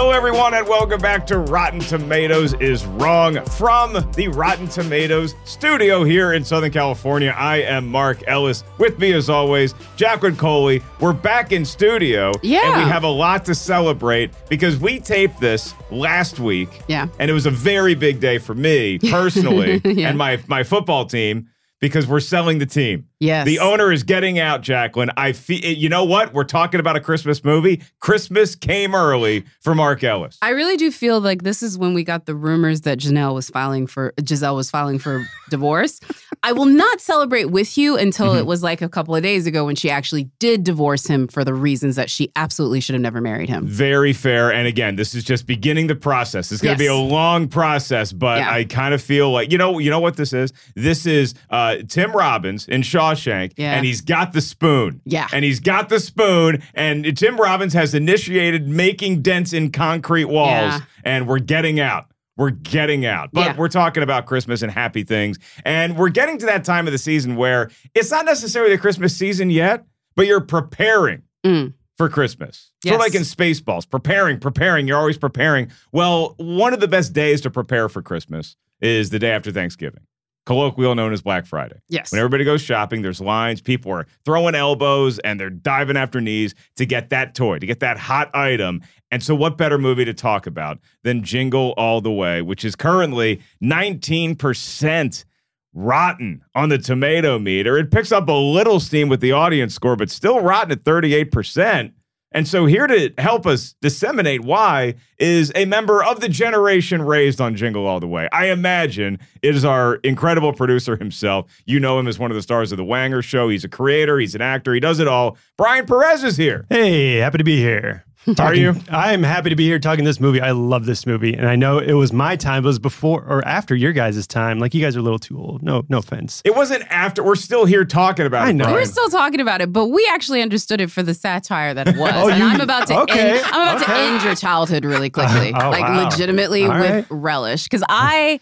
Hello, 0.00 0.12
everyone, 0.12 0.54
and 0.54 0.66
welcome 0.66 0.98
back 0.98 1.26
to 1.26 1.38
Rotten 1.40 1.78
Tomatoes 1.78 2.54
is 2.54 2.86
Wrong 2.86 3.44
from 3.44 3.92
the 4.16 4.28
Rotten 4.28 4.66
Tomatoes 4.66 5.34
studio 5.44 6.04
here 6.04 6.32
in 6.32 6.42
Southern 6.42 6.70
California. 6.72 7.34
I 7.36 7.58
am 7.58 7.86
Mark 7.86 8.26
Ellis. 8.26 8.64
With 8.78 8.98
me, 8.98 9.12
as 9.12 9.28
always, 9.28 9.74
Jacqueline 9.96 10.36
Coley. 10.36 10.80
We're 11.00 11.12
back 11.12 11.52
in 11.52 11.66
studio. 11.66 12.32
Yeah. 12.42 12.62
And 12.72 12.82
we 12.82 12.90
have 12.90 13.04
a 13.04 13.08
lot 13.10 13.44
to 13.44 13.54
celebrate 13.54 14.30
because 14.48 14.78
we 14.78 15.00
taped 15.00 15.38
this 15.38 15.74
last 15.90 16.40
week. 16.40 16.80
Yeah. 16.88 17.08
And 17.18 17.30
it 17.30 17.34
was 17.34 17.44
a 17.44 17.50
very 17.50 17.94
big 17.94 18.20
day 18.20 18.38
for 18.38 18.54
me 18.54 18.98
personally 19.10 19.82
Yeah. 19.84 20.08
and 20.08 20.16
my, 20.16 20.42
my 20.46 20.62
football 20.62 21.04
team 21.04 21.50
because 21.78 22.06
we're 22.06 22.20
selling 22.20 22.58
the 22.58 22.64
team. 22.64 23.09
Yes. 23.20 23.44
The 23.46 23.58
owner 23.58 23.92
is 23.92 24.02
getting 24.02 24.38
out, 24.38 24.62
Jacqueline. 24.62 25.10
I 25.16 25.32
feel 25.32 25.58
you 25.62 25.88
know 25.90 26.04
what? 26.04 26.32
We're 26.32 26.44
talking 26.44 26.80
about 26.80 26.96
a 26.96 27.00
Christmas 27.00 27.44
movie. 27.44 27.82
Christmas 28.00 28.54
came 28.56 28.94
early 28.94 29.44
for 29.60 29.74
Mark 29.74 30.02
Ellis. 30.02 30.38
I 30.40 30.50
really 30.50 30.78
do 30.78 30.90
feel 30.90 31.20
like 31.20 31.42
this 31.42 31.62
is 31.62 31.76
when 31.76 31.92
we 31.92 32.02
got 32.02 32.24
the 32.24 32.34
rumors 32.34 32.80
that 32.82 32.98
Janelle 32.98 33.34
was 33.34 33.50
filing 33.50 33.86
for 33.86 34.14
Giselle 34.26 34.56
was 34.56 34.70
filing 34.70 34.98
for 34.98 35.24
divorce. 35.50 36.00
I 36.42 36.52
will 36.52 36.64
not 36.64 37.02
celebrate 37.02 37.46
with 37.50 37.76
you 37.76 37.96
until 37.98 38.28
Mm-hmm. 38.30 38.38
it 38.38 38.46
was 38.46 38.62
like 38.62 38.80
a 38.80 38.88
couple 38.88 39.14
of 39.14 39.22
days 39.22 39.46
ago 39.46 39.66
when 39.66 39.76
she 39.76 39.90
actually 39.90 40.24
did 40.38 40.64
divorce 40.64 41.06
him 41.06 41.26
for 41.28 41.44
the 41.44 41.52
reasons 41.52 41.96
that 41.96 42.08
she 42.08 42.30
absolutely 42.36 42.80
should 42.80 42.94
have 42.94 43.02
never 43.02 43.20
married 43.20 43.48
him. 43.50 43.66
Very 43.66 44.12
fair. 44.14 44.50
And 44.52 44.66
again, 44.66 44.96
this 44.96 45.14
is 45.14 45.24
just 45.24 45.46
beginning 45.46 45.86
the 45.88 45.94
process. 45.94 46.50
It's 46.52 46.62
going 46.62 46.74
to 46.76 46.78
be 46.78 46.86
a 46.86 46.94
long 46.94 47.48
process, 47.48 48.12
but 48.12 48.38
Yeah. 48.38 48.50
I 48.50 48.64
kind 48.64 48.94
of 48.94 49.02
feel 49.02 49.30
like 49.30 49.52
you 49.52 49.58
know, 49.58 49.78
you 49.78 49.90
know 49.90 50.00
what 50.00 50.16
this 50.16 50.32
is. 50.32 50.52
This 50.74 51.04
is 51.06 51.34
uh, 51.50 51.76
Tim 51.88 52.12
Robbins 52.12 52.66
in 52.68 52.82
Shawshank, 53.14 53.52
Yeah. 53.56 53.74
and 53.74 53.84
he's 53.86 54.00
got 54.00 54.32
the 54.32 54.40
spoon. 54.40 55.00
Yeah. 55.04 55.28
and 55.32 55.44
he's 55.44 55.60
got 55.60 55.88
the 55.88 56.00
spoon, 56.00 56.62
and 56.74 57.16
Tim 57.16 57.36
Robbins 57.36 57.72
has 57.74 57.94
initiated 57.94 58.68
making 58.68 59.22
dents 59.22 59.52
in 59.52 59.70
concrete 59.70 60.26
walls, 60.26 60.74
Yeah. 60.74 60.80
and 61.04 61.26
we're 61.28 61.38
getting 61.38 61.80
out. 61.80 62.06
We're 62.36 62.50
getting 62.50 63.04
out. 63.04 63.30
But 63.32 63.40
Yeah. 63.44 63.56
we're 63.56 63.68
talking 63.68 64.02
about 64.02 64.24
Christmas 64.26 64.62
and 64.62 64.72
happy 64.72 65.02
things. 65.02 65.38
And 65.64 65.96
we're 65.96 66.08
getting 66.08 66.38
to 66.38 66.46
that 66.46 66.64
time 66.64 66.86
of 66.86 66.92
the 66.92 66.98
season 66.98 67.36
where 67.36 67.70
it's 67.94 68.10
not 68.10 68.24
necessarily 68.24 68.72
the 68.74 68.78
Christmas 68.80 69.14
season 69.14 69.50
yet, 69.50 69.84
but 70.16 70.26
you're 70.26 70.40
preparing 70.40 71.22
Mm. 71.44 71.74
for 71.98 72.08
Christmas. 72.08 72.70
Yes. 72.82 72.98
like 72.98 73.14
in 73.14 73.22
Spaceballs, 73.22 73.88
preparing, 73.88 74.38
preparing, 74.38 74.88
you're 74.88 74.96
always 74.96 75.18
preparing. 75.18 75.70
Well, 75.92 76.34
one 76.38 76.72
of 76.72 76.80
the 76.80 76.88
best 76.88 77.12
days 77.12 77.42
to 77.42 77.50
prepare 77.50 77.90
for 77.90 78.00
Christmas 78.00 78.56
is 78.80 79.10
the 79.10 79.18
day 79.18 79.32
after 79.32 79.52
Thanksgiving, 79.52 80.00
colloquial 80.46 80.94
known 80.94 81.12
as 81.12 81.22
Black 81.22 81.46
Friday. 81.46 81.80
Yes. 81.88 82.12
When 82.12 82.18
everybody 82.18 82.44
goes 82.44 82.62
shopping, 82.62 83.02
there's 83.02 83.20
lines, 83.20 83.60
people 83.60 83.92
are 83.92 84.06
throwing 84.24 84.54
elbows 84.54 85.18
and 85.20 85.38
they're 85.38 85.50
diving 85.50 85.96
after 85.96 86.20
knees 86.20 86.54
to 86.76 86.86
get 86.86 87.10
that 87.10 87.34
toy, 87.34 87.58
to 87.58 87.66
get 87.66 87.80
that 87.80 87.98
hot 87.98 88.34
item. 88.34 88.82
And 89.10 89.22
so, 89.22 89.34
what 89.34 89.56
better 89.56 89.78
movie 89.78 90.04
to 90.04 90.14
talk 90.14 90.46
about 90.46 90.78
than 91.02 91.22
Jingle 91.22 91.74
All 91.76 92.00
the 92.00 92.12
Way, 92.12 92.42
which 92.42 92.64
is 92.64 92.76
currently 92.76 93.40
19% 93.62 95.24
rotten 95.72 96.42
on 96.54 96.68
the 96.68 96.78
tomato 96.78 97.38
meter. 97.38 97.78
It 97.78 97.90
picks 97.90 98.12
up 98.12 98.28
a 98.28 98.32
little 98.32 98.80
steam 98.80 99.08
with 99.08 99.20
the 99.20 99.32
audience 99.32 99.74
score, 99.74 99.96
but 99.96 100.10
still 100.10 100.40
rotten 100.40 100.72
at 100.72 100.84
38%. 100.84 101.92
And 102.32 102.46
so, 102.46 102.66
here 102.66 102.86
to 102.86 103.12
help 103.18 103.44
us 103.44 103.74
disseminate 103.80 104.42
why 104.42 104.94
is 105.18 105.50
a 105.56 105.64
member 105.64 106.04
of 106.04 106.20
the 106.20 106.28
generation 106.28 107.02
raised 107.02 107.40
on 107.40 107.56
Jingle 107.56 107.86
All 107.86 107.98
the 107.98 108.06
Way. 108.06 108.28
I 108.32 108.46
imagine 108.46 109.18
it 109.42 109.56
is 109.56 109.64
our 109.64 109.96
incredible 109.96 110.52
producer 110.52 110.96
himself. 110.96 111.50
You 111.66 111.80
know 111.80 111.98
him 111.98 112.06
as 112.06 112.20
one 112.20 112.30
of 112.30 112.36
the 112.36 112.42
stars 112.42 112.70
of 112.70 112.78
The 112.78 112.84
Wanger 112.84 113.24
Show. 113.24 113.48
He's 113.48 113.64
a 113.64 113.68
creator, 113.68 114.18
he's 114.18 114.36
an 114.36 114.42
actor, 114.42 114.72
he 114.72 114.80
does 114.80 115.00
it 115.00 115.08
all. 115.08 115.38
Brian 115.56 115.86
Perez 115.86 116.22
is 116.22 116.36
here. 116.36 116.66
Hey, 116.68 117.16
happy 117.16 117.38
to 117.38 117.44
be 117.44 117.56
here. 117.56 118.04
Are 118.38 118.54
you? 118.54 118.74
I'm 118.90 119.22
happy 119.22 119.48
to 119.50 119.56
be 119.56 119.64
here 119.64 119.78
talking 119.78 120.04
this 120.04 120.20
movie. 120.20 120.40
I 120.40 120.50
love 120.50 120.84
this 120.84 121.06
movie, 121.06 121.32
and 121.34 121.48
I 121.48 121.56
know 121.56 121.78
it 121.78 121.94
was 121.94 122.12
my 122.12 122.36
time. 122.36 122.64
It 122.64 122.66
was 122.66 122.78
before 122.78 123.24
or 123.24 123.42
after 123.46 123.74
your 123.74 123.92
guys' 123.92 124.26
time. 124.26 124.58
Like 124.58 124.74
you 124.74 124.82
guys 124.82 124.94
are 124.94 124.98
a 125.00 125.02
little 125.02 125.18
too 125.18 125.38
old. 125.38 125.62
No, 125.62 125.84
no 125.88 125.98
offense. 125.98 126.42
It 126.44 126.54
wasn't 126.54 126.82
after, 126.90 127.22
we're 127.22 127.34
still 127.34 127.64
here 127.64 127.84
talking 127.84 128.26
about 128.26 128.46
I 128.46 128.50
it. 128.50 128.52
know. 128.54 128.64
Brian. 128.64 128.76
We're 128.78 128.84
still 128.84 129.08
talking 129.08 129.40
about 129.40 129.62
it, 129.62 129.72
but 129.72 129.86
we 129.86 130.06
actually 130.12 130.42
understood 130.42 130.80
it 130.82 130.90
for 130.90 131.02
the 131.02 131.14
satire 131.14 131.72
that 131.72 131.88
it 131.88 131.96
was. 131.98 132.12
Oh, 132.14 132.28
and 132.28 132.38
you- 132.38 132.44
I'm 132.44 132.60
about 132.60 132.86
to 132.88 132.98
okay, 133.00 133.38
end 133.38 133.46
I'm 133.46 133.76
about 133.76 133.86
to 133.86 133.90
end 133.96 134.22
your 134.22 134.34
childhood 134.34 134.84
really 134.84 135.06
oh, 135.08 135.10
quickly. 135.10 135.52
Oh, 135.54 135.70
like 135.70 135.82
wow. 135.82 136.04
legitimately 136.04 136.64
All 136.66 136.78
with 136.78 136.90
right. 136.90 137.06
relish. 137.08 137.64
Because 137.64 137.82
I 137.88 138.38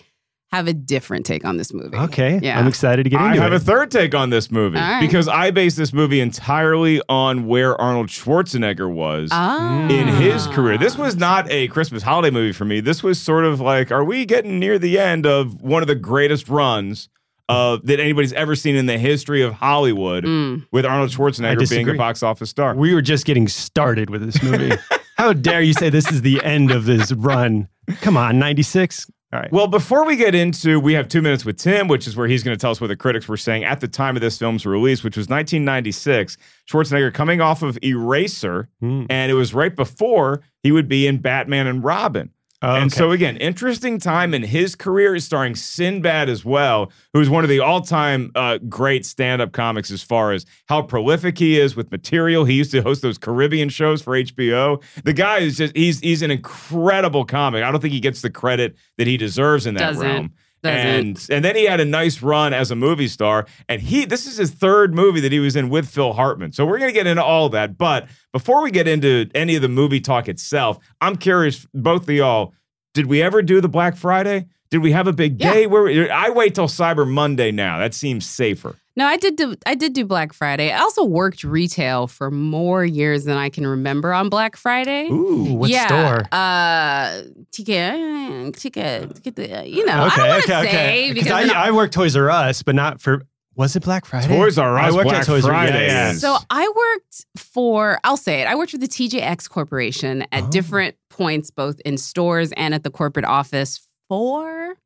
have 0.51 0.67
a 0.67 0.73
different 0.73 1.27
take 1.27 1.45
on 1.45 1.57
this 1.59 1.75
movie. 1.75 1.97
Okay, 1.97 2.41
Yeah. 2.43 2.59
I'm 2.59 2.67
excited 2.67 3.03
to 3.05 3.11
get 3.11 3.21
into 3.21 3.35
it. 3.35 3.39
I 3.39 3.43
have 3.43 3.53
it. 3.53 3.57
a 3.57 3.61
third 3.61 3.91
take 3.91 4.15
on 4.15 4.31
this 4.31 4.51
movie 4.51 4.79
All 4.79 4.83
right. 4.83 5.01
because 5.01 5.29
I 5.29 5.51
base 5.51 5.77
this 5.77 5.93
movie 5.93 6.21
entirely 6.21 7.03
on 7.09 7.47
where 7.47 7.79
Arnold 7.81 8.09
Schwarzenegger 8.09 8.91
was 8.91 9.29
Ah. 9.31 9.87
in 9.89 10.09
his 10.09 10.47
career. 10.49 10.79
This 10.79 10.97
was 10.97 11.17
not 11.17 11.51
a 11.51 11.69
Christmas 11.69 12.03
holiday 12.03 12.31
movie 12.31 12.53
for 12.53 12.65
me. 12.65 12.81
This 12.81 13.03
was 13.03 13.21
sort 13.21 13.45
of 13.45 13.61
like, 13.61 13.93
are 13.93 14.05
we 14.05 14.25
getting 14.25 14.59
near 14.59 14.79
the 14.79 14.99
end 14.99 15.27
of 15.27 15.61
one 15.61 15.83
of 15.83 15.89
the 15.89 15.95
greatest 15.95 16.49
runs 16.49 17.09
of 17.51 17.85
that 17.87 18.01
anybody's 18.01 18.33
ever 18.35 18.55
seen 18.55 18.75
in 18.77 18.87
the 18.87 18.99
history 18.99 19.43
of 19.43 19.55
Hollywood 19.55 20.25
Mm. 20.25 20.67
with 20.73 20.85
Arnold 20.87 21.11
Schwarzenegger 21.11 21.69
being 21.69 21.89
a 21.89 21.95
box 21.95 22.23
office 22.23 22.51
star? 22.51 22.75
we 22.75 22.95
were 22.95 23.03
just 23.03 23.25
getting 23.27 23.49
started 23.49 24.09
with 24.11 24.25
this 24.25 24.43
movie. 24.43 24.73
How 25.19 25.33
dare 25.33 25.61
you 25.63 25.73
say 25.75 25.91
this 25.91 26.11
is 26.13 26.23
the 26.23 26.43
end 26.45 26.71
of 26.71 26.85
this 26.85 27.11
run? 27.13 27.69
Come 28.03 28.17
on, 28.17 28.39
96. 28.39 29.11
All 29.33 29.41
right. 29.41 29.53
Well, 29.53 29.67
before 29.67 30.07
we 30.07 30.17
get 30.17 30.35
into, 30.35 30.81
we 30.81 30.95
have 30.95 31.07
two 31.07 31.21
minutes 31.21 31.45
with 31.45 31.59
Tim, 31.59 31.87
which 31.87 32.07
is 32.07 32.17
where 32.17 32.27
he's 32.27 32.43
going 32.43 32.57
to 32.57 32.61
tell 32.61 32.71
us 32.71 32.81
what 32.81 32.87
the 32.87 32.97
critics 32.97 33.29
were 33.29 33.37
saying 33.37 33.63
at 33.65 33.81
the 33.81 33.89
time 33.89 34.17
of 34.17 34.23
this 34.23 34.39
film's 34.39 34.65
release, 34.65 35.05
which 35.05 35.19
was 35.19 35.29
1996. 35.29 36.39
Schwarzenegger 36.71 37.13
coming 37.13 37.41
off 37.43 37.63
of 37.63 37.79
Eraser, 37.83 38.69
Hmm. 38.81 39.05
and 39.11 39.31
it 39.31 39.35
was 39.35 39.53
right 39.53 39.75
before 39.77 40.41
he 40.63 40.73
would 40.73 40.89
be 40.89 41.07
in 41.07 41.19
Batman 41.19 41.67
and 41.67 41.85
Robin. 41.85 42.31
Oh, 42.61 42.75
And 42.75 42.93
so, 42.93 43.13
again, 43.13 43.37
interesting 43.37 44.01
time 44.01 44.35
in 44.35 44.43
his 44.43 44.75
career 44.75 45.15
is 45.15 45.25
starring 45.25 45.55
Sinbad 45.55 46.29
as 46.29 46.45
well, 46.45 46.91
who's 47.13 47.31
one 47.31 47.45
of 47.45 47.51
the 47.51 47.61
all 47.61 47.81
time 47.81 48.33
uh, 48.35 48.59
great 48.69 49.07
stand 49.07 49.41
up 49.41 49.53
comics 49.53 49.93
as 49.93 50.03
far 50.03 50.33
as 50.33 50.45
how 50.69 50.83
prolific 50.83 51.39
he 51.39 51.61
is 51.61 51.77
with 51.77 51.93
material. 51.93 52.45
He 52.45 52.55
used 52.55 52.73
to 52.73 52.83
host 52.83 53.01
those 53.01 53.17
Caribbean 53.17 53.69
shows 53.69 54.03
for 54.03 54.15
HBO. 54.15 54.83
The 55.05 55.13
guy 55.13 55.39
is 55.39 55.57
just, 55.59 55.77
he's, 55.77 56.01
he's 56.01 56.23
an 56.23 56.33
incredible 56.33 57.25
comic. 57.25 57.63
I 57.63 57.71
don't 57.71 57.81
think 57.81 57.95
he 57.95 58.01
gets 58.01 58.23
the 58.23 58.31
credit 58.31 58.77
that 58.97 59.07
he 59.07 59.17
deserves 59.17 59.65
in 59.65 59.75
that 59.75 59.91
Doesn't. 59.91 60.05
realm. 60.05 60.33
Doesn't. 60.63 60.81
And 60.87 61.27
and 61.31 61.45
then 61.45 61.55
he 61.57 61.65
had 61.65 61.81
a 61.81 61.85
nice 61.85 62.21
run 62.23 62.53
as 62.53 62.71
a 62.71 62.77
movie 62.77 63.09
star, 63.09 63.47
and 63.69 63.81
he 63.81 64.05
this 64.05 64.27
is 64.27 64.37
his 64.37 64.51
third 64.51 64.95
movie 64.95 65.21
that 65.21 65.33
he 65.33 65.39
was 65.39 65.55
in 65.57 65.69
with 65.69 65.89
Phil 65.89 66.13
Hartman. 66.13 66.53
So 66.53 66.67
we're 66.67 66.79
gonna 66.79 66.93
get 66.93 67.07
into 67.07 67.23
all 67.23 67.49
that. 67.51 67.79
But 67.79 68.09
before 68.33 68.63
we 68.63 68.71
get 68.71 68.89
into 68.89 69.31
any 69.35 69.55
of 69.57 69.63
the 69.63 69.69
movie 69.69 70.01
talk 70.01 70.29
itself, 70.29 70.79
I'm 71.01 71.17
curious, 71.17 71.67
both 71.75 72.03
of 72.03 72.11
y'all, 72.11 72.55
did 72.95 73.07
we 73.07 73.23
ever 73.23 73.43
do 73.43 73.61
the 73.61 73.69
Black 73.69 73.97
Friday? 73.97 74.47
Did 74.71 74.79
we 74.79 74.93
have 74.93 75.07
a 75.07 75.13
big 75.13 75.41
Yeah. 75.41 75.55
day? 75.55 75.67
Where 75.67 76.13
I 76.13 76.31
wait 76.31 76.55
till 76.55 76.67
Cyber 76.69 77.09
Monday 77.09 77.51
now. 77.53 77.79
That 77.79 77.95
seems 77.95 78.27
safer. 78.27 78.77
No, 78.97 79.07
I 79.07 79.17
did 79.17 79.37
do 79.37 79.55
I 79.65 79.77
did 79.77 79.93
do 79.93 80.05
Black 80.05 80.33
Friday. 80.33 80.73
I 80.73 80.81
also 80.81 81.05
worked 81.05 81.45
retail 81.45 82.09
for 82.09 82.33
more 82.33 82.85
years 82.85 83.25
than 83.25 83.37
I 83.37 83.49
can 83.49 83.65
remember 83.65 84.13
on 84.13 84.29
Black 84.29 84.57
Friday. 84.57 85.07
Ooh. 85.09 85.55
What 85.55 85.71
yeah, 85.71 85.87
store? 85.87 86.25
Uh, 86.33 87.23
TK, 87.53 88.53
TK, 88.53 89.21
TK, 89.23 89.71
you 89.73 89.85
know, 89.87 89.93
I 89.95 90.07
okay, 90.07 90.17
don't 90.17 90.29
want 90.29 90.45
to 90.45 90.59
okay, 90.59 90.71
say 90.71 91.05
okay. 91.09 91.13
because 91.13 91.33
I, 91.33 91.47
then 91.47 91.57
I 91.57 91.71
worked 91.71 91.95
Toys 91.95 92.17
R 92.17 92.31
Us, 92.31 92.63
but 92.63 92.75
not 92.75 93.01
for. 93.01 93.23
Was 93.57 93.75
it 93.75 93.83
Black 93.83 94.05
Friday? 94.05 94.29
Toys 94.29 94.57
R 94.57 94.79
Us 94.79 94.85
I 94.93 94.95
worked 94.95 95.09
Black 95.09 95.21
at 95.23 95.27
Toys 95.27 95.45
R 95.45 95.51
Friday 95.51 95.87
Yeah, 95.89 95.93
yeah. 95.93 96.11
is- 96.13 96.21
So 96.21 96.37
I 96.49 96.69
worked 96.77 97.27
for, 97.37 97.99
I'll 98.05 98.17
say 98.17 98.41
it, 98.43 98.47
I 98.47 98.55
worked 98.55 98.71
for 98.71 98.79
the 98.79 98.87
TJX 98.87 99.49
Corporation 99.51 100.25
at 100.31 100.45
Oh. 100.45 100.51
different 100.51 100.95
points, 101.11 101.51
both 101.51 101.81
in 101.81 101.99
stores 101.99 102.53
and 102.53 102.73
at 102.73 102.85
the 102.85 102.91
corporate 102.91 103.25
office 103.25 103.81
for, 104.09 104.77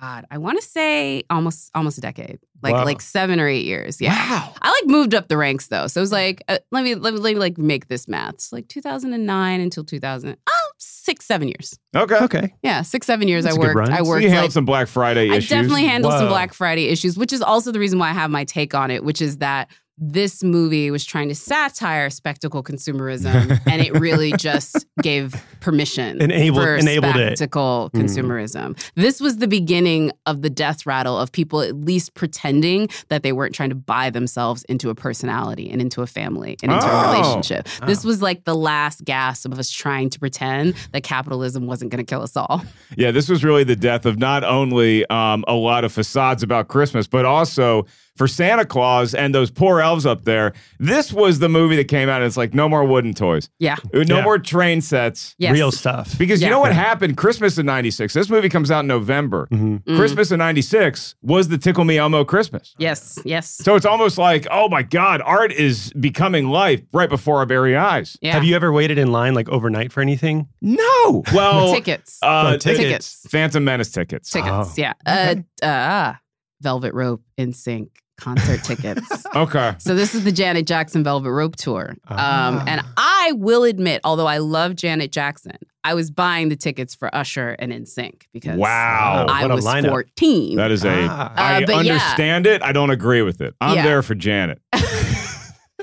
God, 0.00 0.26
I 0.30 0.38
want 0.38 0.60
to 0.60 0.66
say 0.66 1.22
almost 1.30 1.70
almost 1.74 1.96
a 1.98 2.00
decade, 2.00 2.38
like 2.62 2.74
Wow. 2.74 2.84
like 2.84 3.00
seven 3.00 3.40
or 3.40 3.48
eight 3.48 3.64
years. 3.64 4.00
Yeah. 4.00 4.10
Wow. 4.14 4.52
I 4.60 4.70
like 4.70 4.86
moved 4.86 5.14
up 5.14 5.28
the 5.28 5.36
ranks 5.36 5.68
though. 5.68 5.86
So 5.86 6.00
it 6.00 6.02
was 6.02 6.12
like, 6.12 6.42
uh, 6.48 6.58
let 6.70 6.84
me, 6.84 6.94
let 6.94 7.14
me, 7.14 7.20
let 7.20 7.34
me 7.34 7.40
like 7.40 7.56
make 7.58 7.88
this 7.88 8.06
math. 8.06 8.34
It's 8.34 8.52
like 8.52 8.68
2009 8.68 9.60
until 9.60 9.84
2000, 9.84 10.36
oh, 10.46 10.70
six, 10.78 11.24
seven 11.24 11.48
years. 11.48 11.78
Okay. 11.94 12.16
Okay. 12.16 12.54
Yeah, 12.62 12.82
six, 12.82 13.06
seven 13.06 13.26
years 13.28 13.44
That's 13.44 13.56
I 13.56 13.60
a 13.60 13.62
good 13.64 13.74
worked. 13.76 13.88
I 13.90 13.98
So 13.98 14.04
So 14.04 14.10
worked 14.10 14.22
you 14.24 14.28
handled 14.28 14.44
like 14.50 14.52
some 14.52 14.64
Black 14.66 14.88
Friday 14.88 15.30
I 15.30 15.38
definitely 15.40 15.84
handled 15.86 16.12
some 16.14 16.28
Black 16.28 16.52
Friday 16.52 16.88
issues, 16.88 17.16
which 17.16 17.32
is 17.32 17.40
also 17.40 17.72
the 17.72 17.78
reason 17.78 17.98
why 17.98 18.10
I 18.10 18.12
have 18.12 18.30
my 18.30 18.44
take 18.44 18.74
on 18.74 18.90
it, 18.90 19.02
which 19.04 19.22
is 19.22 19.38
that 19.38 19.70
this 19.98 20.42
movie 20.44 20.90
was 20.90 21.04
trying 21.06 21.28
to 21.28 21.34
satire 21.34 22.10
spectacle 22.10 22.62
consumerism, 22.62 23.58
and 23.66 23.80
it 23.80 23.92
really 23.98 24.32
just 24.38 24.84
gave 25.02 25.34
permission 25.60 26.20
Enabled- 26.20 26.62
for 26.62 26.76
enabled 26.76 27.16
it. 27.16 27.38
spectacle 27.38 27.90
Mm. 27.94 28.02
consumerism. 28.02 28.78
This 28.94 29.20
was 29.20 29.38
the 29.38 29.48
beginning 29.48 30.12
of 30.26 30.42
the 30.42 30.50
death 30.50 30.84
rattle 30.86 31.18
of 31.18 31.32
people 31.32 31.60
at 31.62 31.74
least 31.74 32.14
pretending 32.14 32.88
that 33.08 33.22
they 33.22 33.32
weren't 33.32 33.54
trying 33.54 33.70
to 33.70 33.74
buy 33.74 34.10
themselves 34.10 34.64
into 34.64 34.90
a 34.90 34.94
personality 34.94 35.70
and 35.70 35.80
into 35.80 36.02
a 36.02 36.06
family 36.06 36.56
and 36.62 36.72
into 36.72 36.86
Oh. 36.86 36.90
a 36.90 37.12
relationship. 37.12 37.66
This 37.86 38.04
Oh. 38.04 38.08
was 38.08 38.20
like 38.20 38.44
the 38.44 38.54
last 38.54 39.04
gasp 39.04 39.46
of 39.50 39.58
us 39.58 39.70
trying 39.70 40.10
to 40.10 40.18
pretend 40.18 40.74
that 40.92 41.04
capitalism 41.04 41.66
wasn't 41.66 41.90
going 41.90 42.04
to 42.04 42.08
kill 42.08 42.22
us 42.22 42.36
all. 42.36 42.62
Yeah, 42.96 43.12
this 43.12 43.28
was 43.28 43.42
really 43.42 43.64
the 43.64 43.76
death 43.76 44.04
of 44.04 44.18
not 44.18 44.44
only 44.44 45.06
um, 45.08 45.44
a 45.48 45.54
lot 45.54 45.84
of 45.84 45.92
facades 45.92 46.42
about 46.42 46.68
Christmas, 46.68 47.06
but 47.06 47.24
also 47.24 47.86
for 48.16 48.26
Santa 48.26 48.64
Claus 48.64 49.14
and 49.14 49.34
those 49.34 49.50
poor 49.50 49.80
elves 49.80 50.06
up 50.06 50.24
there. 50.24 50.52
This 50.78 51.12
was 51.12 51.38
the 51.38 51.48
movie 51.48 51.76
that 51.76 51.88
came 51.88 52.08
out 52.08 52.16
and 52.22 52.26
it's 52.26 52.36
like, 52.36 52.54
no 52.54 52.68
more 52.68 52.84
wooden 52.84 53.14
toys, 53.14 53.48
Yeah. 53.58 53.76
no 53.92 54.16
Yeah. 54.16 54.22
more 54.22 54.38
train 54.38 54.80
sets. 54.80 55.34
Yes. 55.38 55.52
Real 55.52 55.70
stuff. 55.70 56.16
Because 56.18 56.42
you 56.42 56.48
know 56.50 56.60
what 56.60 56.72
happened? 56.72 57.16
Christmas 57.16 57.58
in 57.58 57.66
96. 57.66 58.14
This 58.14 58.28
movie 58.30 58.48
comes 58.48 58.70
out 58.70 58.80
in 58.80 58.86
November. 58.86 59.46
Mhm. 59.52 59.82
Mm. 59.84 59.96
Christmas 59.96 60.30
in 60.32 60.38
96 60.38 61.14
was 61.22 61.48
the 61.48 61.58
Tickle 61.58 61.84
Me 61.84 61.98
Elmo 61.98 62.24
Christmas. 62.24 62.74
Yes. 62.78 63.18
Yes. 63.24 63.50
So 63.50 63.74
it's 63.76 63.86
almost 63.86 64.18
like, 64.18 64.46
oh 64.50 64.68
my 64.68 64.82
God, 64.82 65.20
art 65.24 65.52
is 65.52 65.92
becoming 65.94 66.48
life 66.48 66.80
right 66.92 67.08
before 67.08 67.36
our 67.38 67.46
very 67.46 67.76
eyes. 67.76 68.16
Yeah. 68.20 68.32
Have 68.32 68.44
you 68.44 68.56
ever 68.56 68.72
waited 68.72 68.98
in 68.98 69.12
line 69.12 69.34
like 69.34 69.48
overnight 69.48 69.92
for 69.92 70.00
anything? 70.00 70.48
No. 70.62 71.22
Well, 71.34 71.74
tickets? 71.74 72.18
Uh, 72.22 72.52
Oh, 72.54 72.56
tickets. 72.56 72.78
tickets. 72.78 73.26
Phantom 73.30 73.62
Menace 73.64 73.90
tickets. 73.90 74.30
tickets. 74.30 74.50
Oh, 74.50 74.72
yeah. 74.76 74.92
okay. 75.06 75.42
Uh, 75.62 75.66
uh, 75.66 76.14
Velvet 76.62 76.94
Rope 76.94 77.22
NSYNC 77.38 77.88
concert 78.18 78.62
tickets. 78.64 79.06
Okay. 79.36 79.74
So 79.78 79.94
this 79.94 80.14
is 80.14 80.24
the 80.24 80.32
Janet 80.32 80.66
Jackson 80.66 81.04
Velvet 81.04 81.30
Rope 81.30 81.56
tour. 81.56 81.90
Um, 82.08 82.16
Ah. 82.18 82.64
and 82.66 82.80
I 82.96 83.32
will 83.34 83.64
admit, 83.64 84.00
although 84.02 84.26
I 84.26 84.38
love 84.38 84.74
Janet 84.76 85.12
Jackson, 85.12 85.58
I 85.84 85.92
was 85.92 86.10
buying 86.10 86.48
the 86.48 86.56
tickets 86.56 86.94
for 86.94 87.14
Usher 87.14 87.50
and 87.58 87.70
NSYNC 87.70 88.22
because 88.32 88.56
Wow. 88.58 89.26
I 89.28 89.46
was 89.46 89.64
lineup. 89.66 89.88
14. 89.90 90.56
That 90.56 90.70
is 90.70 90.84
a. 90.84 91.06
Ah. 91.10 91.32
I 91.36 91.56
Uh, 91.62 91.66
but 91.66 91.72
yeah. 91.84 91.92
understand 91.94 92.46
it. 92.46 92.62
I 92.62 92.72
don't 92.72 92.88
agree 92.90 93.20
with 93.20 93.42
it. 93.42 93.54
I'm 93.60 93.76
Yeah. 93.76 93.82
there 93.82 94.02
for 94.02 94.14
Janet. 94.14 94.60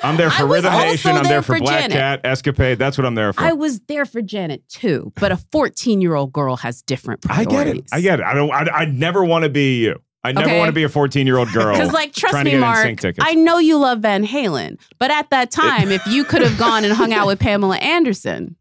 I'm 0.03 0.18
there 0.18 0.31
for 0.31 0.45
was 0.47 0.56
Rhythm 0.63 0.74
also 0.74 0.86
Nation. 0.88 1.12
I'm 1.12 1.24
there 1.24 1.31
there 1.33 1.41
for, 1.44 1.53
for 1.57 1.59
Black 1.59 1.81
Janet. 1.81 1.97
Cat, 1.97 2.21
Escapade. 2.25 2.77
That's 2.79 2.97
what 2.97 3.06
I'm 3.06 3.15
there 3.15 3.31
for. 3.33 3.41
I 3.41 3.53
was 3.53 3.79
there 3.81 4.06
for 4.06 4.21
Janet 4.21 4.68
too, 4.68 5.13
but 5.15 5.31
a 5.31 5.38
14 5.51 6.01
year 6.01 6.15
old 6.15 6.33
girl 6.33 6.57
has 6.57 6.81
different 6.81 7.21
priorities. 7.21 7.53
I 7.53 7.53
get 7.53 7.68
it. 7.68 7.86
I 7.94 8.01
get 8.01 8.19
it. 8.19 8.25
I 8.25 8.33
don't. 8.33 8.51
I, 8.51 8.81
I 8.81 8.86
never 8.86 9.24
want 9.24 9.44
to 9.44 9.50
be 9.50 9.79
you. 9.83 10.01
I 10.23 10.31
never 10.31 10.47
Okay. 10.47 10.57
want 10.57 10.69
to 10.69 10.73
be 10.73 10.83
a 10.83 10.89
14 10.89 11.27
year 11.27 11.37
old 11.37 11.51
girl. 11.51 11.73
Because, 11.77 11.91
like, 11.91 12.13
trust 12.13 12.43
me, 12.45 12.55
Mark, 12.57 12.87
I 13.19 13.33
know 13.35 13.57
you 13.57 13.77
love 13.77 13.99
Van 13.99 14.25
Halen, 14.25 14.79
but 14.99 15.11
at 15.11 15.29
that 15.31 15.51
time, 15.51 15.91
if 15.91 16.05
you 16.07 16.23
could 16.23 16.41
have 16.41 16.57
gone 16.57 16.85
and 16.85 16.93
hung 16.93 17.11
out 17.13 17.27
with 17.27 17.39
Pamela 17.39 17.77
Anderson, 17.77 18.55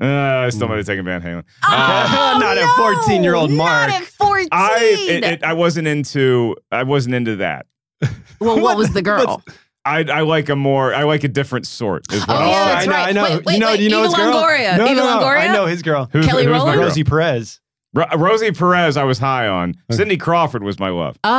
Uh, 0.00 0.06
I 0.06 0.50
still 0.50 0.68
might 0.68 0.76
have 0.78 0.86
taken 0.86 1.04
Van 1.04 1.22
Halen. 1.22 1.44
Oh, 1.64 1.68
Uh, 1.72 2.38
Not 2.40 2.58
at 2.58 2.64
14-year-old 2.76 3.50
Mark. 3.50 3.88
Not 3.90 4.02
at 4.02 4.06
14. 4.08 4.48
I 4.52 4.78
it, 5.08 5.24
it, 5.24 5.44
I 5.44 5.52
wasn't 5.54 5.86
into 5.88 6.56
I 6.72 6.82
wasn't 6.82 7.14
into 7.14 7.36
that. 7.36 7.66
well, 8.40 8.60
what 8.60 8.76
was 8.76 8.92
the 8.92 9.00
girl? 9.02 9.42
I 9.86 10.00
I 10.00 10.20
like 10.22 10.48
a 10.48 10.56
more 10.56 10.92
I 10.92 11.04
like 11.04 11.22
a 11.24 11.28
different 11.28 11.66
sort. 11.66 12.12
Is 12.12 12.26
what 12.26 12.36
Oh, 12.36 12.40
I'll 12.40 12.50
yeah, 12.50 12.80
say. 12.80 12.86
that's 12.86 12.88
I 12.88 12.90
know, 12.90 12.92
right. 12.92 13.08
I 13.08 13.12
know. 13.12 13.22
Wait, 13.22 13.44
wait, 13.46 13.54
you 13.54 13.60
know, 13.60 13.66
wait, 13.70 13.80
you 13.80 13.88
know 13.88 13.98
Eva 14.00 14.06
his 14.08 14.14
girl? 14.16 14.34
Longoria. 14.34 14.76
No, 14.76 14.84
Eva 14.86 14.94
no, 14.96 15.04
no. 15.20 15.24
Longoria? 15.24 15.38
I 15.38 15.52
know 15.52 15.66
his 15.66 15.82
girl. 15.82 16.08
Who's, 16.12 16.26
Kelly 16.26 16.44
who's 16.44 16.52
Rowland? 16.52 16.80
Rosie 16.80 17.04
Perez. 17.04 17.60
Ro- 17.96 18.04
uh, 18.12 18.18
Rosie 18.18 18.52
Perez, 18.52 18.96
I 18.96 19.04
was 19.04 19.18
high 19.18 19.48
on. 19.48 19.74
Cindy 19.90 20.16
Crawford 20.18 20.62
was 20.62 20.78
my 20.78 20.90
love. 20.90 21.18
Oh, 21.24 21.30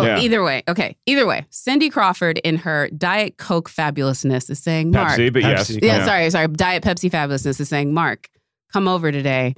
oh, 0.00 0.06
Yeah. 0.06 0.20
either 0.20 0.42
way. 0.44 0.62
Okay, 0.68 0.96
either 1.06 1.26
way. 1.26 1.44
Cindy 1.50 1.90
Crawford 1.90 2.38
in 2.38 2.56
her 2.58 2.88
Diet 2.96 3.36
Coke 3.36 3.68
fabulousness 3.68 4.48
is 4.48 4.58
saying, 4.60 4.92
Mark. 4.92 5.18
Pepsi, 5.18 5.32
but 5.32 5.42
yes. 5.42 5.70
Pepsi. 5.70 5.82
Yeah, 5.82 6.04
sorry, 6.04 6.30
sorry. 6.30 6.48
Diet 6.48 6.82
Pepsi 6.84 7.10
fabulousness 7.10 7.60
is 7.60 7.68
saying, 7.68 7.92
Mark, 7.92 8.28
come 8.72 8.86
over 8.86 9.10
today, 9.10 9.54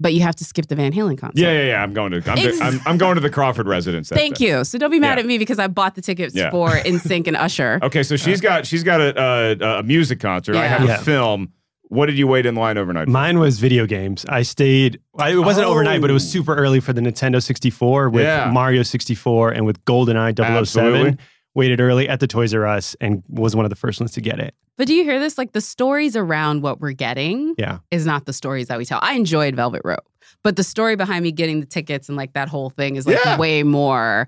but 0.00 0.12
you 0.12 0.20
have 0.22 0.34
to 0.36 0.44
skip 0.44 0.66
the 0.66 0.74
Van 0.74 0.92
Halen 0.92 1.16
concert. 1.18 1.38
Yeah, 1.40 1.52
yeah, 1.52 1.66
yeah. 1.68 1.82
I'm 1.82 1.94
going 1.94 2.12
to. 2.12 2.30
I'm, 2.30 2.36
Ex- 2.38 2.60
I'm, 2.60 2.80
I'm 2.84 2.98
going 2.98 3.14
to 3.14 3.20
the 3.20 3.30
Crawford 3.30 3.66
residence. 3.68 4.08
that 4.08 4.16
Thank 4.16 4.38
day. 4.38 4.46
you. 4.48 4.64
So 4.64 4.76
don't 4.78 4.90
be 4.90 4.98
mad 5.00 5.16
Yeah. 5.18 5.20
at 5.20 5.26
me 5.26 5.38
because 5.38 5.58
I 5.58 5.68
bought 5.68 5.94
the 5.94 6.02
tickets 6.02 6.34
Yeah. 6.34 6.50
for 6.50 6.68
NSYNC 6.70 7.28
and 7.28 7.36
Usher. 7.36 7.78
Okay, 7.82 8.02
so 8.02 8.16
she's 8.16 8.40
uh, 8.40 8.42
got 8.48 8.66
she's 8.66 8.82
got 8.82 9.00
a 9.00 9.18
a, 9.62 9.78
a 9.78 9.82
music 9.84 10.20
concert. 10.20 10.56
I 10.56 10.62
Yeah. 10.64 10.68
have 10.68 10.82
a 10.82 10.86
Yeah. 10.86 10.96
film. 10.98 11.52
What 11.88 12.06
did 12.06 12.18
you 12.18 12.26
wait 12.26 12.46
in 12.46 12.54
line 12.56 12.78
overnight? 12.78 13.06
for? 13.06 13.10
Mine 13.12 13.38
was 13.38 13.58
video 13.60 13.86
games. 13.86 14.24
I 14.28 14.42
stayed. 14.42 15.00
I, 15.18 15.30
it 15.32 15.36
wasn't 15.36 15.66
Oh. 15.68 15.70
overnight, 15.70 16.00
but 16.00 16.10
it 16.10 16.12
was 16.12 16.24
oh. 16.24 16.28
super 16.38 16.54
early 16.54 16.80
for 16.80 16.92
the 16.92 17.00
Nintendo 17.00 17.42
64 17.42 18.10
with 18.10 18.24
Yeah. 18.24 18.50
Mario 18.50 18.82
64 18.82 19.52
and 19.52 19.64
with 19.66 19.84
GoldenEye 19.84 20.34
007. 20.36 20.56
Absolutely. 20.56 21.16
Waited 21.54 21.80
early 21.80 22.08
at 22.08 22.20
the 22.20 22.26
Toys 22.26 22.52
R 22.52 22.66
Us 22.66 22.96
and 23.00 23.22
was 23.28 23.54
one 23.56 23.64
of 23.64 23.70
the 23.70 23.76
first 23.76 24.00
ones 24.00 24.12
to 24.12 24.20
get 24.20 24.40
it. 24.40 24.54
But 24.76 24.86
do 24.88 24.94
you 24.94 25.04
hear 25.04 25.18
this? 25.18 25.38
Like 25.38 25.52
the 25.52 25.60
stories 25.62 26.16
around 26.16 26.62
what 26.62 26.80
we're 26.80 26.92
getting 26.92 27.54
Yeah. 27.56 27.78
is 27.90 28.04
not 28.04 28.26
the 28.26 28.32
stories 28.34 28.66
that 28.68 28.76
we 28.78 28.84
tell. 28.84 28.98
I 29.00 29.14
enjoyed 29.14 29.54
Velvet 29.56 29.80
Rope, 29.84 30.06
but 30.44 30.56
the 30.56 30.64
story 30.64 30.96
behind 30.96 31.22
me 31.22 31.32
getting 31.32 31.60
the 31.60 31.66
tickets 31.66 32.08
and 32.08 32.16
like 32.16 32.34
that 32.34 32.48
whole 32.48 32.68
thing 32.68 32.96
is 32.96 33.06
like 33.06 33.18
Yeah. 33.24 33.38
way 33.38 33.62
more. 33.62 34.26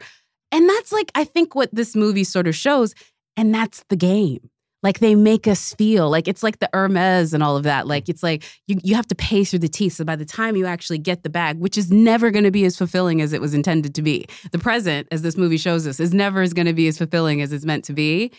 And 0.53 0.67
that's 0.71 0.91
like, 0.93 1.11
I 1.15 1.25
think 1.25 1.55
what 1.55 1.69
this 1.75 1.95
movie 1.95 2.25
sort 2.25 2.47
of 2.47 2.55
shows, 2.57 2.95
and 3.37 3.55
that's 3.55 3.85
the 3.91 3.97
game. 3.97 4.49
Like 4.83 5.01
they 5.01 5.15
make 5.15 5.47
us 5.49 5.75
feel 5.75 6.09
like 6.09 6.29
it's 6.29 6.43
like 6.43 6.61
the 6.61 6.71
Hermes 6.73 7.35
and 7.35 7.43
all 7.43 7.57
of 7.57 7.65
that. 7.65 7.87
Like 7.87 8.09
it's 8.09 8.23
like 8.23 8.45
you, 8.67 8.79
you 8.85 8.95
have 8.95 9.09
to 9.09 9.15
pay 9.15 9.45
through 9.45 9.59
the 9.59 9.69
teeth. 9.69 9.95
So 9.95 10.05
by 10.05 10.17
the 10.17 10.25
time 10.25 10.55
you 10.57 10.67
actually 10.67 10.99
get 10.99 11.23
the 11.23 11.31
bag, 11.31 11.59
which 11.59 11.77
is 11.77 11.91
never 11.91 12.31
going 12.31 12.45
to 12.45 12.51
be 12.51 12.65
as 12.65 12.77
fulfilling 12.77 13.21
as 13.21 13.33
it 13.33 13.41
was 13.41 13.55
intended 13.55 13.95
to 13.97 14.03
be, 14.03 14.27
the 14.53 14.59
present, 14.59 15.09
as 15.11 15.23
this 15.23 15.37
movie 15.37 15.57
shows 15.57 15.87
us, 15.87 15.99
is 15.99 16.15
never 16.15 16.43
is 16.43 16.55
going 16.55 16.67
to 16.67 16.73
be 16.73 16.87
as 16.87 16.97
fulfilling 16.97 17.43
as 17.43 17.53
it's 17.53 17.65
meant 17.65 17.85
to 17.85 17.93
be. 17.93 18.31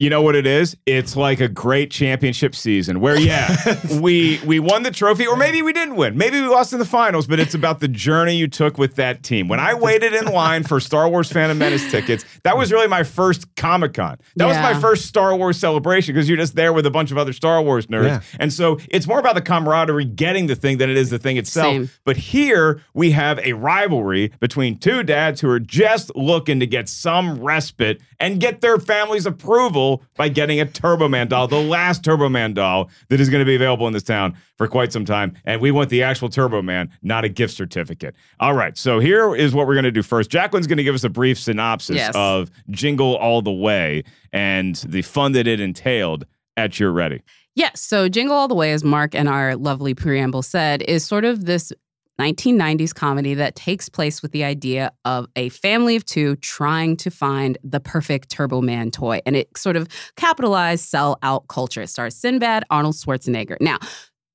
You 0.00 0.10
know 0.10 0.22
what 0.22 0.34
it 0.34 0.44
is? 0.44 0.76
It's 0.86 1.14
like 1.14 1.38
a 1.38 1.46
great 1.46 1.88
championship 1.92 2.56
season 2.56 2.98
where, 2.98 3.16
yeah, 3.16 3.54
we 4.00 4.40
we 4.44 4.58
won 4.58 4.82
the 4.82 4.90
trophy, 4.90 5.24
or 5.24 5.36
maybe 5.36 5.62
we 5.62 5.72
didn't 5.72 5.94
win. 5.94 6.18
Maybe 6.18 6.40
we 6.40 6.48
lost 6.48 6.72
in 6.72 6.80
the 6.80 6.84
finals, 6.84 7.28
but 7.28 7.38
it's 7.38 7.54
about 7.54 7.78
the 7.78 7.86
journey 7.86 8.34
you 8.36 8.48
took 8.48 8.76
with 8.76 8.96
that 8.96 9.22
team. 9.22 9.46
When 9.46 9.60
I 9.60 9.74
waited 9.74 10.12
in 10.12 10.26
line 10.26 10.64
for 10.64 10.80
Star 10.80 11.08
Wars 11.08 11.30
Phantom 11.30 11.56
Menace 11.56 11.88
tickets, 11.92 12.24
that 12.42 12.56
was 12.56 12.72
really 12.72 12.88
my 12.88 13.04
first 13.04 13.54
Comic 13.54 13.94
Con. 13.94 14.18
That 14.34 14.46
was 14.46 14.56
my 14.56 14.74
first 14.80 15.06
Star 15.06 15.36
Wars 15.36 15.58
celebration 15.58 16.12
because 16.12 16.28
you're 16.28 16.38
just 16.38 16.56
there 16.56 16.72
with 16.72 16.86
a 16.86 16.90
bunch 16.90 17.12
of 17.12 17.18
other 17.18 17.32
Star 17.32 17.62
Wars 17.62 17.86
nerds. 17.86 18.06
Yeah. 18.06 18.20
And 18.40 18.52
so 18.52 18.80
it's 18.90 19.06
more 19.06 19.20
about 19.20 19.36
the 19.36 19.42
camaraderie 19.42 20.06
getting 20.06 20.48
the 20.48 20.56
thing 20.56 20.78
than 20.78 20.90
it 20.90 20.96
is 20.96 21.10
the 21.10 21.20
thing 21.20 21.36
itself. 21.36 21.72
Same. 21.72 21.90
But 22.04 22.16
here 22.16 22.82
we 22.94 23.12
have 23.12 23.38
a 23.38 23.52
rivalry 23.52 24.32
between 24.40 24.76
two 24.76 25.04
dads 25.04 25.40
who 25.40 25.48
are 25.50 25.60
just 25.60 26.14
looking 26.16 26.58
to 26.58 26.66
get 26.66 26.88
some 26.88 27.38
respite 27.38 28.00
and 28.18 28.40
get 28.40 28.60
their 28.60 28.78
family's 28.78 29.24
approval 29.24 29.83
by 30.16 30.28
getting 30.28 30.60
a 30.60 30.66
Turbo 30.66 31.08
Man 31.08 31.28
doll, 31.28 31.46
the 31.48 31.60
last 31.60 32.04
Turbo 32.04 32.28
Man 32.28 32.54
doll 32.54 32.90
that 33.08 33.20
is 33.20 33.28
going 33.28 33.40
to 33.40 33.44
be 33.44 33.54
available 33.54 33.86
in 33.86 33.92
this 33.92 34.02
town 34.02 34.36
for 34.56 34.66
quite 34.68 34.92
some 34.92 35.04
time. 35.04 35.34
And 35.44 35.60
we 35.60 35.70
want 35.70 35.90
the 35.90 36.02
actual 36.02 36.28
Turbo 36.28 36.62
Man, 36.62 36.90
not 37.02 37.24
a 37.24 37.28
gift 37.28 37.54
certificate. 37.54 38.14
All 38.40 38.54
right. 38.54 38.76
So 38.78 38.98
here 39.00 39.34
is 39.34 39.54
what 39.54 39.66
we're 39.66 39.74
going 39.74 39.84
to 39.84 39.90
do 39.90 40.02
first. 40.02 40.30
Jacqueline's 40.30 40.66
going 40.66 40.78
to 40.78 40.84
give 40.84 40.94
us 40.94 41.04
a 41.04 41.08
brief 41.08 41.38
synopsis 41.38 41.96
Yes. 41.96 42.12
of 42.14 42.50
Jingle 42.70 43.16
All 43.16 43.42
the 43.42 43.52
Way 43.52 44.04
and 44.32 44.76
the 44.76 45.02
fun 45.02 45.32
that 45.32 45.46
it 45.46 45.60
entailed 45.60 46.26
at 46.56 46.78
your 46.80 46.90
ready. 46.92 47.22
Yes. 47.56 47.80
So 47.80 48.08
Jingle 48.08 48.34
All 48.36 48.48
the 48.48 48.54
Way, 48.54 48.72
as 48.72 48.82
Mark 48.82 49.14
and 49.14 49.28
our 49.28 49.54
lovely 49.56 49.94
preamble 49.94 50.42
said, 50.42 50.82
is 50.82 51.04
sort 51.04 51.24
of 51.24 51.44
this 51.44 51.72
1990s 52.20 52.94
comedy 52.94 53.34
that 53.34 53.56
takes 53.56 53.88
place 53.88 54.22
with 54.22 54.32
the 54.32 54.44
idea 54.44 54.92
of 55.04 55.26
a 55.36 55.48
family 55.48 55.96
of 55.96 56.04
two 56.04 56.36
trying 56.36 56.96
to 56.98 57.10
find 57.10 57.58
the 57.64 57.80
perfect 57.80 58.30
Turbo 58.30 58.60
Man 58.60 58.90
toy. 58.90 59.20
And 59.26 59.36
it 59.36 59.56
sort 59.56 59.76
of 59.76 59.88
capitalized 60.16 60.84
sell 60.84 61.18
out 61.22 61.48
culture. 61.48 61.82
It 61.82 61.88
stars 61.88 62.16
Sinbad, 62.16 62.64
Arnold 62.70 62.94
Schwarzenegger. 62.94 63.56
Now, 63.60 63.78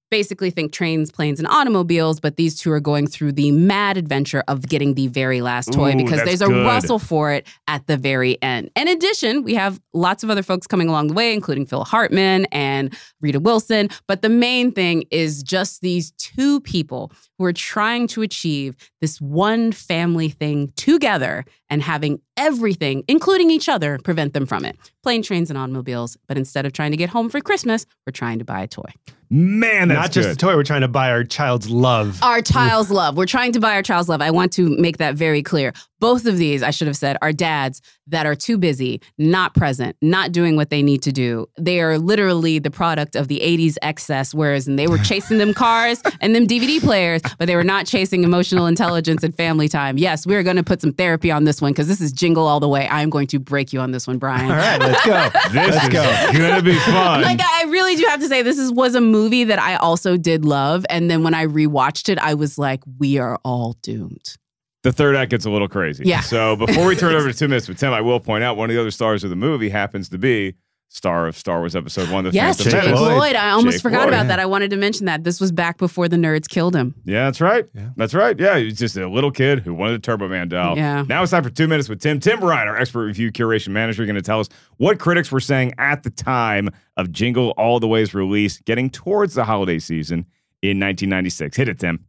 basically 0.10 0.50
think 0.50 0.72
trains, 0.72 1.12
planes, 1.12 1.40
and 1.40 1.48
automobiles, 1.48 2.20
but 2.20 2.36
these 2.38 2.60
two 2.60 2.72
are 2.72 2.80
going 2.80 3.08
through 3.08 3.32
the 3.32 3.52
mad 3.52 3.98
adventure 3.98 4.44
of 4.48 4.68
getting 4.68 4.96
the 4.96 5.08
very 5.08 5.42
last 5.42 5.72
toy 5.72 5.94
Ooh, 5.94 5.98
because 5.98 6.24
there's 6.24 6.42
a 6.42 6.48
good. 6.48 6.66
rustle 6.66 7.00
for 7.00 7.32
it 7.32 7.48
at 7.68 7.86
the 7.88 7.98
very 7.98 8.42
end. 8.42 8.70
In 8.76 8.88
addition, 8.88 9.44
we 9.44 9.56
have 9.56 9.80
lots 9.94 10.24
of 10.24 10.30
other 10.30 10.44
folks 10.44 10.68
coming 10.68 10.90
along 10.90 11.08
the 11.08 11.14
way, 11.14 11.34
including 11.34 11.66
Phil 11.66 11.84
Hartman 11.84 12.46
and 12.52 12.96
Rita 13.22 13.40
Wilson. 13.40 13.90
But 14.08 14.22
the 14.22 14.30
main 14.30 14.72
thing 14.72 15.06
is 15.12 15.44
just 15.44 15.82
these 15.82 16.12
two 16.12 16.62
people 16.62 17.12
who 17.38 17.46
are 17.46 17.54
trying 17.54 18.08
to 18.08 18.22
achieve 18.22 18.76
this 19.02 19.22
one 19.22 19.72
family 19.72 20.30
thing 20.30 20.72
together 20.76 21.46
and 21.70 21.82
having 21.82 22.20
everything, 22.40 23.04
including 23.08 23.52
each 23.52 23.70
other, 23.70 24.00
prevent 24.04 24.34
them 24.34 24.46
from 24.48 24.66
it. 24.66 24.76
Plane, 25.04 25.22
trains, 25.22 25.50
and 25.52 25.60
automobiles. 25.60 26.18
But 26.28 26.38
instead 26.38 26.66
of 26.66 26.74
trying 26.74 26.92
to 26.92 26.98
get 26.98 27.10
home 27.10 27.30
for 27.30 27.40
Christmas, 27.42 27.86
we're 28.08 28.12
trying 28.12 28.40
to 28.40 28.46
buy 28.46 28.62
a 28.62 28.68
toy. 28.68 28.92
Man, 29.30 29.90
that's 29.90 30.00
Not 30.00 30.12
just 30.12 30.30
good. 30.30 30.34
a 30.34 30.40
toy. 30.40 30.56
We're 30.56 30.64
trying 30.64 30.82
to 30.82 30.88
buy 30.88 31.12
our 31.12 31.24
child's 31.24 31.70
love. 31.70 32.24
Our 32.24 32.42
child's 32.42 32.90
love. 32.90 33.16
We're 33.16 33.28
trying 33.28 33.52
to 33.52 33.60
buy 33.60 33.76
our 33.76 33.84
child's 33.84 34.10
love. 34.10 34.22
I 34.24 34.32
want 34.32 34.52
to 34.54 34.76
make 34.78 34.98
that 34.98 35.14
very 35.14 35.44
clear. 35.44 35.72
Both 36.00 36.26
of 36.26 36.38
these, 36.38 36.64
I 36.64 36.72
should 36.72 36.88
have 36.88 36.98
said, 36.98 37.18
are 37.22 37.34
dads 37.34 37.82
that 38.08 38.26
are 38.26 38.36
too 38.36 38.58
busy, 38.58 39.02
not 39.18 39.54
present, 39.54 39.96
not 40.02 40.32
doing 40.32 40.56
what 40.56 40.70
they 40.70 40.82
need 40.82 41.04
to 41.04 41.12
do. 41.12 41.48
They 41.58 41.80
are 41.82 41.98
literally 41.98 42.60
the 42.60 42.72
product 42.72 43.16
of 43.16 43.28
the 43.28 43.40
80s 43.40 43.78
excess, 43.82 44.34
whereas 44.34 44.68
and 44.68 44.80
they 44.80 44.88
were 44.88 44.98
chasing 45.10 45.38
them 45.38 45.54
cars 45.54 46.02
and 46.22 46.34
them 46.34 46.48
DVD 46.48 46.80
players, 46.80 47.22
but 47.38 47.46
they 47.46 47.56
were 47.56 47.64
not 47.64 47.86
chasing 47.86 48.24
emotional 48.24 48.66
intelligence 48.66 49.24
and 49.24 49.36
family 49.36 49.68
time. 49.68 49.98
Yes, 49.98 50.26
we're 50.26 50.44
going 50.44 50.56
to 50.56 50.64
put 50.64 50.82
some 50.82 50.94
therapy 50.94 51.32
on 51.32 51.44
this 51.44 51.62
one 51.62 51.72
because 51.72 51.88
this 51.88 52.02
is 52.02 52.12
jingle 52.12 52.48
all 52.48 52.60
the 52.60 52.70
way. 52.70 52.88
I'm 52.90 53.10
going 53.10 53.28
to 53.28 53.40
break 53.40 53.74
you 53.74 53.80
on 53.80 53.92
this 53.92 54.08
one, 54.08 54.18
Brian. 54.18 54.50
All 54.50 54.58
right, 54.58 54.80
let's 54.80 55.06
go. 55.06 55.30
This 55.50 55.74
let's 55.74 55.84
is 55.84 55.90
go. 55.90 56.38
gonna 56.38 56.62
be 56.62 56.78
fun. 56.80 57.22
Like 57.22 57.42
I 57.42 57.64
really 57.70 57.96
do 57.96 58.06
have 58.08 58.20
to 58.20 58.28
say, 58.28 58.42
this 58.42 58.58
is 58.58 58.72
was 58.72 58.94
a 58.94 59.02
movie 59.02 59.44
that 59.46 59.60
I 59.60 59.76
also 59.78 60.16
did 60.16 60.46
love, 60.46 60.86
and 60.90 61.10
then 61.10 61.24
when 61.24 61.34
I 61.34 61.48
rewatched 61.48 62.10
it, 62.10 62.20
I 62.20 62.36
was 62.36 62.58
like, 62.58 62.82
"We 63.00 63.18
are 63.18 63.40
all 63.44 63.76
doomed." 63.82 64.38
The 64.84 64.92
third 64.92 65.16
act 65.16 65.32
gets 65.32 65.46
a 65.46 65.50
little 65.50 65.68
crazy. 65.68 66.06
Yeah. 66.06 66.22
So 66.22 66.56
before 66.56 66.86
we 66.88 66.96
turn 66.96 67.14
over 67.16 67.32
to 67.32 67.38
two 67.38 67.48
minutes 67.48 67.68
with 67.68 67.78
Tim, 67.80 67.92
I 67.94 68.02
will 68.02 68.20
point 68.20 68.44
out 68.44 68.58
one 68.58 68.70
of 68.70 68.74
the 68.76 68.80
other 68.82 68.92
stars 68.92 69.24
of 69.24 69.30
the 69.30 69.36
movie 69.36 69.70
happens 69.70 70.10
to 70.10 70.18
be 70.18 70.56
star 70.92 71.28
of 71.28 71.38
Star 71.38 71.60
Wars 71.60 71.76
Episode 71.76 72.10
One. 72.10 72.24
The 72.24 72.32
Yes, 72.32 72.58
Phantom 72.58 72.72
Jake 72.72 72.82
Jake 72.82 72.86
Menace. 72.96 73.00
Lloyd. 73.02 73.18
Lloyd. 73.20 73.36
I 73.36 73.50
almost 73.52 73.76
Jake 73.76 73.82
forgot 73.84 74.00
Lloyd. 74.06 74.08
about 74.10 74.28
that. 74.30 74.40
I 74.40 74.46
wanted 74.48 74.72
to 74.72 74.76
mention 74.78 75.06
that 75.06 75.24
this 75.24 75.40
was 75.40 75.52
back 75.52 75.78
before 75.78 76.08
the 76.08 76.16
nerds 76.18 76.48
killed 76.50 76.76
him. 76.76 76.96
Yeah, 77.06 77.26
that's 77.26 77.40
right. 77.42 77.68
Yeah. 77.76 77.90
That's 77.96 78.16
right. 78.16 78.40
Yeah, 78.40 78.58
he 78.58 78.66
was 78.66 78.74
just 78.76 78.98
a 78.98 79.08
little 79.08 79.30
kid 79.30 79.60
who 79.60 79.76
wanted 79.76 79.96
a 79.98 80.00
Turbo 80.00 80.28
Man 80.28 80.48
doll. 80.48 80.76
Yeah. 80.78 81.04
Now 81.08 81.22
it's 81.22 81.30
time 81.32 81.44
for 81.44 81.52
two 81.52 81.68
minutes 81.68 81.90
with 81.90 82.00
Tim. 82.02 82.20
Tim 82.20 82.40
Ryan, 82.40 82.70
our 82.70 82.78
expert 82.78 83.04
review 83.06 83.32
curation 83.32 83.68
manager, 83.70 84.04
going 84.06 84.16
to 84.16 84.22
tell 84.24 84.40
us 84.40 84.50
what 84.78 84.98
critics 84.98 85.32
were 85.32 85.40
saying 85.40 85.74
at 85.78 86.02
the 86.02 86.10
time 86.10 86.70
of 86.98 87.12
Jingle 87.12 87.52
All 87.52 87.80
the 87.80 87.88
Way's 87.88 88.16
release, 88.16 88.58
getting 88.62 88.90
towards 88.90 89.36
the 89.36 89.44
holiday 89.44 89.78
season 89.78 90.20
in 90.64 90.80
1996. 90.80 91.56
Hit 91.56 91.68
it, 91.68 91.78
Tim. 91.80 92.04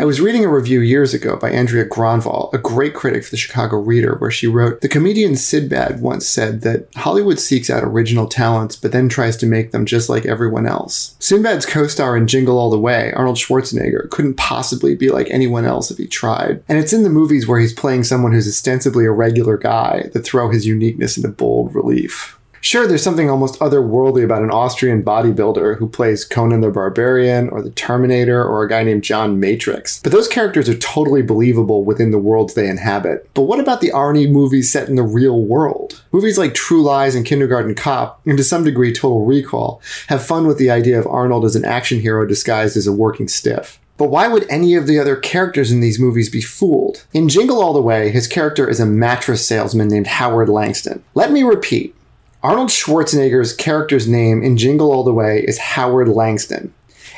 I 0.00 0.04
was 0.06 0.22
reading 0.22 0.46
a 0.46 0.48
review 0.48 0.80
years 0.80 1.12
ago 1.12 1.36
by 1.36 1.50
Andrea 1.50 1.84
Gronvall, 1.84 2.50
a 2.54 2.58
great 2.58 2.94
critic 2.94 3.22
for 3.22 3.30
the 3.30 3.36
Chicago 3.36 3.76
Reader, 3.76 4.16
where 4.16 4.30
she 4.30 4.46
wrote 4.46 4.80
The 4.80 4.88
comedian 4.88 5.36
Sinbad 5.36 6.00
once 6.00 6.26
said 6.26 6.62
that 6.62 6.88
Hollywood 6.96 7.38
seeks 7.38 7.68
out 7.68 7.84
original 7.84 8.26
talents 8.26 8.76
but 8.76 8.92
then 8.92 9.10
tries 9.10 9.36
to 9.36 9.46
make 9.46 9.72
them 9.72 9.84
just 9.84 10.08
like 10.08 10.24
everyone 10.24 10.66
else. 10.66 11.14
Sinbad's 11.18 11.66
co 11.66 11.86
star 11.86 12.16
in 12.16 12.26
Jingle 12.26 12.58
All 12.58 12.70
the 12.70 12.80
Way, 12.80 13.12
Arnold 13.12 13.36
Schwarzenegger, 13.36 14.08
couldn't 14.08 14.38
possibly 14.38 14.94
be 14.94 15.10
like 15.10 15.28
anyone 15.30 15.66
else 15.66 15.90
if 15.90 15.98
he 15.98 16.06
tried. 16.06 16.64
And 16.66 16.78
it's 16.78 16.94
in 16.94 17.02
the 17.02 17.10
movies 17.10 17.46
where 17.46 17.60
he's 17.60 17.74
playing 17.74 18.04
someone 18.04 18.32
who's 18.32 18.48
ostensibly 18.48 19.04
a 19.04 19.12
regular 19.12 19.58
guy 19.58 20.08
that 20.14 20.24
throw 20.24 20.50
his 20.50 20.66
uniqueness 20.66 21.18
into 21.18 21.28
bold 21.28 21.74
relief. 21.74 22.38
Sure, 22.64 22.86
there's 22.86 23.02
something 23.02 23.28
almost 23.28 23.58
otherworldly 23.58 24.22
about 24.22 24.42
an 24.42 24.52
Austrian 24.52 25.02
bodybuilder 25.02 25.78
who 25.78 25.88
plays 25.88 26.24
Conan 26.24 26.60
the 26.60 26.70
Barbarian 26.70 27.48
or 27.48 27.60
the 27.60 27.72
Terminator 27.72 28.40
or 28.40 28.62
a 28.62 28.68
guy 28.68 28.84
named 28.84 29.02
John 29.02 29.40
Matrix, 29.40 29.98
but 29.98 30.12
those 30.12 30.28
characters 30.28 30.68
are 30.68 30.78
totally 30.78 31.22
believable 31.22 31.84
within 31.84 32.12
the 32.12 32.20
worlds 32.20 32.54
they 32.54 32.68
inhabit. 32.68 33.28
But 33.34 33.42
what 33.42 33.58
about 33.58 33.80
the 33.80 33.90
Arnie 33.90 34.30
movies 34.30 34.70
set 34.70 34.88
in 34.88 34.94
the 34.94 35.02
real 35.02 35.42
world? 35.42 36.04
Movies 36.12 36.38
like 36.38 36.54
True 36.54 36.82
Lies 36.82 37.16
and 37.16 37.26
Kindergarten 37.26 37.74
Cop, 37.74 38.20
and 38.24 38.38
to 38.38 38.44
some 38.44 38.62
degree 38.62 38.92
Total 38.92 39.24
Recall, 39.24 39.82
have 40.06 40.24
fun 40.24 40.46
with 40.46 40.58
the 40.58 40.70
idea 40.70 41.00
of 41.00 41.06
Arnold 41.08 41.44
as 41.44 41.56
an 41.56 41.64
action 41.64 41.98
hero 41.98 42.24
disguised 42.24 42.76
as 42.76 42.86
a 42.86 42.92
working 42.92 43.26
stiff. 43.26 43.80
But 43.96 44.10
why 44.10 44.28
would 44.28 44.46
any 44.48 44.76
of 44.76 44.86
the 44.86 45.00
other 45.00 45.16
characters 45.16 45.72
in 45.72 45.80
these 45.80 45.98
movies 45.98 46.30
be 46.30 46.40
fooled? 46.40 47.04
In 47.12 47.28
Jingle 47.28 47.60
All 47.60 47.72
the 47.72 47.82
Way, 47.82 48.10
his 48.10 48.28
character 48.28 48.68
is 48.70 48.78
a 48.78 48.86
mattress 48.86 49.44
salesman 49.44 49.88
named 49.88 50.06
Howard 50.06 50.48
Langston. 50.48 51.02
Let 51.14 51.32
me 51.32 51.42
repeat. 51.42 51.96
Arnold 52.42 52.70
Schwarzenegger's 52.70 53.52
character's 53.52 54.08
name 54.08 54.42
in 54.42 54.56
Jingle 54.56 54.90
All 54.90 55.04
the 55.04 55.14
Way 55.14 55.44
is 55.46 55.58
Howard 55.58 56.08
Langston, 56.08 56.74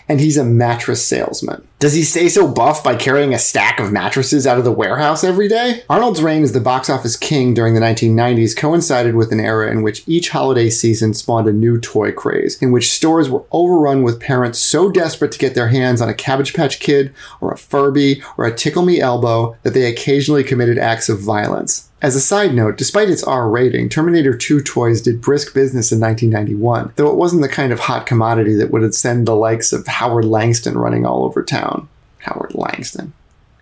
and 0.07 0.21
he's 0.21 0.37
a 0.37 0.45
mattress 0.45 1.03
salesman. 1.03 1.67
Does 1.79 1.95
he 1.95 2.03
stay 2.03 2.29
so 2.29 2.47
buff 2.47 2.85
by 2.85 2.95
carrying 2.97 3.33
a 3.33 3.39
stack 3.39 3.81
of 3.81 3.91
mattresses 3.91 4.47
out 4.47 4.59
of 4.59 4.65
the 4.65 4.73
warehouse 4.73 5.25
every 5.25 5.49
day? 5.49 5.83
Arnold's 5.89 6.21
reign 6.21 6.43
as 6.43 6.53
the 6.53 6.61
box 6.61 6.91
office 6.91 7.17
king 7.17 7.55
during 7.55 7.73
the 7.73 7.81
1990s 7.81 8.55
coincided 8.55 9.15
with 9.15 9.33
an 9.33 9.41
era 9.41 9.71
in 9.71 9.81
which 9.81 10.07
each 10.07 10.29
holiday 10.29 10.69
season 10.69 11.15
spawned 11.15 11.49
a 11.49 11.55
new 11.55 11.81
toy 11.81 12.13
craze, 12.13 12.61
in 12.61 12.71
which 12.71 12.93
stores 12.93 13.31
were 13.31 13.45
overrun 13.51 14.03
with 14.03 14.21
parents 14.21 14.59
so 14.59 14.91
desperate 14.91 15.33
to 15.33 15.39
get 15.39 15.55
their 15.55 15.69
hands 15.69 16.03
on 16.03 16.09
a 16.11 16.15
Cabbage 16.15 16.53
Patch 16.53 16.81
Kid 16.81 17.15
or 17.41 17.51
a 17.51 17.57
Furby 17.57 18.23
or 18.37 18.45
a 18.45 18.55
Tickle 18.55 18.85
Me 18.85 19.01
Elmo 19.01 19.57
that 19.63 19.73
they 19.73 19.91
occasionally 19.91 20.45
committed 20.45 20.77
acts 20.77 21.09
of 21.09 21.19
violence. 21.19 21.89
As 22.05 22.15
a 22.15 22.21
side 22.21 22.53
note, 22.53 22.77
despite 22.77 23.09
its 23.09 23.25
R 23.25 23.49
rating, 23.49 23.89
Terminator 23.89 24.37
2 24.37 24.61
toys 24.61 25.01
did 25.01 25.23
brisk 25.23 25.55
business 25.55 25.91
in 25.91 26.01
1991, 26.01 26.93
though 26.97 27.09
it 27.09 27.17
wasn't 27.17 27.41
the 27.41 27.49
kind 27.49 27.73
of 27.73 27.81
hot 27.81 28.05
commodity 28.05 28.55
that 28.57 28.71
would 28.71 28.95
send 28.95 29.27
the 29.27 29.35
likes 29.35 29.73
of 29.73 29.87
Howard 29.87 30.27
Langston 30.27 30.77
running 30.77 31.07
all 31.07 31.25
over 31.25 31.43
town. 31.43 31.89
Howard 32.19 32.55
Langston. 32.55 33.15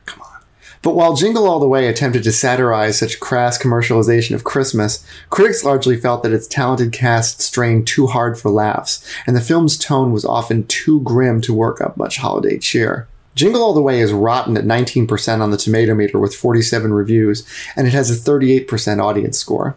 Come 0.06 0.22
on. 0.22 0.40
But 0.82 0.96
while 0.96 1.14
Jingle 1.14 1.48
All 1.48 1.60
the 1.60 1.68
Way 1.68 1.86
attempted 1.86 2.24
to 2.24 2.32
satirize 2.32 2.98
such 2.98 3.20
crass 3.20 3.62
commercialization 3.62 4.34
of 4.34 4.42
Christmas, 4.42 5.06
critics 5.30 5.62
largely 5.62 5.96
felt 5.96 6.24
that 6.24 6.32
its 6.32 6.48
talented 6.48 6.90
cast 6.90 7.40
strained 7.40 7.86
too 7.86 8.08
hard 8.08 8.36
for 8.36 8.50
laughs, 8.50 9.08
and 9.24 9.36
the 9.36 9.40
film's 9.40 9.78
tone 9.78 10.10
was 10.10 10.24
often 10.24 10.66
too 10.66 11.00
grim 11.02 11.40
to 11.42 11.54
work 11.54 11.80
up 11.80 11.96
much 11.96 12.16
holiday 12.16 12.58
cheer. 12.58 13.06
Jingle 13.34 13.62
All 13.62 13.72
the 13.72 13.82
Way 13.82 14.00
is 14.00 14.12
rotten 14.12 14.56
at 14.56 14.64
19% 14.64 15.40
on 15.40 15.50
the 15.50 15.56
tomato 15.56 15.94
meter 15.94 16.18
with 16.18 16.34
47 16.34 16.92
reviews, 16.92 17.46
and 17.76 17.86
it 17.86 17.92
has 17.92 18.10
a 18.10 18.30
38% 18.30 19.02
audience 19.02 19.38
score. 19.38 19.76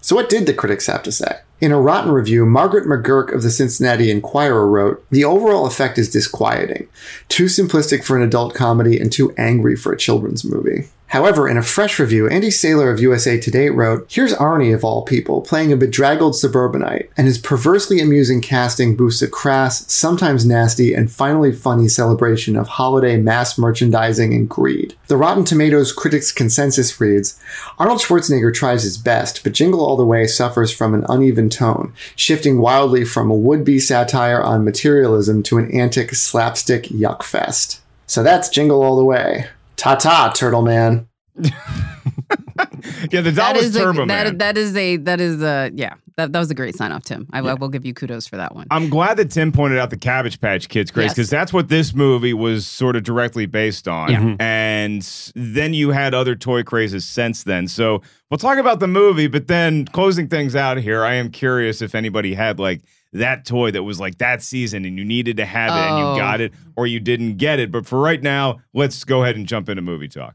So, 0.00 0.16
what 0.16 0.28
did 0.28 0.46
the 0.46 0.54
critics 0.54 0.86
have 0.86 1.02
to 1.04 1.12
say? 1.12 1.40
In 1.60 1.70
a 1.70 1.80
rotten 1.80 2.10
review, 2.10 2.44
Margaret 2.44 2.84
McGurk 2.84 3.32
of 3.32 3.42
the 3.42 3.50
Cincinnati 3.50 4.10
Enquirer 4.10 4.66
wrote 4.66 5.04
The 5.10 5.24
overall 5.24 5.66
effect 5.66 5.98
is 5.98 6.10
disquieting, 6.10 6.88
too 7.28 7.44
simplistic 7.44 8.04
for 8.04 8.16
an 8.16 8.22
adult 8.22 8.54
comedy 8.54 8.98
and 8.98 9.12
too 9.12 9.32
angry 9.38 9.76
for 9.76 9.92
a 9.92 9.96
children's 9.96 10.44
movie. 10.44 10.88
However, 11.14 11.48
in 11.48 11.56
a 11.56 11.62
fresh 11.62 12.00
review, 12.00 12.28
Andy 12.28 12.50
Seiler 12.50 12.90
of 12.90 12.98
USA 12.98 13.38
Today 13.38 13.70
wrote, 13.70 14.04
Here's 14.10 14.34
Arnie, 14.34 14.74
of 14.74 14.82
all 14.82 15.02
people, 15.02 15.42
playing 15.42 15.72
a 15.72 15.76
bedraggled 15.76 16.34
suburbanite, 16.34 17.08
and 17.16 17.28
his 17.28 17.38
perversely 17.38 18.00
amusing 18.00 18.40
casting 18.40 18.96
boosts 18.96 19.22
a 19.22 19.28
crass, 19.28 19.92
sometimes 19.92 20.44
nasty, 20.44 20.92
and 20.92 21.12
finally 21.12 21.52
funny 21.52 21.86
celebration 21.86 22.56
of 22.56 22.66
holiday 22.66 23.16
mass 23.16 23.56
merchandising 23.56 24.34
and 24.34 24.48
greed. 24.48 24.96
The 25.06 25.16
Rotten 25.16 25.44
Tomatoes 25.44 25.92
critics' 25.92 26.32
consensus 26.32 27.00
reads, 27.00 27.38
Arnold 27.78 28.00
Schwarzenegger 28.00 28.52
tries 28.52 28.82
his 28.82 28.98
best, 28.98 29.44
but 29.44 29.52
Jingle 29.52 29.86
All 29.86 29.96
the 29.96 30.04
Way 30.04 30.26
suffers 30.26 30.72
from 30.72 30.94
an 30.94 31.06
uneven 31.08 31.43
tone, 31.48 31.92
shifting 32.16 32.58
wildly 32.58 33.04
from 33.04 33.30
a 33.30 33.34
would-be 33.34 33.78
satire 33.78 34.42
on 34.42 34.64
materialism 34.64 35.42
to 35.44 35.58
an 35.58 35.70
antic 35.70 36.14
slapstick 36.14 36.84
yuck 36.84 37.22
fest. 37.22 37.80
So 38.06 38.22
that's 38.22 38.48
Jingle 38.48 38.82
All 38.82 38.96
the 38.96 39.04
Way. 39.04 39.46
Ta-ta, 39.76 40.32
Turtle 40.34 40.62
Man. 40.62 41.08
Yeah, 43.10 43.22
the 43.22 43.32
doll 43.32 43.54
That 43.54 43.56
was 43.56 43.74
a, 43.76 43.78
that, 43.92 44.06
Man. 44.06 44.38
that 44.38 44.56
is 44.58 44.76
a 44.76 44.96
that 44.98 45.20
is 45.20 45.42
a 45.42 45.70
yeah 45.74 45.94
that, 46.16 46.32
that 46.32 46.38
was 46.38 46.50
a 46.50 46.54
great 46.54 46.76
sign 46.76 46.92
off 46.92 47.02
Tim 47.02 47.26
I, 47.32 47.38
I 47.40 47.54
will 47.54 47.68
give 47.70 47.84
you 47.86 47.94
kudos 47.94 48.26
for 48.26 48.36
that 48.36 48.54
one 48.54 48.66
I'm 48.70 48.88
glad 48.90 49.16
that 49.16 49.30
Tim 49.30 49.52
pointed 49.52 49.78
out 49.78 49.90
the 49.90 49.96
Cabbage 49.96 50.40
Patch 50.40 50.68
Kids 50.68 50.90
craze 50.90 51.04
Yes. 51.06 51.14
because 51.14 51.30
that's 51.30 51.52
what 51.52 51.68
this 51.68 51.94
movie 51.94 52.34
was 52.34 52.66
sort 52.66 52.94
of 52.96 53.02
directly 53.02 53.46
based 53.46 53.88
on. 53.88 54.10
Yeah. 54.10 54.20
Mhm. 54.20 54.36
And 54.40 55.32
then 55.34 55.72
you 55.74 55.90
had 55.90 56.12
other 56.14 56.34
toy 56.36 56.62
crazes 56.62 57.04
since 57.06 57.42
then. 57.44 57.68
So 57.68 58.02
we'll 58.30 58.38
talk 58.38 58.58
about 58.58 58.80
the 58.80 58.86
movie, 58.88 59.26
but 59.28 59.48
then 59.48 59.86
closing 59.86 60.28
things 60.28 60.54
out 60.54 60.76
here, 60.76 61.04
I 61.04 61.14
am 61.14 61.30
curious 61.30 61.80
if 61.82 61.94
anybody 61.94 62.34
had 62.34 62.58
like 62.58 62.82
that 63.14 63.44
toy 63.46 63.70
that 63.70 63.82
was 63.82 63.98
like 63.98 64.18
that 64.18 64.42
season 64.42 64.84
and 64.84 64.98
you 64.98 65.04
needed 65.04 65.36
to 65.38 65.46
have 65.46 65.70
it 65.70 65.90
and 65.90 66.04
Oh. 66.04 66.12
you 66.14 66.20
got 66.20 66.40
it 66.40 66.52
or 66.76 66.86
you 66.86 67.00
didn't 67.00 67.38
get 67.38 67.58
it. 67.58 67.72
But 67.72 67.86
for 67.86 67.98
right 68.00 68.22
now, 68.22 68.58
let's 68.74 69.02
go 69.04 69.22
ahead 69.22 69.36
and 69.36 69.46
jump 69.46 69.68
into 69.68 69.82
movie 69.82 70.08
talk. 70.08 70.34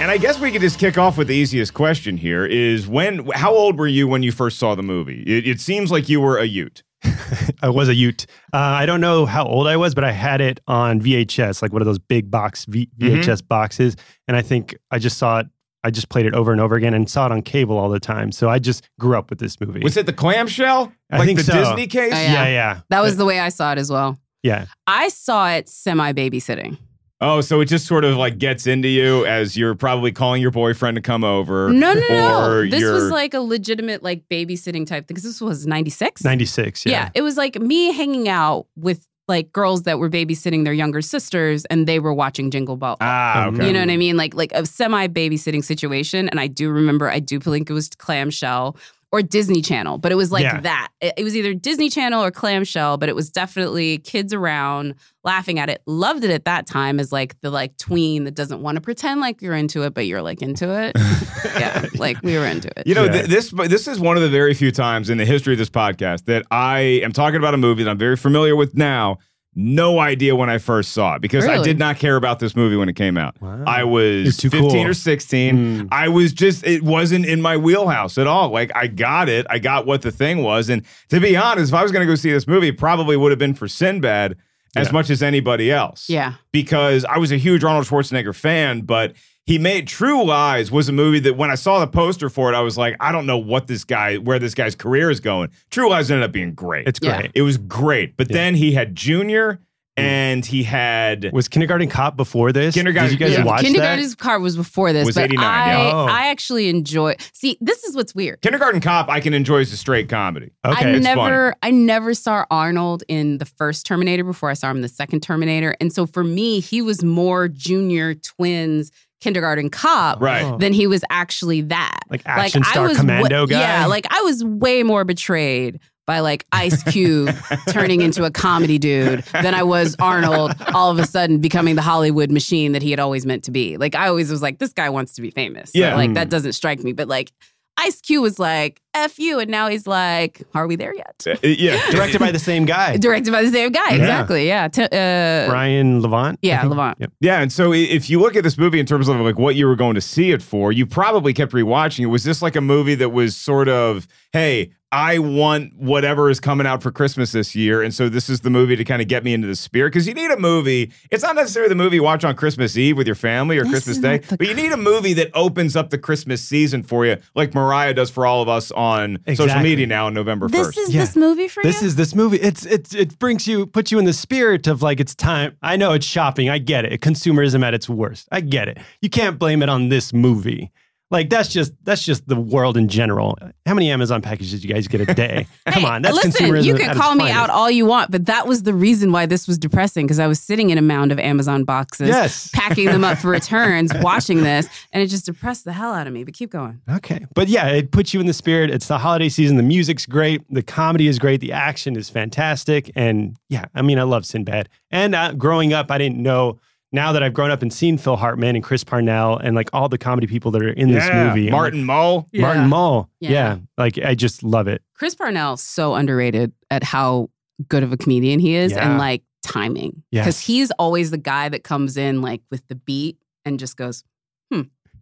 And 0.00 0.12
I 0.12 0.16
guess 0.16 0.38
we 0.38 0.52
could 0.52 0.60
just 0.60 0.78
kick 0.78 0.96
off 0.96 1.18
with 1.18 1.26
the 1.26 1.34
easiest 1.34 1.74
question 1.74 2.16
here 2.16 2.46
is 2.46 2.86
when 2.86 3.26
how 3.34 3.52
old 3.52 3.78
were 3.78 3.88
you 3.88 4.06
when 4.06 4.22
you 4.22 4.30
first 4.30 4.58
saw 4.58 4.74
the 4.76 4.82
movie? 4.82 5.22
It, 5.26 5.46
it 5.46 5.60
seems 5.60 5.90
like 5.90 6.08
you 6.08 6.20
were 6.20 6.38
a 6.38 6.44
Ute. 6.44 6.84
I 7.62 7.68
was 7.68 7.88
a 7.88 7.94
Ute. 7.94 8.26
Uh, 8.54 8.58
I 8.58 8.86
don't 8.86 9.00
know 9.00 9.26
how 9.26 9.44
old 9.44 9.66
I 9.66 9.76
was, 9.76 9.96
but 9.96 10.04
I 10.04 10.12
had 10.12 10.40
it 10.40 10.60
on 10.68 11.00
VHS, 11.00 11.62
like 11.62 11.72
one 11.72 11.82
of 11.82 11.86
those 11.86 11.98
big 11.98 12.30
box 12.30 12.64
v- 12.66 12.88
Mm-hmm. 12.98 13.16
VHS 13.22 13.46
boxes. 13.48 13.96
And 14.28 14.36
I 14.36 14.42
think 14.42 14.76
I 14.92 14.98
just 15.00 15.18
saw 15.18 15.40
it 15.40 15.46
I 15.84 15.90
just 15.90 16.08
played 16.08 16.26
it 16.26 16.34
over 16.34 16.52
and 16.52 16.60
over 16.60 16.74
again 16.76 16.94
and 16.94 17.08
saw 17.10 17.26
it 17.26 17.32
on 17.32 17.42
cable 17.42 17.76
all 17.76 17.88
the 17.88 18.00
time. 18.00 18.30
So 18.32 18.48
I 18.48 18.58
just 18.60 18.88
grew 19.00 19.16
up 19.18 19.30
with 19.30 19.38
this 19.40 19.60
movie. 19.60 19.80
Was 19.80 19.96
it 19.96 20.06
the 20.06 20.12
clamshell? 20.12 20.92
I 21.10 21.18
like 21.18 21.26
think 21.26 21.38
the 21.38 21.44
so. 21.44 21.52
Disney 21.54 21.86
case? 21.88 22.12
Oh, 22.12 22.16
yeah, 22.16 22.32
Yeah. 22.32 22.48
yeah. 22.48 22.80
That 22.90 23.00
was 23.02 23.16
the 23.16 23.24
way 23.24 23.40
I 23.40 23.48
saw 23.48 23.72
it 23.72 23.78
as 23.78 23.90
well. 23.90 24.16
yeah. 24.42 24.66
I 24.86 25.08
saw 25.08 25.50
it 25.50 25.68
semi 25.68 26.12
babysitting. 26.12 26.78
Oh, 27.20 27.40
so 27.40 27.60
it 27.60 27.64
just 27.64 27.86
sort 27.86 28.04
of 28.04 28.16
like 28.16 28.38
gets 28.38 28.66
into 28.66 28.86
you 28.88 29.26
as 29.26 29.56
you're 29.56 29.74
probably 29.74 30.12
calling 30.12 30.40
your 30.40 30.52
boyfriend 30.52 30.94
to 30.94 31.00
come 31.00 31.24
over. 31.24 31.68
No, 31.70 31.92
no, 31.92 32.08
no. 32.08 32.68
This 32.68 32.80
you're, 32.80 32.94
was 32.94 33.10
like 33.10 33.34
a 33.34 33.40
legitimate 33.40 34.04
like 34.04 34.28
babysitting 34.28 34.86
type 34.86 35.08
thing 35.08 35.14
because 35.14 35.24
this 35.24 35.40
was 35.40 35.66
96. 35.66 36.22
96. 36.22 36.86
Yeah. 36.86 36.92
Yeah. 36.92 37.10
It 37.14 37.22
was 37.22 37.36
like 37.36 37.56
me 37.60 37.92
hanging 37.92 38.28
out 38.28 38.66
with 38.76 39.04
like 39.26 39.52
girls 39.52 39.82
that 39.82 39.98
were 39.98 40.08
babysitting 40.08 40.64
their 40.64 40.72
younger 40.72 41.02
sisters 41.02 41.64
and 41.66 41.86
they 41.86 41.98
were 41.98 42.14
watching 42.14 42.50
Jingle 42.50 42.76
Ball. 42.76 42.96
ah, 43.00 43.48
okay. 43.48 43.66
You 43.66 43.72
know 43.72 43.80
what 43.80 43.90
I 43.90 43.96
mean? 43.96 44.16
Like 44.16 44.34
like 44.34 44.52
a 44.52 44.64
semi 44.64 45.08
babysitting 45.08 45.64
situation. 45.64 46.28
And 46.28 46.38
I 46.38 46.46
do 46.46 46.70
remember, 46.70 47.10
I 47.10 47.18
do 47.18 47.40
think 47.40 47.68
it 47.68 47.72
was 47.72 47.88
Clamshell 47.88 48.76
or 49.10 49.22
Disney 49.22 49.62
Channel, 49.62 49.96
but 49.96 50.12
it 50.12 50.16
was 50.16 50.30
like 50.30 50.42
Yeah. 50.42 50.60
that. 50.60 50.88
It, 51.00 51.14
it 51.18 51.24
was 51.24 51.34
either 51.34 51.54
Disney 51.54 51.88
Channel 51.88 52.22
or 52.22 52.30
Clamshell, 52.30 52.98
but 52.98 53.08
it 53.08 53.14
was 53.16 53.30
definitely 53.30 53.98
kids 53.98 54.34
around 54.34 54.96
laughing 55.24 55.58
at 55.58 55.70
it. 55.70 55.80
Loved 55.86 56.24
it 56.24 56.30
at 56.30 56.44
that 56.44 56.66
time 56.66 57.00
as 57.00 57.10
like 57.10 57.40
the 57.40 57.50
like 57.50 57.76
tween 57.78 58.24
that 58.24 58.34
doesn't 58.34 58.60
want 58.60 58.76
to 58.76 58.80
pretend 58.82 59.20
like 59.20 59.40
you're 59.40 59.54
into 59.54 59.82
it, 59.84 59.94
but 59.94 60.06
you're 60.06 60.20
like 60.20 60.42
into 60.42 60.70
it. 60.78 60.92
yeah, 61.58 61.86
like 61.96 62.22
we 62.22 62.36
were 62.36 62.44
into 62.46 62.68
it. 62.76 62.86
You 62.86 62.94
know, 62.94 63.04
Yeah. 63.04 63.12
th- 63.12 63.26
this 63.26 63.50
this 63.50 63.88
is 63.88 63.98
one 63.98 64.16
of 64.16 64.22
the 64.22 64.28
very 64.28 64.52
few 64.52 64.70
times 64.70 65.08
in 65.08 65.16
the 65.18 65.24
history 65.24 65.54
of 65.54 65.58
this 65.58 65.70
podcast 65.70 66.26
that 66.26 66.44
I 66.50 66.80
am 67.02 67.12
talking 67.12 67.38
about 67.38 67.54
a 67.54 67.58
movie 67.58 67.84
that 67.84 67.90
I'm 67.90 67.98
very 67.98 68.16
familiar 68.16 68.56
with 68.56 68.74
now. 68.76 69.18
No 69.60 69.98
idea 69.98 70.36
when 70.36 70.48
I 70.48 70.58
first 70.58 70.92
saw 70.92 71.16
it 71.16 71.20
because 71.20 71.44
I 71.44 71.60
did 71.60 71.80
not 71.80 71.98
care 71.98 72.14
about 72.14 72.38
this 72.38 72.54
movie 72.54 72.76
when 72.76 72.88
it 72.88 72.94
came 72.94 73.18
out. 73.18 73.34
Wow. 73.42 73.64
I 73.66 73.82
was 73.82 74.36
too 74.36 74.50
15 74.50 74.70
cool. 74.70 74.86
or 74.86 74.94
16. 74.94 75.56
Mm. 75.56 75.88
I 75.90 76.06
was 76.08 76.32
just, 76.32 76.64
it 76.64 76.84
wasn't 76.84 77.26
in 77.26 77.42
my 77.42 77.56
wheelhouse 77.56 78.18
at 78.18 78.28
all. 78.28 78.50
Like, 78.50 78.70
I 78.76 78.86
got 78.86 79.28
it. 79.28 79.46
I 79.50 79.58
got 79.58 79.84
what 79.84 80.02
the 80.02 80.12
thing 80.12 80.44
was. 80.44 80.68
And 80.68 80.84
to 81.08 81.18
be 81.18 81.36
honest, 81.36 81.72
if 81.72 81.74
I 81.74 81.82
was 81.82 81.90
going 81.90 82.06
to 82.06 82.10
go 82.10 82.14
see 82.14 82.30
this 82.30 82.46
movie, 82.46 82.68
it 82.68 82.78
probably 82.78 83.16
would 83.16 83.32
have 83.32 83.38
been 83.40 83.54
for 83.54 83.66
Sinbad 83.66 84.36
as 84.76 84.92
much 84.92 85.10
as 85.10 85.24
anybody 85.24 85.72
else 85.72 86.08
Yeah. 86.08 86.34
because 86.52 87.04
I 87.06 87.18
was 87.18 87.32
a 87.32 87.36
huge 87.36 87.64
Arnold 87.64 87.86
Schwarzenegger 87.86 88.34
fan, 88.34 88.82
but 88.82 89.14
he 89.48 89.56
made 89.58 89.88
True 89.88 90.24
Lies 90.24 90.70
was 90.70 90.90
a 90.90 90.92
movie 90.92 91.20
that 91.20 91.38
when 91.38 91.50
I 91.50 91.54
saw 91.54 91.78
the 91.80 91.86
poster 91.86 92.28
for 92.28 92.52
it, 92.52 92.54
I 92.54 92.60
was 92.60 92.76
like, 92.76 92.96
I 93.00 93.12
don't 93.12 93.24
know 93.24 93.38
what 93.38 93.66
this 93.66 93.82
guy, 93.82 94.16
where 94.18 94.38
this 94.38 94.52
guy's 94.54 94.74
career 94.74 95.10
is 95.10 95.20
going. 95.20 95.48
True 95.70 95.88
Lies 95.88 96.10
ended 96.10 96.24
up 96.24 96.32
being 96.32 96.52
great. 96.52 96.86
It's 96.86 97.00
Yeah. 97.02 97.18
great. 97.18 97.30
it 97.34 97.40
was 97.40 97.56
great, 97.56 98.14
but 98.18 98.28
Yeah. 98.28 98.34
then 98.36 98.54
he 98.56 98.72
had 98.72 98.94
Junior 98.94 99.54
mm. 99.54 100.02
and 100.02 100.44
he 100.44 100.64
had 100.64 101.30
Was 101.32 101.48
Kindergarten 101.48 101.88
Cop 101.88 102.14
before 102.14 102.52
this? 102.52 102.74
Kindergarten- 102.74 103.10
Did 103.12 103.20
you 103.20 103.26
guys 103.26 103.38
yeah. 103.38 103.44
watch 103.44 103.62
Kindergarten's 103.62 104.14
car 104.14 104.38
was 104.38 104.54
before 104.54 104.92
this, 104.92 105.06
Was 105.06 105.14
but 105.14 105.24
89, 105.24 105.46
I, 105.46 105.66
yeah. 105.82 105.90
Oh. 105.94 106.06
I 106.06 106.26
actually 106.28 106.68
enjoy. 106.68 107.14
See, 107.32 107.56
this 107.62 107.84
is 107.84 107.96
what's 107.96 108.14
weird. 108.14 108.42
Kindergarten 108.42 108.82
Cop. 108.82 109.08
I 109.08 109.20
can 109.20 109.32
enjoy 109.32 109.60
as 109.60 109.72
a 109.72 109.78
straight 109.78 110.10
comedy. 110.10 110.50
Okay. 110.62 110.84
I 110.84 110.90
it's 110.90 111.02
never, 111.04 111.54
I 111.62 111.70
never 111.70 112.12
saw 112.12 112.44
Arnold 112.50 113.02
in 113.08 113.38
the 113.38 113.46
first 113.46 113.86
Terminator 113.86 114.24
before 114.24 114.50
I 114.50 114.54
saw 114.54 114.70
him 114.70 114.76
in 114.76 114.82
the 114.82 114.88
second 114.88 115.20
Terminator, 115.22 115.74
and 115.80 115.90
so 115.90 116.04
for 116.04 116.22
me, 116.22 116.60
he 116.60 116.82
was 116.82 117.02
more 117.02 117.48
Junior 117.48 118.12
Twins 118.14 118.92
Kindergarten 119.20 119.70
Cop 119.70 120.20
Right. 120.20 120.44
Oh. 120.44 120.58
than 120.58 120.72
he 120.72 120.86
was 120.86 121.02
actually 121.10 121.62
that. 121.62 122.00
Like 122.10 122.22
action 122.26 122.62
star 122.64 122.88
was 122.88 122.98
commando 122.98 123.40
wa- 123.40 123.46
guy? 123.46 123.60
Yeah, 123.60 123.86
like 123.86 124.06
I 124.10 124.22
was 124.22 124.44
way 124.44 124.82
more 124.82 125.04
betrayed 125.04 125.80
by 126.06 126.20
like 126.20 126.46
Ice 126.52 126.82
Cube 126.84 127.34
turning 127.68 128.00
into 128.00 128.24
a 128.24 128.30
comedy 128.30 128.78
dude 128.78 129.22
than 129.32 129.54
I 129.54 129.62
was 129.62 129.94
Arnold 129.98 130.54
all 130.72 130.90
of 130.90 130.98
a 130.98 131.06
sudden 131.06 131.38
becoming 131.38 131.74
the 131.74 131.82
Hollywood 131.82 132.30
machine 132.30 132.72
that 132.72 132.80
he 132.82 132.90
had 132.90 132.98
always 133.00 133.26
meant 133.26 133.44
to 133.44 133.50
be. 133.50 133.76
Like 133.76 133.94
I 133.94 134.08
always 134.08 134.30
was 134.30 134.40
like, 134.40 134.58
this 134.58 134.72
guy 134.72 134.88
wants 134.88 135.12
to 135.14 135.22
be 135.22 135.30
famous. 135.30 135.72
So, 135.72 135.78
Yeah. 135.80 135.96
like 135.96 136.10
Mm. 136.10 136.14
that 136.14 136.30
doesn't 136.30 136.52
strike 136.54 136.82
me. 136.82 136.92
But 136.92 137.08
like 137.08 137.30
Ice 137.78 138.00
Cube 138.00 138.22
was 138.22 138.38
like, 138.38 138.82
F 138.92 139.18
you. 139.18 139.38
And 139.38 139.50
now 139.50 139.68
he's 139.68 139.86
like, 139.86 140.42
are 140.54 140.66
we 140.66 140.74
there 140.76 140.94
yet? 140.94 141.24
Uh, 141.26 141.36
yeah, 141.42 141.80
Directed 141.90 142.18
by 142.18 142.32
the 142.32 142.38
same 142.38 142.64
guy, 142.64 142.96
Directed 142.96 143.30
by 143.30 143.42
the 143.42 143.50
same 143.50 143.70
guy. 143.70 143.90
Yeah. 143.90 143.96
Exactly. 143.96 144.46
Yeah. 144.46 144.68
T- 144.68 144.82
uh, 144.82 145.48
Brian 145.48 146.02
Levant. 146.02 146.38
Yeah. 146.42 146.64
Levant. 146.66 146.98
Yep. 147.00 147.12
Yeah, 147.20 147.40
and 147.40 147.52
so 147.52 147.72
if 147.72 148.10
you 148.10 148.20
look 148.20 148.34
at 148.36 148.42
this 148.44 148.58
movie 148.58 148.80
in 148.80 148.86
terms 148.86 149.08
of 149.08 149.16
like 149.20 149.38
what 149.38 149.54
you 149.54 149.66
were 149.66 149.76
going 149.76 149.94
to 149.94 150.00
see 150.00 150.32
it 150.32 150.42
for, 150.42 150.72
you 150.72 150.86
probably 150.86 151.32
kept 151.32 151.52
rewatching 151.52 152.00
it. 152.00 152.06
Was 152.06 152.24
this 152.24 152.42
like 152.42 152.56
a 152.56 152.60
movie 152.60 152.96
that 152.96 153.10
was 153.10 153.36
sort 153.36 153.68
of, 153.68 154.08
hey, 154.32 154.72
I 154.90 155.18
want 155.18 155.74
whatever 155.76 156.30
is 156.30 156.40
coming 156.40 156.66
out 156.66 156.82
for 156.82 156.90
Christmas 156.90 157.32
this 157.32 157.54
year, 157.54 157.82
and 157.82 157.92
so 157.94 158.08
this 158.08 158.30
is 158.30 158.40
the 158.40 158.48
movie 158.48 158.74
to 158.74 158.84
kind 158.84 159.02
of 159.02 159.08
get 159.08 159.22
me 159.22 159.34
into 159.34 159.46
the 159.46 159.54
spirit? 159.54 159.90
Because 159.92 160.08
you 160.08 160.14
need 160.14 160.30
a 160.30 160.38
movie. 160.38 160.90
It's 161.10 161.22
not 161.22 161.36
necessarily 161.36 161.68
the 161.68 161.74
movie 161.74 161.96
you 161.96 162.02
watch 162.02 162.24
on 162.24 162.34
Christmas 162.34 162.76
Eve 162.78 162.96
with 162.96 163.06
your 163.06 163.14
family 163.14 163.58
or 163.58 163.64
This 163.64 163.70
Christmas 163.72 163.98
Day, 163.98 164.12
not 164.12 164.22
the 164.22 164.36
but 164.38 164.46
you 164.48 164.54
need 164.54 164.72
a 164.72 164.78
movie 164.78 165.12
that 165.12 165.30
opens 165.34 165.76
up 165.76 165.90
the 165.90 165.98
Christmas 165.98 166.42
season 166.42 166.82
for 166.82 167.04
you, 167.04 167.18
like 167.34 167.54
Mariah 167.54 167.92
does 167.92 168.08
for 168.08 168.24
all 168.24 168.40
of 168.40 168.48
us 168.48 168.70
on 168.72 169.18
social 169.34 169.60
media 169.60 169.86
now 169.86 170.06
on 170.06 170.14
November 170.14 170.48
this 170.48 170.68
first. 170.68 170.78
is 170.78 170.94
Yeah. 170.94 171.00
this 171.02 171.16
movie 171.16 171.48
for 171.48 171.62
This 171.62 171.76
you? 171.76 171.80
This 171.82 171.88
is 171.90 171.96
this 171.96 172.14
movie. 172.14 172.38
It's 172.38 172.64
it's 172.64 172.94
it 172.94 173.18
brings 173.18 173.46
you 173.46 173.66
puts 173.66 173.92
you 173.92 173.98
in 173.98 174.06
the 174.06 174.12
spirit 174.14 174.66
of 174.66 174.80
like 174.80 175.00
it's 175.00 175.14
time. 175.14 175.54
I 175.62 175.76
know 175.76 175.92
it's 175.92 176.06
shopping. 176.06 176.48
I 176.48 176.56
get 176.58 176.86
it. 176.86 177.00
Consumerism 177.02 177.62
at 177.62 177.74
its 177.74 177.90
worst. 177.90 178.26
I 178.32 178.40
get 178.40 178.68
it. 178.68 178.78
You 179.02 179.10
can't 179.10 179.38
blame 179.38 179.62
it 179.62 179.68
on 179.68 179.90
this 179.90 180.14
movie. 180.14 180.70
Like 181.10 181.30
that's 181.30 181.48
just 181.48 181.72
that's 181.84 182.04
just 182.04 182.28
the 182.28 182.36
world 182.38 182.76
in 182.76 182.88
general. 182.88 183.38
How 183.64 183.72
many 183.72 183.90
Amazon 183.90 184.20
packages 184.20 184.50
did 184.50 184.62
you 184.62 184.72
guys 184.72 184.86
get 184.88 185.00
a 185.00 185.14
day? 185.14 185.46
Come 185.66 185.82
Hey, 185.82 185.88
on, 185.88 186.02
that's 186.02 186.14
listen, 186.16 186.32
consumerism. 186.46 186.64
you 186.64 186.74
can 186.74 186.94
call 186.94 187.14
me 187.14 187.20
finest. 187.24 187.38
out 187.38 187.48
all 187.50 187.70
you 187.70 187.86
want, 187.86 188.10
but 188.10 188.26
that 188.26 188.46
was 188.46 188.64
the 188.64 188.74
reason 188.74 189.10
why 189.10 189.24
this 189.24 189.48
was 189.48 189.56
depressing 189.56 190.06
because 190.06 190.18
I 190.18 190.26
was 190.26 190.38
sitting 190.38 190.68
in 190.68 190.76
a 190.76 190.82
mound 190.82 191.10
of 191.10 191.18
Amazon 191.18 191.64
boxes, 191.64 192.08
Yes. 192.08 192.50
packing 192.54 192.86
them 192.88 193.04
up 193.04 193.16
for 193.18 193.28
returns, 193.30 193.90
watching 194.02 194.42
this, 194.42 194.68
and 194.92 195.02
it 195.02 195.06
just 195.06 195.24
depressed 195.24 195.64
the 195.64 195.72
hell 195.72 195.94
out 195.94 196.06
of 196.06 196.12
me. 196.12 196.24
But 196.24 196.34
keep 196.34 196.50
going. 196.50 196.80
Okay. 196.90 197.24
But 197.34 197.48
yeah, 197.48 197.68
it 197.68 197.90
puts 197.90 198.12
you 198.12 198.20
in 198.20 198.26
the 198.26 198.34
spirit. 198.34 198.68
It's 198.70 198.88
the 198.88 198.98
holiday 198.98 199.30
season. 199.30 199.56
The 199.56 199.62
music's 199.62 200.04
great. 200.04 200.42
The 200.52 200.62
comedy 200.62 201.08
is 201.08 201.18
great. 201.18 201.40
The 201.40 201.52
action 201.52 201.96
is 201.96 202.10
fantastic. 202.10 202.90
And 202.94 203.36
yeah, 203.48 203.64
I 203.74 203.80
mean, 203.80 203.98
I 203.98 204.02
love 204.02 204.26
Sinbad. 204.26 204.68
And 204.90 205.14
uh, 205.14 205.32
growing 205.32 205.72
up, 205.72 205.90
I 205.90 205.96
didn't 205.96 206.22
know. 206.22 206.60
Now 206.90 207.12
that 207.12 207.22
I've 207.22 207.34
grown 207.34 207.50
up 207.50 207.60
and 207.60 207.72
seen 207.72 207.98
Phil 207.98 208.16
Hartman 208.16 208.54
and 208.56 208.64
Chris 208.64 208.82
Parnell 208.82 209.36
and 209.36 209.54
like 209.54 209.68
all 209.72 209.88
the 209.90 209.98
comedy 209.98 210.26
people 210.26 210.50
that 210.52 210.62
are 210.62 210.70
in 210.72 210.90
this 210.90 211.06
Yeah, 211.06 211.28
movie, 211.28 211.48
I'm 211.48 211.52
Martin 211.52 211.84
Mull. 211.84 212.26
like, 212.32 212.40
Martin 212.40 212.68
Mull. 212.68 213.10
Yeah. 213.20 213.30
Yeah. 213.30 213.56
Like 213.76 213.98
I 213.98 214.14
just 214.14 214.42
love 214.42 214.68
it. 214.68 214.82
Chris 214.94 215.14
Parnell 215.14 215.56
so 215.58 215.94
underrated 215.94 216.52
at 216.70 216.82
how 216.84 217.28
good 217.68 217.82
of 217.82 217.92
a 217.92 217.96
comedian 217.96 218.40
he 218.40 218.54
is 218.54 218.72
Yeah. 218.72 218.88
and 218.88 218.98
like 218.98 219.22
timing 219.42 220.02
Yes. 220.10 220.24
because 220.24 220.40
he's 220.40 220.70
always 220.72 221.10
the 221.10 221.18
guy 221.18 221.48
that 221.50 221.62
comes 221.62 221.96
in 221.96 222.22
like 222.22 222.40
with 222.50 222.66
the 222.68 222.74
beat 222.74 223.18
and 223.44 223.58
just 223.58 223.76
goes 223.76 224.02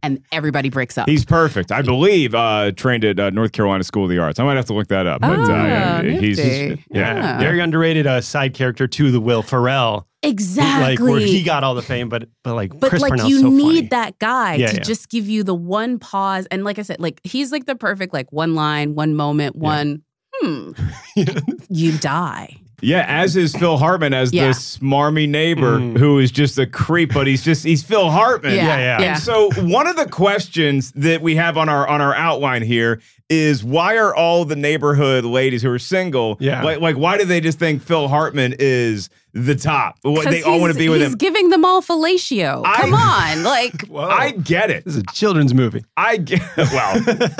and 0.06 0.22
everybody 0.32 0.70
breaks 0.70 0.96
up. 0.96 1.08
He's 1.08 1.24
perfect. 1.24 1.70
I 1.72 1.82
believe 1.82 2.34
uh, 2.34 2.72
trained 2.72 3.04
at 3.04 3.18
uh, 3.18 3.30
North 3.30 3.52
Carolina 3.52 3.84
School 3.84 4.04
of 4.04 4.10
the 4.10 4.18
Arts. 4.18 4.38
I 4.38 4.44
might 4.44 4.56
have 4.56 4.66
to 4.66 4.72
look 4.74 4.88
that 4.88 5.06
up. 5.06 5.20
But 5.20 5.38
uh, 5.38 5.46
Ah, 5.50 6.00
yeah, 6.00 6.02
he's 6.02 6.38
nifty. 6.38 6.84
yeah. 6.90 7.16
Yeah. 7.16 7.38
Very 7.38 7.60
underrated 7.60 8.06
uh, 8.06 8.20
side 8.20 8.54
character 8.54 8.86
to 8.86 9.10
the 9.10 9.20
Will 9.20 9.42
Ferrell. 9.42 10.06
exactly. 10.22 10.96
Like 10.96 11.00
where 11.00 11.20
he 11.20 11.42
got 11.42 11.64
all 11.64 11.74
the 11.74 11.82
fame, 11.82 12.08
but 12.08 12.28
but 12.44 12.54
like 12.54 12.78
But 12.78 12.90
Chris 12.90 13.02
like 13.02 13.10
Parnell's 13.10 13.30
you 13.30 13.40
so 13.40 13.50
need 13.50 13.62
funny. 13.76 13.88
that 13.88 14.18
guy 14.18 14.54
Yeah, 14.54 14.68
to 14.68 14.76
yeah. 14.76 14.82
just 14.82 15.08
give 15.10 15.28
you 15.28 15.42
the 15.44 15.54
one 15.54 15.98
pause. 15.98 16.46
And 16.50 16.64
like 16.64 16.78
I 16.78 16.82
said, 16.82 17.00
like 17.00 17.20
he's 17.24 17.52
like 17.52 17.66
the 17.66 17.76
perfect 17.76 18.12
like 18.14 18.30
one 18.32 18.54
line, 18.54 18.94
one 18.94 19.14
moment, 19.14 19.56
one 19.56 20.02
hmm. 20.34 20.72
you 21.68 21.96
die. 21.98 22.56
Yeah, 22.82 23.04
as 23.08 23.36
is 23.36 23.54
Phil 23.56 23.76
Hartman 23.78 24.12
as 24.12 24.32
Yeah. 24.32 24.48
the 24.48 24.50
smarmy 24.52 25.28
neighbor 25.28 25.78
Mm. 25.78 25.96
who 25.98 26.18
is 26.18 26.30
just 26.30 26.58
a 26.58 26.66
creep, 26.66 27.14
but 27.14 27.26
he's 27.26 27.42
just 27.42 27.64
he's 27.64 27.82
Phil 27.82 28.10
Hartman. 28.10 28.54
Yeah, 28.54 28.76
yeah. 28.78 29.00
yeah. 29.00 29.12
And 29.14 29.18
so 29.22 29.50
one 29.62 29.86
of 29.86 29.96
the 29.96 30.06
questions 30.06 30.92
that 30.96 31.22
we 31.22 31.36
have 31.36 31.56
on 31.56 31.68
our 31.68 31.86
on 31.88 32.00
our 32.00 32.14
outline 32.14 32.62
here 32.62 33.00
is 33.28 33.64
why 33.64 33.96
are 33.96 34.14
all 34.14 34.44
the 34.44 34.54
neighborhood 34.56 35.24
ladies 35.24 35.62
who 35.62 35.70
are 35.70 35.78
single 35.78 36.36
Yeah. 36.38 36.62
like 36.62 36.80
like 36.80 36.96
why 36.96 37.16
do 37.18 37.24
they 37.24 37.40
just 37.40 37.58
think 37.58 37.82
Phil 37.82 38.08
Hartman 38.08 38.54
is 38.58 39.08
the 39.44 39.54
top? 39.54 39.98
What, 40.02 40.24
'Cause 40.24 40.32
they 40.32 40.42
all 40.42 40.60
want 40.60 40.72
to 40.72 40.78
be 40.78 40.88
with 40.88 40.98
He's 41.00 41.06
him. 41.06 41.10
He's 41.12 41.16
giving 41.16 41.50
them 41.50 41.64
all 41.64 41.82
fellatio. 41.82 42.62
I- 42.64 42.76
Come 42.80 42.94
on, 42.94 43.42
like 43.42 43.86
Whoa. 43.88 44.00
I 44.08 44.30
get 44.30 44.70
it. 44.70 44.84
this 44.84 44.96
is 44.96 45.02
a 45.02 45.12
children's 45.12 45.52
movie. 45.52 45.84
I 45.96 46.16
get 46.16 46.40
well. 46.56 46.94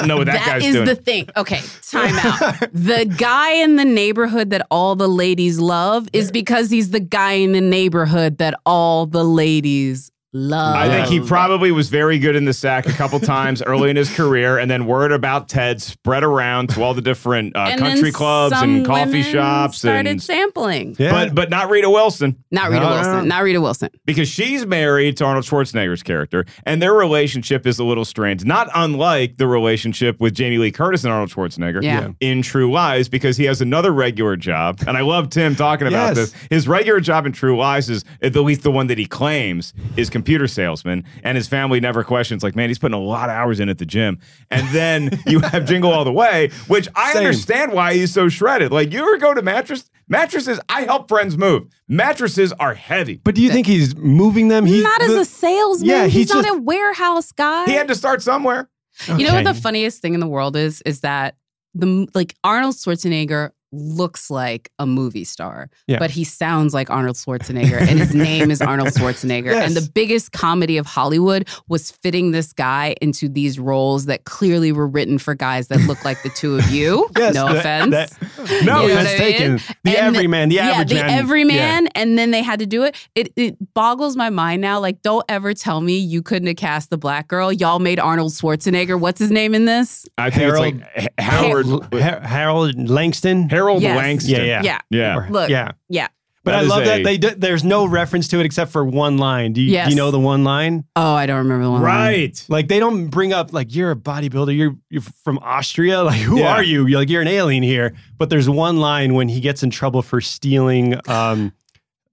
know 0.06 0.18
what 0.18 0.26
that, 0.26 0.34
that 0.34 0.46
guy's 0.46 0.64
is 0.66 0.74
doing. 0.74 0.86
the 0.86 0.94
thing. 0.96 1.28
Okay, 1.36 1.60
time 1.90 2.14
out. 2.18 2.60
the 2.72 3.04
guy 3.16 3.52
in 3.52 3.76
the 3.76 3.84
neighborhood 3.84 4.50
that 4.50 4.66
all 4.70 4.94
the 4.96 5.08
ladies 5.08 5.58
love 5.58 6.08
is 6.12 6.30
because 6.30 6.70
he's 6.70 6.90
the 6.90 7.00
guy 7.00 7.32
in 7.32 7.52
the 7.52 7.60
neighborhood 7.60 8.38
that 8.38 8.54
all 8.66 9.06
the 9.06 9.24
ladies 9.24 10.10
love. 10.36 10.76
I 10.76 10.88
think 10.88 11.08
he 11.08 11.20
probably 11.20 11.72
was 11.72 11.88
very 11.88 12.18
good 12.18 12.36
in 12.36 12.44
the 12.44 12.52
sack 12.52 12.86
a 12.86 12.92
couple 12.92 13.18
times 13.36 13.62
early 13.62 13.90
in 13.90 13.96
his 13.96 14.14
career, 14.14 14.58
and 14.58 14.70
then 14.70 14.86
word 14.86 15.12
about 15.12 15.48
Ted 15.48 15.80
spread 15.82 16.22
around 16.22 16.70
to 16.70 16.82
all 16.82 16.94
the 16.94 17.02
different 17.02 17.56
uh, 17.56 17.60
And 17.70 17.80
then 17.80 17.92
country 17.92 18.12
clubs 18.12 18.54
some 18.58 18.76
and 18.76 18.86
coffee 18.86 19.06
women 19.06 19.22
shops, 19.22 19.78
started 19.78 20.06
and 20.10 20.22
sampling. 20.22 20.96
Yeah. 20.98 21.10
but 21.12 21.34
but 21.34 21.50
not 21.50 21.70
Rita 21.70 21.88
Wilson 21.90 22.36
Not 22.50 22.70
Rita 22.70 22.80
No, 22.84 22.90
no, 22.90 22.94
Wilson. 22.96 23.28
Not 23.28 23.42
Rita 23.42 23.60
Wilson. 23.60 23.90
because 24.04 24.28
she's 24.28 24.66
married 24.66 25.16
to 25.18 25.24
Arnold 25.24 25.44
Schwarzenegger's 25.44 26.02
character, 26.02 26.44
and 26.64 26.80
their 26.82 26.92
relationship 26.94 27.66
is 27.66 27.78
a 27.78 27.84
little 27.84 28.04
strange, 28.04 28.44
not 28.44 28.68
unlike 28.74 29.36
the 29.38 29.46
relationship 29.46 30.20
with 30.20 30.34
Jamie 30.34 30.58
Lee 30.58 30.72
Curtis 30.72 31.04
and 31.04 31.12
Arnold 31.12 31.30
Schwarzenegger 31.30 31.82
Yeah. 31.82 32.10
in 32.20 32.42
True 32.42 32.70
Lies, 32.70 33.08
because 33.08 33.36
he 33.36 33.44
has 33.44 33.60
another 33.60 33.92
regular 33.92 34.36
job, 34.36 34.80
and 34.86 34.96
I 34.96 35.00
love 35.02 35.30
Tim 35.30 35.54
talking 35.56 35.86
about 35.86 36.16
Yes. 36.16 36.32
this. 36.32 36.34
His 36.50 36.68
regular 36.68 37.00
job 37.00 37.26
in 37.26 37.32
True 37.32 37.56
Lies 37.56 37.88
is 37.88 38.04
at 38.22 38.34
least 38.36 38.62
the 38.62 38.70
one 38.70 38.86
that 38.88 38.98
he 38.98 39.06
claims 39.06 39.72
is 39.96 40.10
computer 40.26 40.48
salesman, 40.48 41.04
and 41.22 41.36
his 41.36 41.46
family 41.46 41.78
never 41.78 42.02
questions. 42.02 42.42
Like, 42.42 42.56
man, 42.56 42.68
he's 42.68 42.78
putting 42.80 42.98
a 42.98 43.00
lot 43.02 43.28
of 43.28 43.36
hours 43.36 43.60
in 43.60 43.68
at 43.68 43.78
the 43.78 43.86
gym. 43.86 44.18
And 44.50 44.66
then 44.74 45.20
you 45.26 45.38
have 45.40 45.64
Jingle 45.66 45.92
All 45.92 46.04
the 46.04 46.12
Way, 46.12 46.50
which 46.66 46.88
I 46.96 47.12
Same. 47.12 47.22
understand 47.26 47.72
why 47.72 47.94
he's 47.94 48.12
so 48.12 48.28
shredded. 48.28 48.72
Like, 48.72 48.92
you 48.92 48.98
ever 49.00 49.18
go 49.18 49.34
to 49.34 49.42
mattress 49.42 49.88
mattresses? 50.08 50.58
I 50.68 50.82
help 50.82 51.08
friends 51.08 51.38
move. 51.38 51.68
Mattresses 51.86 52.52
are 52.54 52.74
heavy. 52.74 53.20
But 53.22 53.36
do 53.36 53.42
you 53.42 53.50
think 53.50 53.68
he's 53.68 53.94
moving 53.96 54.48
them? 54.48 54.66
He's 54.66 54.82
not 54.82 55.00
as 55.02 55.10
the- 55.12 55.20
a 55.20 55.24
salesman. 55.24 55.88
Yeah, 55.88 56.04
he's, 56.04 56.12
he's 56.14 56.28
not 56.34 56.44
just- 56.44 56.58
a 56.58 56.60
warehouse 56.60 57.30
guy. 57.30 57.66
He 57.66 57.72
had 57.74 57.86
to 57.88 57.94
start 57.94 58.20
somewhere. 58.22 58.68
You 59.06 59.26
know 59.28 59.34
what 59.34 59.44
the 59.44 59.54
funniest 59.54 60.02
thing 60.02 60.14
in 60.14 60.20
the 60.20 60.26
world 60.26 60.56
is? 60.56 60.82
Is 60.86 61.00
that 61.02 61.36
the 61.74 62.08
like 62.14 62.34
Arnold 62.42 62.74
Schwarzenegger 62.76 63.50
looks 63.76 64.30
like 64.30 64.70
a 64.78 64.86
movie 64.86 65.24
star, 65.24 65.68
Yeah. 65.86 65.98
but 65.98 66.10
he 66.10 66.24
sounds 66.24 66.74
like 66.74 66.90
Arnold 66.90 67.16
Schwarzenegger, 67.16 67.80
and 67.80 67.98
his 67.98 68.14
name 68.14 68.50
is 68.50 68.60
Arnold 68.62 68.88
Schwarzenegger. 68.90 69.52
Yes. 69.52 69.66
And 69.66 69.76
the 69.76 69.88
biggest 69.92 70.32
comedy 70.32 70.76
of 70.76 70.86
Hollywood 70.86 71.48
was 71.68 71.90
fitting 71.90 72.30
this 72.32 72.52
guy 72.52 72.94
into 73.00 73.28
these 73.28 73.58
roles 73.58 74.06
that 74.06 74.24
clearly 74.24 74.72
were 74.72 74.86
written 74.86 75.18
for 75.18 75.34
guys 75.34 75.68
that 75.68 75.80
look 75.86 76.04
like 76.04 76.22
the 76.22 76.30
two 76.30 76.56
of 76.56 76.68
you. 76.70 77.08
Yes, 77.16 77.34
no 77.34 77.46
that- 77.52 77.56
offense. 77.56 77.90
that- 77.90 78.64
No, 78.64 78.82
You 78.82 78.88
know 78.88 79.00
offense 79.00 79.08
what 79.08 79.18
mean? 79.18 79.18
taken. 79.18 79.56
The 79.84 79.90
And 79.98 80.16
everyman, 80.16 80.48
the 80.48 80.54
yeah, 80.56 80.66
average 80.70 80.88
the 80.90 80.94
man. 80.96 81.10
everyman, 81.10 81.86
and 81.94 82.18
then 82.18 82.30
they 82.30 82.42
had 82.42 82.58
to 82.60 82.66
do 82.66 82.82
it. 82.84 82.96
It 83.14 83.32
it 83.36 83.74
boggles 83.74 84.16
my 84.16 84.30
mind 84.30 84.62
now. 84.62 84.78
Like, 84.80 85.02
don't 85.02 85.24
ever 85.28 85.52
tell 85.54 85.80
me 85.80 85.98
you 85.98 86.22
couldn't 86.22 86.46
have 86.48 86.56
cast 86.56 86.90
the 86.90 86.96
black 86.98 87.28
girl. 87.28 87.52
Y'all 87.52 87.78
made 87.80 87.98
Arnold 87.98 88.32
Schwarzenegger. 88.32 88.98
What's 88.98 89.18
his 89.18 89.30
name 89.30 89.54
in 89.54 89.64
this? 89.64 90.06
I 90.16 90.30
think 90.30 90.42
Harold- 90.42 90.82
it's 90.94 91.02
like 91.04 91.10
Howard. 91.18 91.66
Har- 91.66 92.20
Harold 92.20 92.88
Langston. 92.88 93.48
Harold 93.48 93.65
Yes. 93.74 93.96
Langston. 93.96 94.34
Yeah, 94.36 94.42
yeah. 94.42 94.62
Yeah. 94.62 94.80
Yeah. 94.90 95.16
Or- 95.18 95.28
Look, 95.30 95.50
yeah. 95.50 95.72
yeah. 95.88 96.08
But 96.44 96.52
That 96.52 96.58
I 96.58 96.62
love 96.68 96.82
a- 96.82 96.84
that 96.84 97.02
they 97.04 97.18
do, 97.18 97.30
there's 97.30 97.64
no 97.64 97.86
reference 97.86 98.28
to 98.28 98.38
it 98.38 98.46
except 98.46 98.70
for 98.70 98.84
one 98.84 99.18
line. 99.18 99.52
Do 99.52 99.60
you, 99.60 99.82
do 99.82 99.90
you 99.90 99.96
know 99.96 100.12
the 100.12 100.20
one 100.20 100.44
line? 100.44 100.84
Oh, 100.94 101.12
I 101.12 101.26
don't 101.26 101.38
remember 101.38 101.64
the 101.64 101.70
one. 101.72 101.82
Right. 101.82 102.40
Like 102.48 102.68
they 102.68 102.78
don't 102.78 103.08
bring 103.08 103.32
up 103.32 103.52
like 103.52 103.74
you're 103.74 103.90
a 103.90 103.96
bodybuilder, 103.96 104.56
you're 104.56 104.76
you're 104.88 105.02
from 105.24 105.38
Austria. 105.38 106.02
Like 106.04 106.20
who 106.20 106.38
Yeah. 106.38 106.52
are 106.54 106.62
you? 106.62 106.86
You're 106.86 107.00
like 107.00 107.08
you're 107.10 107.22
an 107.22 107.26
alien 107.26 107.64
here. 107.64 107.94
But 108.16 108.30
there's 108.30 108.48
one 108.48 108.76
line 108.76 109.14
when 109.14 109.28
he 109.28 109.40
gets 109.40 109.64
in 109.64 109.70
trouble 109.70 110.02
for 110.02 110.20
stealing 110.20 110.94
um, 111.08 111.52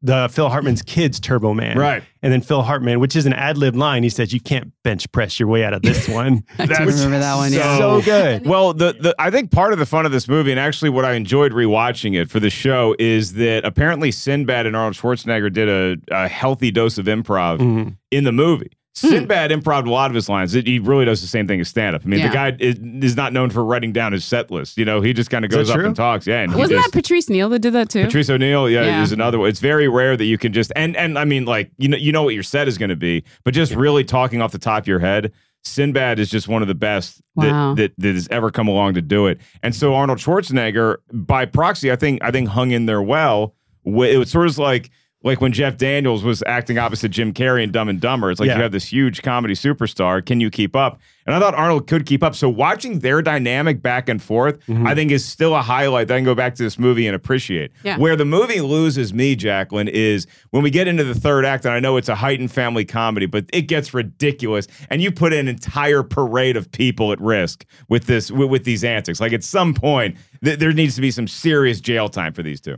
the 0.03 0.29
Phil 0.31 0.49
Hartman's 0.49 0.81
kids 0.81 1.19
Turbo 1.19 1.53
Man. 1.53 1.77
Right. 1.77 2.03
And 2.21 2.31
then 2.31 2.41
Phil 2.41 2.61
Hartman, 2.61 2.99
which 2.99 3.15
is 3.15 3.25
an 3.25 3.33
ad 3.33 3.57
lib 3.57 3.75
line, 3.75 4.03
he 4.03 4.09
says 4.09 4.33
you 4.33 4.39
can't 4.41 4.71
bench 4.83 5.11
press 5.11 5.39
your 5.39 5.47
way 5.49 5.63
out 5.63 5.73
of 5.73 5.81
this 5.81 6.07
one. 6.09 6.43
I 6.59 6.65
do 6.65 6.73
remember 6.75 7.19
that 7.19 7.35
one. 7.35 7.51
Yeah. 7.53 7.77
so 7.77 8.01
good. 8.01 8.45
Well, 8.45 8.73
the, 8.73 8.93
the 8.99 9.15
I 9.17 9.31
think 9.31 9.51
part 9.51 9.73
of 9.73 9.79
the 9.79 9.85
fun 9.85 10.05
of 10.05 10.11
this 10.11 10.27
movie, 10.27 10.51
and 10.51 10.59
actually 10.59 10.89
what 10.89 11.05
I 11.05 11.13
enjoyed 11.13 11.53
rewatching 11.53 12.15
it 12.21 12.29
for 12.29 12.39
the 12.39 12.49
show, 12.49 12.95
is 12.99 13.33
that 13.33 13.65
apparently 13.65 14.11
Sinbad 14.11 14.65
and 14.65 14.75
Arnold 14.75 14.95
Schwarzenegger 14.95 15.51
did 15.51 15.69
a, 15.69 15.97
a 16.11 16.27
healthy 16.27 16.69
dose 16.69 16.97
of 16.97 17.05
improv 17.05 17.59
Mhm. 17.59 17.95
in 18.11 18.23
the 18.25 18.31
movie. 18.33 18.71
Hmm. 19.01 19.07
Sinbad 19.09 19.49
improv 19.49 19.87
a 19.87 19.89
lot 19.89 20.11
of 20.11 20.15
his 20.15 20.29
lines. 20.29 20.53
It, 20.53 20.67
he 20.67 20.77
really 20.77 21.03
does 21.03 21.19
the 21.21 21.27
same 21.27 21.47
thing 21.47 21.59
as 21.59 21.67
stand 21.67 21.95
up. 21.95 22.03
I 22.05 22.07
mean, 22.07 22.21
the 22.21 22.29
guy 22.29 22.55
is, 22.59 22.77
is 23.03 23.15
not 23.15 23.33
known 23.33 23.49
for 23.49 23.65
writing 23.65 23.91
down 23.91 24.11
his 24.13 24.23
set 24.23 24.51
list. 24.51 24.77
You 24.77 24.85
know, 24.85 25.01
he 25.01 25.13
just 25.13 25.31
kind 25.31 25.43
of 25.43 25.49
that 25.49 25.57
goes 25.57 25.69
up 25.71 25.77
true? 25.77 25.87
and 25.87 25.95
talks. 25.95 26.27
Yeah, 26.27 26.41
and 26.41 26.51
he 26.53 26.59
Wasn't 26.59 26.79
just- 26.79 26.91
that 26.93 26.97
Patrice 26.97 27.27
Neal 27.27 27.49
that 27.49 27.59
did 27.59 27.73
that 27.73 27.89
too? 27.89 28.03
Patrice 28.05 28.29
O'Neal, 28.29 28.69
yeah, 28.69 28.83
Yeah. 28.83 29.01
is 29.01 29.11
another 29.11 29.39
one. 29.39 29.49
It's 29.49 29.59
very 29.59 29.87
rare 29.87 30.15
that 30.15 30.25
you 30.25 30.37
can 30.37 30.53
just 30.53 30.71
and 30.75 30.95
and 30.95 31.17
I 31.17 31.25
mean, 31.25 31.45
like 31.45 31.71
you 31.79 31.87
know, 31.89 31.97
you 31.97 32.11
know 32.11 32.21
what 32.21 32.35
your 32.35 32.43
set 32.43 32.67
is 32.67 32.77
going 32.77 32.89
to 32.89 32.95
be, 32.95 33.23
but 33.43 33.55
just 33.55 33.73
really 33.73 34.03
talking 34.03 34.41
off 34.43 34.51
the 34.51 34.59
top 34.59 34.83
of 34.83 34.87
your 34.87 34.99
head. 34.99 35.31
Sinbad 35.65 36.19
is 36.19 36.29
just 36.29 36.47
one 36.47 36.61
of 36.61 36.67
the 36.67 36.75
best 36.75 37.19
Wow. 37.35 37.73
that, 37.73 37.95
that 37.97 38.03
that 38.03 38.13
has 38.13 38.27
ever 38.29 38.51
come 38.51 38.67
along 38.67 38.93
to 38.95 39.01
do 39.01 39.25
it. 39.27 39.39
And 39.63 39.73
so 39.73 39.95
Arnold 39.95 40.19
Schwarzenegger, 40.19 40.97
by 41.11 41.45
proxy, 41.45 41.91
I 41.91 41.95
think 41.95 42.21
I 42.23 42.29
think 42.31 42.49
hung 42.49 42.69
in 42.71 42.85
there 42.85 43.01
well. 43.01 43.55
Wh- 43.85 44.05
It 44.05 44.17
was 44.19 44.29
sort 44.29 44.47
of 44.47 44.57
like 44.59 44.91
like 45.23 45.41
when 45.41 45.51
Jeff 45.53 45.77
Daniels 45.77 46.23
was 46.23 46.43
acting 46.45 46.77
opposite 46.77 47.09
Jim 47.09 47.33
Carrey 47.33 47.63
in 47.63 47.71
Dumb 47.71 47.89
and 47.89 47.99
Dumber. 47.99 48.29
It's 48.29 48.39
like 48.39 48.47
Yeah. 48.47 48.57
you 48.57 48.61
have 48.63 48.71
this 48.73 48.85
huge 48.91 49.21
comedy 49.21 49.53
superstar. 49.53 50.23
Can 50.25 50.39
you 50.41 50.49
keep 50.49 50.75
up? 50.75 50.99
And 51.25 51.33
I 51.33 51.39
thought 51.39 51.55
Arnold 51.55 51.87
could 51.87 52.05
keep 52.05 52.21
up. 52.21 52.35
So 52.35 52.49
watching 52.49 52.99
their 52.99 53.21
dynamic 53.21 53.81
back 53.81 54.09
and 54.09 54.21
forth, 54.21 54.59
Mm-hmm. 54.67 54.85
I 54.85 54.93
think 54.95 55.11
is 55.11 55.23
still 55.25 55.55
a 55.55 55.61
highlight 55.61 56.09
that 56.09 56.15
I 56.15 56.17
can 56.17 56.25
go 56.25 56.35
back 56.35 56.55
to 56.55 56.63
this 56.63 56.77
movie 56.77 57.07
and 57.07 57.15
appreciate. 57.15 57.71
Yeah. 57.83 57.97
Where 57.97 58.15
the 58.17 58.25
movie 58.25 58.59
loses 58.59 59.13
me, 59.13 59.35
Jacqueline, 59.37 59.87
is 59.87 60.27
when 60.51 60.61
we 60.63 60.69
get 60.69 60.87
into 60.89 61.03
the 61.05 61.15
third 61.15 61.45
act, 61.45 61.63
and 61.65 61.73
I 61.73 61.79
know 61.79 61.95
it's 61.95 62.09
a 62.09 62.15
heightened 62.15 62.51
family 62.51 62.83
comedy, 62.83 63.25
but 63.25 63.45
it 63.53 63.63
gets 63.63 63.93
ridiculous. 63.93 64.67
And 64.89 65.01
you 65.01 65.11
put 65.11 65.31
an 65.31 65.47
entire 65.47 66.03
parade 66.03 66.57
of 66.57 66.69
people 66.71 67.13
at 67.13 67.21
risk 67.21 67.65
with 67.87 68.05
this 68.07 68.29
with, 68.29 68.49
with 68.49 68.63
these 68.65 68.83
antics. 68.83 69.21
Like 69.21 69.31
at 69.31 69.43
some 69.45 69.73
point, 69.73 70.17
th- 70.43 70.59
there 70.59 70.73
needs 70.73 70.95
to 70.95 71.01
be 71.01 71.11
some 71.11 71.27
serious 71.29 71.79
jail 71.79 72.09
time 72.09 72.33
for 72.33 72.43
these 72.43 72.59
two. 72.59 72.75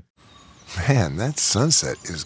Man, 0.87 1.17
that 1.17 1.39
sunset 1.39 1.97
is 2.05 2.25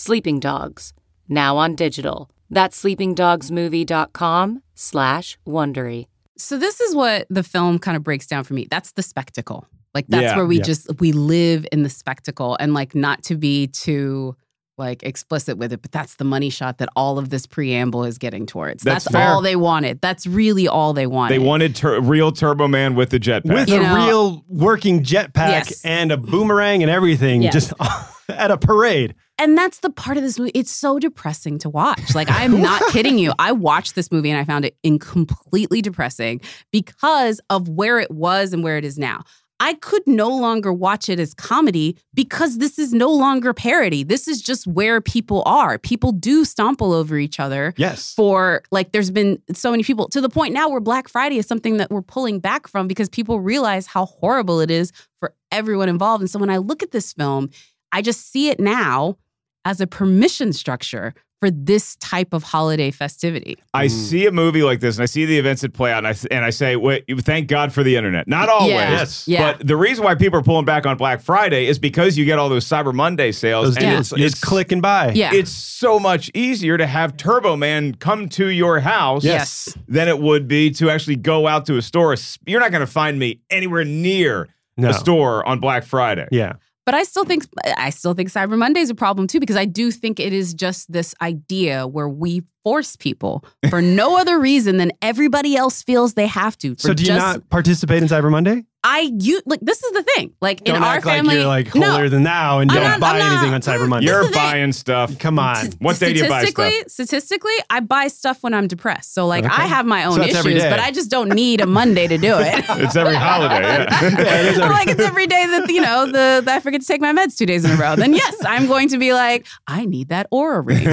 Sleeping 0.00 0.38
Dogs, 0.38 0.92
now 1.28 1.56
on 1.56 1.74
digital. 1.74 2.30
That's 2.50 2.80
sleepingdogsmovie.com 2.84 4.62
slash 4.76 5.38
Wondery. 5.44 6.06
So 6.36 6.56
this 6.56 6.80
is 6.80 6.94
what 6.94 7.26
the 7.28 7.42
film 7.42 7.80
kind 7.80 7.96
of 7.96 8.04
breaks 8.04 8.24
down 8.28 8.44
for 8.44 8.54
me. 8.54 8.68
That's 8.70 8.92
the 8.92 9.02
spectacle. 9.02 9.66
Like 9.94 10.06
that's 10.06 10.22
Yeah. 10.22 10.36
where 10.36 10.46
we 10.46 10.58
Yeah. 10.58 10.62
just 10.62 11.00
we 11.00 11.10
live 11.10 11.66
in 11.72 11.82
the 11.82 11.90
spectacle 11.90 12.56
and 12.60 12.74
like 12.74 12.94
not 12.94 13.24
to 13.24 13.34
be 13.34 13.66
too 13.66 14.36
like 14.78 15.02
explicit 15.02 15.58
with 15.58 15.72
it, 15.72 15.82
but 15.82 15.92
that's 15.92 16.16
the 16.16 16.24
money 16.24 16.50
shot 16.50 16.78
that 16.78 16.88
all 16.96 17.18
of 17.18 17.30
this 17.30 17.46
preamble 17.46 18.04
is 18.04 18.18
getting 18.18 18.46
towards. 18.46 18.82
That's 18.82 19.04
That's, 19.06 19.14
all 19.28 19.42
they 19.42 19.56
wanted. 19.56 20.00
That's 20.00 20.26
really 20.26 20.68
all 20.68 20.92
they 20.92 21.06
wanted. 21.06 21.34
They 21.34 21.38
wanted 21.38 21.74
tur- 21.76 22.00
real 22.00 22.32
Turbo 22.32 22.68
Man 22.68 22.94
with 22.94 23.10
the 23.10 23.18
jetpack. 23.20 23.52
With 23.54 23.68
You 23.68 23.76
a 23.76 23.82
know- 23.82 24.06
real 24.06 24.44
working 24.48 25.02
jetpack 25.02 25.48
Yes. 25.48 25.84
and 25.84 26.12
a 26.12 26.16
boomerang 26.16 26.82
and 26.82 26.90
everything, 26.90 27.42
Yes. 27.42 27.52
just 27.52 27.72
at 28.28 28.50
a 28.50 28.56
parade. 28.58 29.14
and 29.40 29.56
that's 29.56 29.78
the 29.80 29.90
part 29.90 30.16
of 30.16 30.22
this 30.22 30.38
movie. 30.38 30.50
It's 30.54 30.70
so 30.70 30.98
depressing 30.98 31.58
to 31.60 31.68
watch. 31.70 32.14
Like 32.14 32.28
I'm 32.30 32.60
not 32.70 32.82
kidding 32.90 33.18
you. 33.18 33.32
I 33.38 33.52
watched 33.52 33.94
this 33.94 34.10
movie 34.12 34.30
and 34.30 34.38
I 34.38 34.44
found 34.44 34.64
it 34.64 34.76
in 34.82 34.98
completely 34.98 35.80
depressing 35.82 36.40
because 36.72 37.40
of 37.48 37.68
where 37.68 37.98
it 38.00 38.10
was 38.10 38.52
and 38.52 38.62
where 38.64 38.76
it 38.78 38.84
is 38.84 38.98
now. 38.98 39.22
I 39.60 39.74
could 39.74 40.06
no 40.06 40.28
longer 40.28 40.72
watch 40.72 41.08
it 41.08 41.18
as 41.18 41.34
comedy 41.34 41.98
because 42.14 42.58
this 42.58 42.78
is 42.78 42.92
no 42.92 43.10
longer 43.10 43.52
parody. 43.52 44.04
This 44.04 44.28
is 44.28 44.40
just 44.40 44.66
where 44.66 45.00
people 45.00 45.42
are. 45.46 45.78
People 45.78 46.12
do 46.12 46.44
stomp 46.44 46.80
all 46.80 46.92
over 46.92 47.16
each 47.18 47.40
other 47.40 47.74
Yes. 47.76 48.14
for 48.14 48.62
like 48.70 48.92
there's 48.92 49.10
been 49.10 49.42
so 49.52 49.70
many 49.72 49.82
people 49.82 50.08
to 50.10 50.20
the 50.20 50.28
point 50.28 50.54
now 50.54 50.68
where 50.68 50.80
Black 50.80 51.08
Friday 51.08 51.38
is 51.38 51.46
something 51.46 51.78
that 51.78 51.90
we're 51.90 52.02
pulling 52.02 52.38
back 52.38 52.68
from 52.68 52.86
because 52.86 53.08
people 53.08 53.40
realize 53.40 53.86
how 53.88 54.06
horrible 54.06 54.60
it 54.60 54.70
is 54.70 54.92
for 55.18 55.34
everyone 55.50 55.88
involved. 55.88 56.20
And 56.22 56.30
so 56.30 56.38
when 56.38 56.50
I 56.50 56.58
look 56.58 56.82
at 56.82 56.92
this 56.92 57.12
film, 57.12 57.50
I 57.90 58.00
just 58.00 58.30
see 58.30 58.50
it 58.50 58.60
now 58.60 59.16
as 59.64 59.80
a 59.80 59.86
permission 59.86 60.52
structure 60.52 61.14
for 61.40 61.50
this 61.50 61.96
type 61.96 62.32
of 62.32 62.42
holiday 62.42 62.90
festivity. 62.90 63.56
I 63.72 63.86
mm. 63.86 63.90
see 63.90 64.26
a 64.26 64.32
movie 64.32 64.62
like 64.62 64.80
this 64.80 64.96
and 64.96 65.02
I 65.02 65.06
see 65.06 65.24
the 65.24 65.38
events 65.38 65.62
that 65.62 65.72
play 65.72 65.92
out 65.92 66.04
and 66.04 66.08
I, 66.08 66.14
and 66.34 66.44
I 66.44 66.50
say, 66.50 66.76
wait, 66.76 67.04
thank 67.20 67.48
God 67.48 67.72
for 67.72 67.82
the 67.82 67.96
internet. 67.96 68.26
Not 68.26 68.48
always. 68.48 68.70
Yes. 68.70 69.28
Yeah. 69.28 69.52
But 69.52 69.66
the 69.66 69.76
reason 69.76 70.04
why 70.04 70.14
people 70.16 70.38
are 70.38 70.42
pulling 70.42 70.64
back 70.64 70.86
on 70.86 70.96
Black 70.96 71.20
Friday 71.20 71.66
is 71.66 71.78
because 71.78 72.18
you 72.18 72.24
get 72.24 72.38
all 72.38 72.48
those 72.48 72.66
Cyber 72.66 72.92
Monday 72.92 73.30
sales. 73.32 73.66
Those 73.66 73.76
and 73.76 73.86
deals. 73.86 74.12
it's, 74.12 74.18
You 74.18 74.26
it's 74.26 74.34
just 74.34 74.44
click 74.44 74.72
and 74.72 74.82
buy. 74.82 75.12
Yeah. 75.12 75.32
It's 75.32 75.50
so 75.50 76.00
much 76.00 76.30
easier 76.34 76.76
to 76.76 76.86
have 76.86 77.16
Turbo 77.16 77.56
Man 77.56 77.94
come 77.94 78.28
to 78.30 78.48
your 78.48 78.80
house 78.80 79.24
Yes. 79.24 79.76
than 79.86 80.08
it 80.08 80.18
would 80.18 80.48
be 80.48 80.70
to 80.72 80.90
actually 80.90 81.16
go 81.16 81.46
out 81.46 81.66
to 81.66 81.76
a 81.76 81.82
store. 81.82 82.16
You're 82.46 82.60
not 82.60 82.72
going 82.72 82.80
to 82.80 82.86
find 82.86 83.18
me 83.18 83.40
anywhere 83.50 83.84
near 83.84 84.48
No. 84.76 84.90
a 84.90 84.94
store 84.94 85.46
on 85.46 85.60
Black 85.60 85.84
Friday. 85.84 86.26
Yeah. 86.32 86.54
But 86.88 86.94
I 86.94 87.02
still 87.02 87.26
think 87.26 87.44
I 87.76 87.90
still 87.90 88.14
think 88.14 88.30
Cyber 88.30 88.56
Monday 88.56 88.80
is 88.80 88.88
a 88.88 88.94
problem 88.94 89.26
too 89.26 89.40
because 89.40 89.56
I 89.56 89.66
do 89.66 89.90
think 89.90 90.18
it 90.18 90.32
is 90.32 90.54
just 90.54 90.90
this 90.90 91.14
idea 91.20 91.86
where 91.86 92.08
we 92.08 92.44
force 92.68 92.96
people 92.96 93.42
for 93.70 93.80
no 93.80 94.18
other 94.20 94.38
reason 94.38 94.76
than 94.76 94.92
everybody 95.00 95.56
else 95.56 95.82
feels 95.82 96.12
they 96.14 96.26
have 96.26 96.56
to. 96.58 96.74
For 96.74 96.80
So 96.88 96.94
do 96.94 97.02
you 97.02 97.06
just, 97.08 97.18
not 97.18 97.48
participate 97.48 98.02
in 98.02 98.08
Cyber 98.10 98.30
Monday? 98.30 98.64
I 98.84 99.10
you 99.18 99.42
like 99.44 99.58
this 99.60 99.82
is 99.82 99.92
the 99.92 100.04
thing. 100.14 100.32
Like 100.40 100.62
Don't 100.62 100.76
in 100.76 100.82
our 100.84 100.94
act 100.96 101.04
family, 101.04 101.42
like 101.42 101.74
you're 101.74 101.82
like 101.82 101.88
no, 101.88 101.90
holier 101.94 102.08
than 102.08 102.22
thou 102.22 102.60
and 102.60 102.70
I'm 102.70 102.76
don't 102.76 102.84
not- 102.84 103.00
buy 103.00 103.18
not- 103.18 103.32
anything 103.32 103.52
on 103.54 103.60
Cyber 103.60 103.88
Monday. 103.88 104.06
You're 104.06 104.30
buying 104.30 104.70
stuff. 104.72 105.18
Come 105.18 105.40
on. 105.40 105.66
What 105.80 105.98
day 105.98 106.12
do 106.12 106.20
you 106.20 106.28
buy 106.28 106.44
stuff? 106.44 106.50
statistically, 106.54 106.88
statistically, 106.88 107.52
I 107.70 107.80
buy 107.80 108.06
stuff 108.06 108.42
when 108.44 108.54
I'm 108.54 108.68
depressed. 108.68 109.12
So 109.14 109.26
like 109.26 109.44
Okay. 109.44 109.52
I 109.52 109.66
have 109.66 109.84
my 109.84 110.04
own 110.04 110.18
that's 110.20 110.32
every 110.36 110.52
issues, 110.54 110.70
but 110.70 110.78
I 110.78 110.92
just 110.92 111.10
don't 111.10 111.30
need 111.34 111.60
a 111.60 111.66
Monday 111.66 112.06
to 112.06 112.16
do 112.18 112.34
it. 112.38 112.64
It's 112.84 112.94
every 112.94 113.16
holiday. 113.16 113.62
Yeah. 113.62 114.00
Yeah, 114.00 114.40
it 114.42 114.46
is 114.52 114.58
I'm 114.58 114.64
every- 114.64 114.74
like 114.76 114.88
it's 114.90 115.00
every 115.00 115.26
day 115.26 115.44
that 115.46 115.68
you 115.70 115.80
know 115.80 116.06
the 116.06 116.42
that 116.44 116.48
I 116.48 116.60
forget 116.60 116.80
to 116.80 116.86
take 116.86 117.00
my 117.00 117.12
meds 117.12 117.36
two 117.36 117.46
days 117.46 117.64
in 117.64 117.72
a 117.72 117.76
row. 117.76 117.96
Then 117.96 118.12
yes, 118.14 118.36
I'm 118.44 118.68
going 118.68 118.88
to 118.90 118.98
be 118.98 119.12
like 119.12 119.44
I 119.66 119.86
need 119.86 120.10
that 120.10 120.30
Oura 120.30 120.64
ring. 120.64 120.86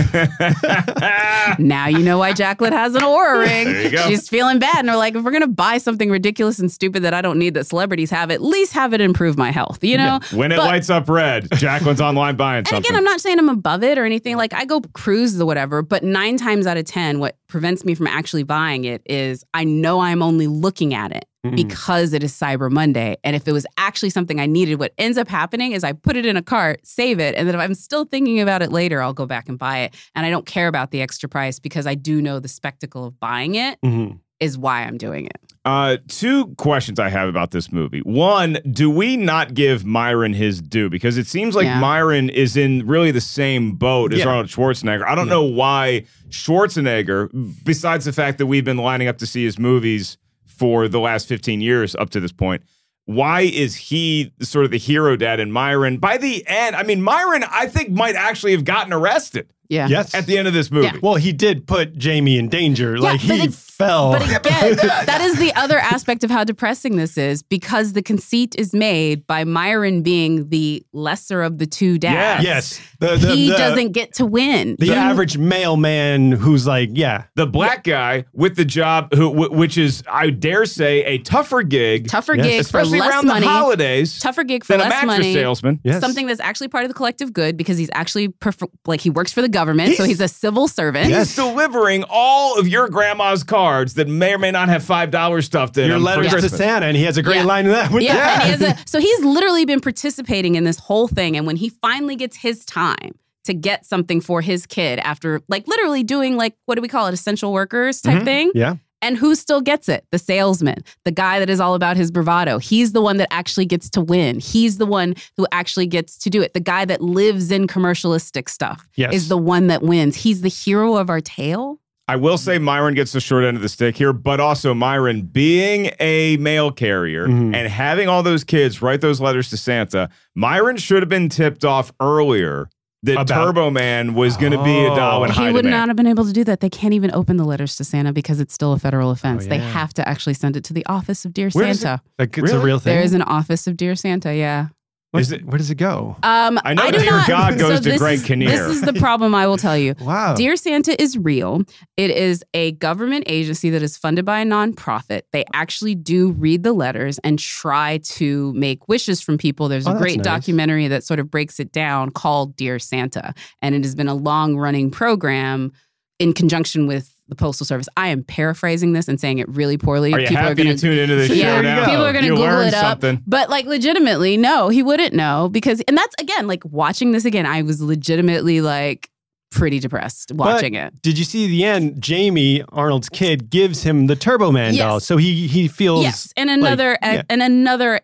Now 1.65 1.87
you 1.87 1.99
know 1.99 2.17
why 2.19 2.33
Jacqueline 2.41 2.73
has 2.73 2.95
an 2.95 3.01
Oura 3.01 3.41
ring. 3.45 3.65
There 3.65 3.83
you 3.83 3.89
go. 3.91 4.07
She's 4.07 4.29
feeling 4.29 4.59
bad, 4.59 4.77
and 4.79 4.87
we're 4.87 4.95
like, 4.97 5.15
if 5.15 5.23
we're 5.23 5.31
gonna 5.31 5.47
buy 5.47 5.77
something 5.79 6.09
ridiculous 6.09 6.59
and 6.59 6.71
stupid 6.71 7.03
that 7.03 7.13
I 7.13 7.21
don't 7.21 7.39
need 7.39 7.53
that 7.55 7.65
celebrities 7.65 8.09
have, 8.11 8.31
at 8.31 8.41
least 8.41 8.73
have 8.73 8.93
it 8.93 9.01
improve 9.01 9.37
my 9.37 9.51
health. 9.51 9.83
You 9.83 9.97
know, 9.97 10.19
when 10.31 10.51
it 10.51 10.57
But- 10.57 10.67
lights 10.67 10.89
up 10.89 11.09
red, 11.09 11.49
Jacqueline's 11.55 12.01
online 12.01 12.35
buying 12.35 12.59
and 12.59 12.67
something. 12.67 12.85
again, 12.91 12.97
I'm 12.97 13.03
not 13.03 13.19
saying 13.21 13.39
I'm 13.39 13.49
above 13.49 13.83
it 13.83 13.97
or 13.97 14.05
anything. 14.05 14.37
Like 14.37 14.53
I 14.53 14.65
go 14.65 14.81
cruise 14.93 15.35
the 15.35 15.45
whatever, 15.45 15.81
but 15.81 16.03
nine 16.03 16.37
times 16.37 16.67
out 16.67 16.77
of 16.77 16.85
10, 16.85 17.19
what 17.19 17.37
prevents 17.47 17.83
me 17.85 17.95
from 17.95 18.07
actually 18.07 18.43
buying 18.43 18.85
it 18.85 19.01
is 19.05 19.43
I 19.53 19.63
know 19.63 19.99
I'm 20.01 20.21
only 20.21 20.47
looking 20.47 20.93
at 20.93 21.11
it 21.11 21.25
Mm. 21.45 21.55
because 21.55 22.13
it 22.13 22.23
is 22.23 22.33
Cyber 22.33 22.71
Monday. 22.71 23.17
And 23.23 23.35
if 23.35 23.47
it 23.47 23.51
was 23.51 23.65
actually 23.77 24.09
something 24.09 24.39
I 24.39 24.45
needed, 24.47 24.79
what 24.79 24.93
ends 24.97 25.17
up 25.17 25.27
happening 25.27 25.73
is 25.73 25.83
I 25.83 25.91
put 25.93 26.15
it 26.17 26.25
in 26.25 26.35
a 26.37 26.41
cart, 26.41 26.79
save 26.83 27.19
it, 27.19 27.35
and 27.35 27.47
then 27.47 27.53
if 27.55 27.61
I'm 27.61 27.75
still 27.75 28.05
thinking 28.05 28.39
about 28.41 28.61
it 28.61 28.71
later, 28.71 29.01
I'll 29.01 29.13
go 29.13 29.25
back 29.25 29.47
and 29.49 29.57
buy 29.59 29.79
it. 29.79 29.95
And 30.15 30.25
I 30.25 30.29
don't 30.29 30.45
care 30.45 30.67
about 30.67 30.91
the 30.91 31.01
extra 31.01 31.29
price 31.29 31.59
because 31.59 31.85
I 31.85 31.93
do 31.95 32.21
know 32.21 32.39
the 32.39 32.47
spectacle 32.47 33.05
of 33.05 33.19
buying 33.19 33.55
it 33.55 33.77
Mhm. 33.83 34.19
is 34.39 34.57
why 34.57 34.83
I'm 34.83 34.97
doing 34.97 35.25
it. 35.27 35.37
Uh, 35.65 35.97
two 36.07 36.47
questions 36.57 36.99
I 36.99 37.09
have 37.09 37.27
about 37.27 37.49
this 37.51 37.71
movie. 37.71 37.99
One, 38.01 38.59
do 38.71 38.89
we 38.89 39.17
not 39.17 39.53
give 39.55 39.83
Myron 39.83 40.33
his 40.33 40.61
due? 40.61 40.89
Because 40.91 41.17
it 41.17 41.25
seems 41.25 41.55
like 41.55 41.65
Yeah. 41.65 41.79
Myron 41.79 42.29
is 42.29 42.55
in 42.55 42.85
really 42.85 43.09
the 43.11 43.21
same 43.21 43.71
boat 43.71 44.13
as 44.13 44.19
Yeah. 44.19 44.27
Arnold 44.27 44.47
Schwarzenegger. 44.47 45.05
I 45.07 45.15
don't 45.15 45.27
know 45.29 45.43
why 45.43 46.03
Schwarzenegger, 46.29 47.29
besides 47.63 48.05
the 48.05 48.13
fact 48.13 48.37
that 48.37 48.45
we've 48.45 48.63
been 48.65 48.77
lining 48.77 49.07
up 49.07 49.17
to 49.19 49.25
see 49.25 49.43
his 49.43 49.57
movies 49.57 50.17
for 50.57 50.87
the 50.87 50.99
last 50.99 51.27
15 51.27 51.61
years 51.61 51.95
up 51.95 52.09
to 52.11 52.19
this 52.19 52.31
point, 52.31 52.63
why 53.05 53.41
is 53.41 53.75
he 53.75 54.33
sort 54.41 54.65
of 54.65 54.71
the 54.71 54.77
hero 54.77 55.15
dad 55.15 55.39
and 55.39 55.53
Myron? 55.53 55.97
By 55.97 56.17
the 56.17 56.43
end, 56.47 56.75
I 56.75 56.83
mean, 56.83 57.01
Myron, 57.01 57.43
I 57.49 57.67
think, 57.67 57.91
might 57.91 58.15
actually 58.15 58.53
have 58.53 58.65
gotten 58.65 58.91
arrested 58.93 59.47
Yeah. 59.69 59.87
Yes. 59.87 60.13
at 60.13 60.25
the 60.25 60.37
end 60.37 60.47
of 60.47 60.53
this 60.53 60.71
movie. 60.71 60.85
Yeah. 60.87 60.97
well, 61.01 61.15
he 61.15 61.31
did 61.33 61.67
put 61.67 61.97
Jamie 61.97 62.37
in 62.37 62.49
danger. 62.49 62.97
like 62.97 63.19
he 63.19 63.47
fell. 63.47 64.13
But 64.13 64.21
again, 64.23 64.75
that 65.05 65.19
is 65.21 65.37
the 65.37 65.53
other 65.55 65.77
aspect 65.77 66.23
of 66.23 66.31
how 66.31 66.43
depressing 66.43 66.95
this 66.97 67.17
is 67.17 67.43
because 67.43 67.93
the 67.93 68.01
conceit 68.01 68.55
is 68.57 68.73
made 68.73 69.27
by 69.27 69.43
Myron 69.43 70.01
being 70.01 70.49
the 70.49 70.85
lesser 70.93 71.41
of 71.41 71.57
the 71.57 71.65
two 71.65 71.97
dads. 71.97 72.43
yes. 72.43 72.79
The, 72.99 73.17
the, 73.17 73.35
he 73.35 73.49
the- 73.49 73.57
doesn't 73.57 73.91
get 73.91 74.13
to 74.15 74.25
win. 74.25 74.75
The 74.79 74.87
You- 74.87 74.93
average 74.93 75.37
mailman 75.37 76.31
who's 76.31 76.65
like, 76.67 76.89
yeah, 76.93 77.25
The 77.35 77.45
black 77.47 77.83
guy 77.83 78.25
with 78.33 78.55
the 78.55 78.65
job, 78.65 79.13
who, 79.13 79.29
which 79.49 79.77
is, 79.77 80.03
I 80.09 80.29
dare 80.29 80.65
say, 80.65 81.03
a 81.03 81.17
tougher 81.19 81.63
gig, 81.63 82.07
tougher 82.07 82.35
Yes. 82.35 82.45
gig 82.45 82.61
especially 82.61 82.99
for 82.99 83.05
less 83.05 83.13
around 83.13 83.27
money. 83.27 83.41
the 83.45 83.51
holidays, 83.51 84.19
tougher 84.19 84.43
gig 84.43 84.63
for 84.63 84.73
than 84.73 84.81
a 84.87 84.89
mattress 84.89 85.05
money. 85.07 85.33
salesman. 85.33 85.79
yes. 85.83 85.99
Something 86.01 86.27
that's 86.27 86.39
actually 86.39 86.67
part 86.69 86.83
of 86.85 86.89
the 86.89 86.93
collective 86.93 87.33
good 87.33 87.57
because 87.57 87.77
he's 87.77 87.89
actually 87.93 88.29
perf- 88.29 88.69
like 88.85 89.01
he 89.01 89.09
works 89.09 89.33
for 89.33 89.41
the 89.41 89.49
government, 89.55 89.95
so 89.95 90.03
He's- 90.03 90.19
he's 90.19 90.21
a 90.21 90.27
civil 90.27 90.67
servant. 90.67 91.07
He's 91.11 91.35
delivering 91.35 92.03
all 92.09 92.59
of 92.59 92.67
your 92.67 92.87
grandma's 92.89 93.43
cards 93.43 93.95
that 93.95 94.07
may 94.07 94.33
or 94.33 94.37
may 94.37 94.51
not 94.51 94.69
have 94.69 94.83
five 94.83 95.09
dollars 95.09 95.45
stuffed 95.45 95.77
in 95.77 95.87
your 95.87 95.99
them 95.99 96.01
for 96.15 96.23
letters 96.23 96.43
to 96.43 96.49
Santa, 96.49 96.85
and 96.85 96.95
he 96.95 97.03
has 97.03 97.17
a 97.17 97.23
great 97.23 97.37
Yeah. 97.37 97.43
line 97.45 97.65
in 97.65 97.71
that. 97.71 97.91
with 97.91 98.03
Yeah, 98.03 98.13
that. 98.13 98.33
and 98.33 98.43
he 98.43 98.65
has 98.65 98.77
a, 98.79 98.83
so 98.87 98.99
he's 98.99 99.23
literally 99.25 99.65
been 99.65 99.79
participating 99.81 100.55
in 100.55 100.63
this 100.63 100.77
whole 100.79 101.07
thing. 101.07 101.35
And 101.37 101.47
when 101.47 101.55
he 101.55 101.69
finally 101.69 102.15
gets 102.15 102.37
his 102.37 102.63
time 102.65 103.15
to 103.45 103.53
get 103.53 103.85
something 103.85 104.21
for 104.21 104.41
his 104.41 104.65
kid 104.65 104.99
after 104.99 105.41
like 105.47 105.67
literally 105.67 106.03
doing 106.03 106.35
like 106.35 106.55
what 106.65 106.75
do 106.75 106.81
we 106.81 106.87
call 106.87 107.07
it, 107.07 107.13
essential 107.13 107.53
workers 107.53 108.01
type 108.01 108.17
mm-hmm. 108.17 108.25
thing? 108.25 108.51
yeah. 108.55 108.75
And 109.05 109.17
who 109.17 109.35
still 109.35 109.61
gets 109.61 109.87
it? 109.87 110.03
The 110.11 110.17
salesman, 110.17 110.83
the 111.03 111.11
guy 111.11 111.37
that 111.37 111.47
is 111.47 111.59
all 111.59 111.75
about 111.75 111.95
his 111.95 112.09
bravado. 112.09 112.57
He's 112.57 112.91
the 112.93 113.01
one 113.01 113.17
that 113.17 113.27
actually 113.31 113.65
gets 113.67 113.87
to 113.91 114.01
win. 114.01 114.39
He's 114.39 114.79
the 114.79 114.87
one 114.87 115.13
who 115.37 115.45
actually 115.51 115.85
gets 115.85 116.17
to 116.17 116.29
do 116.31 116.41
it. 116.41 116.55
The 116.55 116.59
guy 116.59 116.85
that 116.85 117.01
lives 117.01 117.51
in 117.51 117.67
commercialistic 117.67 118.49
stuff 118.49 118.87
Yes. 118.95 119.13
is 119.13 119.27
the 119.27 119.37
one 119.37 119.67
that 119.67 119.83
wins. 119.83 120.15
He's 120.15 120.41
the 120.41 120.49
hero 120.49 120.95
of 120.97 121.11
our 121.11 121.21
tale. 121.21 121.79
I 122.07 122.15
will 122.15 122.37
say 122.39 122.57
Myron 122.57 122.93
gets 122.95 123.11
the 123.11 123.19
short 123.19 123.43
end 123.43 123.57
of 123.57 123.61
the 123.63 123.69
stick 123.69 123.95
here, 123.97 124.13
but 124.13 124.39
also 124.39 124.73
Myron 124.73 125.21
being 125.21 125.91
a 125.99 126.37
mail 126.37 126.71
carrier 126.71 127.27
Mhm. 127.27 127.55
and 127.55 127.67
having 127.67 128.07
all 128.07 128.23
those 128.23 128.43
kids 128.43 128.81
write 128.81 129.01
those 129.01 129.21
letters 129.21 129.49
to 129.51 129.57
Santa, 129.57 130.09
Myron 130.35 130.77
should 130.77 131.01
have 131.03 131.09
been 131.09 131.29
tipped 131.29 131.63
off 131.65 131.91
earlier 131.99 132.69
that 133.05 133.21
About- 133.21 133.27
Turbo 133.27 133.69
Man 133.69 134.13
was 134.13 134.37
going 134.37 134.51
to 134.51 134.63
be 134.63 134.85
a 134.85 134.91
oh. 134.91 134.95
doll 134.95 135.23
in 135.23 135.31
Oh. 135.31 135.33
he 135.33 135.51
would 135.51 135.65
not 135.65 135.87
have 135.87 135.95
been 135.95 136.07
able 136.07 136.25
to 136.25 136.33
do 136.33 136.43
that. 136.43 136.59
They 136.59 136.69
can't 136.69 136.93
even 136.93 137.11
open 137.13 137.37
the 137.37 137.45
letters 137.45 137.75
to 137.77 137.83
Santa 137.83 138.13
because 138.13 138.39
it's 138.39 138.53
still 138.53 138.73
a 138.73 138.79
federal 138.79 139.11
offense. 139.11 139.45
Oh, 139.45 139.49
They 139.49 139.59
have 139.59 139.93
to 139.95 140.07
actually 140.07 140.33
send 140.33 140.57
it 140.57 140.63
to 140.65 140.73
the 140.73 140.85
office 140.85 141.25
of 141.25 141.33
Dear 141.33 141.49
Where 141.51 141.67
does 141.67 141.79
Santa. 141.81 142.01
Like 142.19 142.37
it's 142.37 142.51
a 142.51 142.59
real 142.59 142.79
thing. 142.79 142.93
There 142.93 143.03
is 143.03 143.13
an 143.13 143.21
office 143.21 143.67
of 143.67 143.77
Dear 143.77 143.95
Santa. 143.95 144.35
Yeah. 144.35 144.67
Is 145.17 145.31
it- 145.31 145.45
Where 145.45 145.57
does 145.57 145.71
it 145.71 145.75
go? 145.75 146.15
Um, 146.23 146.59
I 146.63 146.73
know 146.73 146.91
do 146.91 146.99
Dear 146.99 147.11
not- 147.11 147.27
God 147.27 147.57
goes 147.59 147.83
so 147.83 147.91
to 147.91 147.97
Greg 147.97 148.19
is- 148.19 148.25
Kinnear. 148.25 148.49
This 148.49 148.77
is 148.77 148.81
the 148.81 148.93
problem. 148.93 149.33
I 149.35 149.47
will 149.47 149.57
tell 149.57 149.77
you. 149.77 149.95
Wow. 150.01 150.35
Dear 150.35 150.55
Santa 150.55 150.99
is 151.01 151.17
real. 151.17 151.61
It 151.97 152.11
is 152.11 152.43
a 152.53 152.73
government 152.73 153.23
agency 153.27 153.69
that 153.71 153.81
is 153.81 153.97
funded 153.97 154.23
by 154.25 154.39
a 154.41 154.45
nonprofit. 154.45 155.21
They 155.31 155.43
actually 155.53 155.95
do 155.95 156.31
read 156.31 156.63
the 156.63 156.73
letters 156.73 157.17
and 157.23 157.39
try 157.39 157.99
to 158.03 158.53
make 158.53 158.87
wishes 158.87 159.21
from 159.21 159.37
people. 159.37 159.67
There's 159.67 159.87
Oh, 159.87 159.95
a 159.95 159.97
great 159.97 160.17
nice. 160.17 160.25
documentary 160.25 160.87
that 160.89 161.03
sort 161.03 161.19
of 161.19 161.31
breaks 161.31 161.59
it 161.59 161.71
down 161.71 162.11
called 162.11 162.55
Dear 162.55 162.77
Santa. 162.79 163.33
And 163.61 163.73
it 163.73 163.83
has 163.83 163.95
been 163.95 164.07
a 164.07 164.13
long 164.15 164.57
running 164.57 164.91
program 164.91 165.71
in 166.19 166.33
conjunction 166.33 166.87
with 166.87 167.11
the 167.27 167.35
Postal 167.35 167.65
Service. 167.65 167.87
I 167.97 168.07
am 168.09 168.23
paraphrasing 168.23 168.93
this 168.93 169.07
and 169.07 169.19
saying 169.19 169.39
it 169.39 169.49
really 169.49 169.77
poorly. 169.77 170.13
Are 170.13 170.19
you 170.19 170.27
people 170.27 170.43
happy 170.43 170.51
are 170.51 170.55
gonna, 170.55 170.69
you 170.71 170.77
tuned 170.77 170.99
into 170.99 171.15
this 171.15 171.29
yeah, 171.31 171.85
people 171.85 172.05
are 172.05 172.13
going 172.13 172.25
to 172.25 172.29
Google 172.31 172.59
it 172.59 172.73
up. 172.73 173.01
something. 173.01 173.23
But 173.25 173.49
like 173.49 173.65
legitimately, 173.65 174.37
no, 174.37 174.69
he 174.69 174.83
wouldn't 174.83 175.13
know 175.13 175.49
because, 175.51 175.81
and 175.87 175.97
that's 175.97 176.15
again, 176.19 176.47
like 176.47 176.63
watching 176.65 177.11
this 177.11 177.25
again, 177.25 177.45
I 177.45 177.63
was 177.63 177.81
legitimately 177.81 178.61
like 178.61 179.09
pretty 179.51 179.79
depressed 179.79 180.31
watching 180.33 180.73
But 180.73 180.93
it. 180.93 181.01
Did 181.01 181.17
you 181.17 181.23
see 181.23 181.47
the 181.47 181.63
end? 181.63 182.01
Jamie 182.01 182.63
Arnold's 182.69 183.09
kid 183.09 183.49
gives 183.49 183.81
him 183.83 184.07
the 184.07 184.15
Turbo 184.15 184.51
Man 184.51 184.73
Yes. 184.73 184.83
doll, 184.83 184.99
so 184.99 185.17
he 185.17 185.47
he 185.47 185.67
feels 185.67 186.03
Yes, 186.03 186.33
and 186.35 186.49
another 186.49 186.97
yeah. 187.01 187.23
and 187.29 187.41
another 187.41 188.01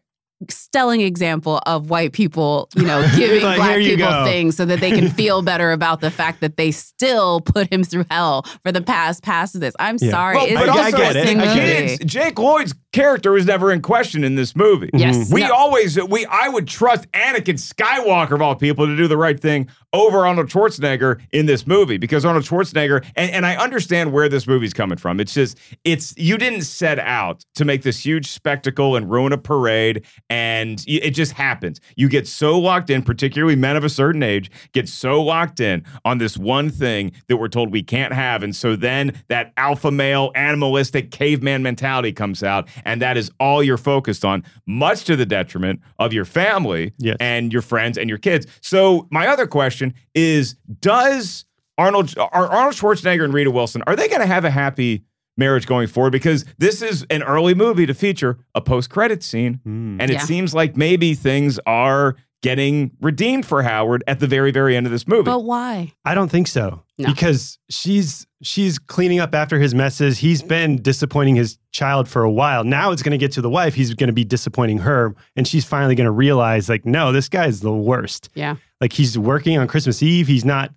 stelling 0.49 1.01
example 1.01 1.61
of 1.65 1.89
white 1.89 2.13
people, 2.13 2.69
you 2.75 2.83
know, 2.83 3.01
giving 3.15 3.43
Like, 3.43 3.57
black 3.57 3.77
people 3.79 4.07
go. 4.07 4.25
things 4.25 4.55
so 4.57 4.65
that 4.65 4.79
they 4.79 4.91
can 4.91 5.09
feel 5.21 5.41
better 5.41 5.71
about 5.71 6.01
the 6.01 6.11
fact 6.11 6.41
that 6.41 6.57
they 6.57 6.71
still 6.71 7.41
put 7.41 7.71
him 7.71 7.83
through 7.83 8.05
hell 8.09 8.43
for 8.63 8.71
the 8.71 8.81
past 8.81 9.23
past 9.23 9.59
this. 9.59 9.75
I'm 9.79 9.97
Yeah. 10.01 10.09
sorry, 10.11 10.35
Well, 10.37 10.45
it's 10.47 10.55
but 10.55 10.69
a 10.69 10.71
also, 10.71 10.97
get 10.97 11.15
it. 11.15 11.25
the 11.25 11.31
I 11.31 11.33
get 11.35 11.55
movie. 11.55 11.97
kids, 11.97 12.05
Jake 12.13 12.39
Lloyd's 12.39 12.73
character 12.91 13.31
was 13.31 13.45
never 13.45 13.71
in 13.71 13.81
question 13.81 14.23
in 14.23 14.35
this 14.35 14.55
movie. 14.55 14.89
Yes, 14.93 15.17
mm-hmm. 15.17 15.33
We 15.33 15.41
no. 15.41 15.53
always 15.53 16.01
we 16.03 16.25
I 16.25 16.49
would 16.49 16.67
trust 16.67 17.09
Anakin 17.11 17.57
Skywalker 17.57 18.33
of 18.33 18.41
all 18.41 18.55
people 18.55 18.85
to 18.85 18.95
do 18.95 19.07
the 19.07 19.17
right 19.17 19.39
thing 19.39 19.69
over 19.93 20.25
Arnold 20.25 20.47
Schwarzenegger 20.47 21.21
in 21.31 21.45
this 21.45 21.67
movie 21.67 21.97
because 21.97 22.25
Arnold 22.25 22.45
Schwarzenegger 22.45 23.05
and, 23.15 23.31
and 23.31 23.45
I 23.45 23.55
understand 23.55 24.11
where 24.11 24.29
this 24.29 24.47
movie's 24.47 24.73
coming 24.73 24.97
from. 24.97 25.19
It's 25.19 25.33
just 25.33 25.57
it's 25.83 26.13
you 26.17 26.37
didn't 26.37 26.61
set 26.61 26.99
out 26.99 27.45
to 27.55 27.65
make 27.65 27.83
this 27.83 28.03
huge 28.03 28.27
spectacle 28.27 28.95
and 28.95 29.09
ruin 29.09 29.33
a 29.33 29.37
parade 29.37 30.05
and 30.29 30.83
it 30.87 31.11
just 31.11 31.33
happens. 31.33 31.79
You 31.95 32.09
get 32.09 32.27
so 32.27 32.59
locked 32.59 32.89
in, 32.89 33.03
particularly 33.03 33.55
men 33.55 33.75
of 33.75 33.83
a 33.83 33.89
certain 33.89 34.23
age, 34.23 34.51
get 34.73 34.87
so 34.87 35.21
locked 35.21 35.59
in 35.59 35.85
on 36.05 36.17
this 36.17 36.37
one 36.37 36.69
thing 36.69 37.11
that 37.27 37.37
we're 37.37 37.47
told 37.47 37.71
we 37.71 37.83
can't 37.83 38.13
have 38.13 38.43
and 38.43 38.55
so 38.55 38.75
then 38.75 39.21
that 39.27 39.53
alpha 39.57 39.91
male 39.91 40.31
animalistic 40.35 41.11
caveman 41.11 41.63
mentality 41.63 42.11
comes 42.11 42.43
out 42.43 42.67
and 42.85 43.01
that 43.01 43.17
is 43.17 43.31
all 43.39 43.61
you're 43.63 43.77
focused 43.77 44.23
on 44.25 44.43
much 44.65 45.03
to 45.05 45.15
the 45.15 45.25
detriment 45.25 45.79
of 45.99 46.13
your 46.13 46.25
family 46.25 46.93
Yes. 46.97 47.17
and 47.19 47.51
your 47.53 47.61
friends 47.61 47.97
and 47.97 48.09
your 48.09 48.17
kids. 48.19 48.47
So 48.61 49.07
my 49.11 49.27
other 49.27 49.47
question 49.47 49.93
is 50.15 50.55
does 50.79 51.45
Arnold 51.77 52.13
are 52.17 52.47
Arnold 52.47 52.75
Schwarzenegger 52.75 53.23
and 53.23 53.33
Rita 53.33 53.51
Wilson 53.51 53.81
are 53.87 53.95
they 53.95 54.07
going 54.07 54.21
to 54.21 54.27
have 54.27 54.45
a 54.45 54.51
happy 54.51 55.03
marriage 55.37 55.65
going 55.65 55.87
forward 55.87 56.11
because 56.11 56.45
this 56.57 56.81
is 56.81 57.05
an 57.09 57.23
early 57.23 57.53
movie 57.55 57.85
to 57.85 57.93
feature 57.93 58.37
a 58.53 58.61
post-credit 58.61 59.23
scene 59.23 59.59
Hmm. 59.63 59.99
and 59.99 60.11
it 60.11 60.15
Yeah. 60.15 60.19
seems 60.25 60.53
like 60.53 60.75
maybe 60.75 61.13
things 61.13 61.59
are 61.65 62.15
getting 62.41 62.91
redeemed 63.01 63.45
for 63.45 63.63
Howard 63.63 64.03
at 64.07 64.19
the 64.19 64.27
very 64.27 64.51
very 64.51 64.75
end 64.75 64.85
of 64.85 64.91
this 64.91 65.07
movie. 65.07 65.23
But 65.23 65.43
why? 65.43 65.93
I 66.05 66.15
don't 66.15 66.29
think 66.29 66.47
so. 66.47 66.83
No. 66.97 67.07
Because 67.07 67.57
she's 67.69 68.27
she's 68.43 68.77
cleaning 68.77 69.19
up 69.19 69.33
after 69.33 69.59
his 69.59 69.73
messes. 69.73 70.17
He's 70.17 70.43
been 70.43 70.81
disappointing 70.81 71.35
his 71.35 71.57
child 71.71 72.07
for 72.07 72.23
a 72.23 72.31
while. 72.31 72.63
Now 72.63 72.91
it's 72.91 73.01
going 73.01 73.11
to 73.11 73.17
get 73.17 73.31
to 73.33 73.41
the 73.41 73.49
wife. 73.49 73.73
He's 73.73 73.93
going 73.93 74.07
to 74.07 74.13
be 74.13 74.23
disappointing 74.23 74.79
her 74.79 75.15
and 75.35 75.47
she's 75.47 75.65
finally 75.65 75.95
going 75.95 76.05
to 76.05 76.11
realize 76.11 76.69
like 76.69 76.85
no, 76.85 77.11
this 77.11 77.29
guy's 77.29 77.61
the 77.61 77.71
worst. 77.73 78.29
Yeah. 78.35 78.55
Like 78.79 78.93
he's 78.93 79.17
working 79.17 79.57
on 79.57 79.67
Christmas 79.67 80.01
Eve. 80.01 80.27
He's 80.27 80.45
not 80.45 80.71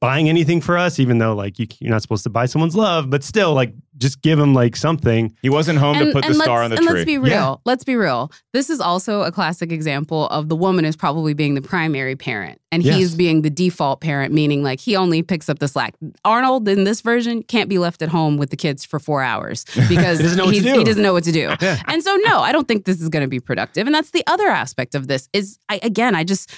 buying 0.00 0.28
anything 0.28 0.60
for 0.60 0.76
us, 0.76 0.98
even 0.98 1.18
though 1.18 1.34
like 1.34 1.58
you, 1.58 1.66
you're 1.80 1.90
not 1.90 2.02
supposed 2.02 2.22
to 2.24 2.30
buy 2.30 2.44
someone's 2.46 2.76
love, 2.76 3.08
but 3.08 3.24
still 3.24 3.54
like 3.54 3.72
just 3.96 4.20
give 4.20 4.38
him 4.38 4.52
like 4.52 4.76
something. 4.76 5.34
He 5.40 5.48
wasn't 5.48 5.78
home 5.78 5.96
to 5.98 6.12
put 6.12 6.26
the 6.26 6.34
star 6.34 6.62
on 6.62 6.68
the 6.70 6.76
and 6.76 6.86
tree. 6.86 6.96
let's 6.96 7.06
be 7.06 7.16
real. 7.18 7.30
Yeah. 7.30 7.54
Let's 7.64 7.82
be 7.82 7.96
real. 7.96 8.30
This 8.52 8.68
is 8.68 8.78
also 8.78 9.22
a 9.22 9.32
classic 9.32 9.72
example 9.72 10.26
of 10.28 10.50
the 10.50 10.56
woman 10.56 10.84
is 10.84 10.96
probably 10.96 11.32
being 11.32 11.54
the 11.54 11.62
primary 11.62 12.14
parent 12.14 12.60
and 12.70 12.82
Yes. 12.82 12.96
he's 12.96 13.14
being 13.14 13.40
the 13.40 13.48
default 13.48 14.02
parent, 14.02 14.34
meaning 14.34 14.62
like 14.62 14.80
he 14.80 14.96
only 14.96 15.22
picks 15.22 15.48
up 15.48 15.60
the 15.60 15.68
slack. 15.68 15.94
Arnold 16.26 16.68
in 16.68 16.84
this 16.84 17.00
version 17.00 17.42
can't 17.42 17.70
be 17.70 17.78
left 17.78 18.02
at 18.02 18.10
home 18.10 18.36
with 18.36 18.50
the 18.50 18.56
kids 18.56 18.84
for 18.84 18.98
four 18.98 19.22
hours 19.22 19.64
because 19.88 20.18
He 20.18 20.24
doesn't 20.24 20.36
know 20.36 20.44
what 20.44 20.54
to 20.56 20.60
do. 20.60 20.74
he 20.78 20.84
doesn't 20.84 21.02
know 21.02 21.12
what 21.14 21.24
to 21.24 21.32
do. 21.32 21.54
And 21.88 22.02
so, 22.02 22.14
no, 22.26 22.40
I 22.40 22.52
don't 22.52 22.68
think 22.68 22.84
this 22.84 23.00
is 23.00 23.08
going 23.08 23.22
to 23.24 23.28
be 23.28 23.40
productive. 23.40 23.86
And 23.86 23.94
that's 23.94 24.10
the 24.10 24.24
other 24.26 24.48
aspect 24.48 24.94
of 24.94 25.06
this 25.08 25.28
is, 25.32 25.58
I, 25.70 25.80
again, 25.82 26.14
I 26.14 26.22
just, 26.24 26.52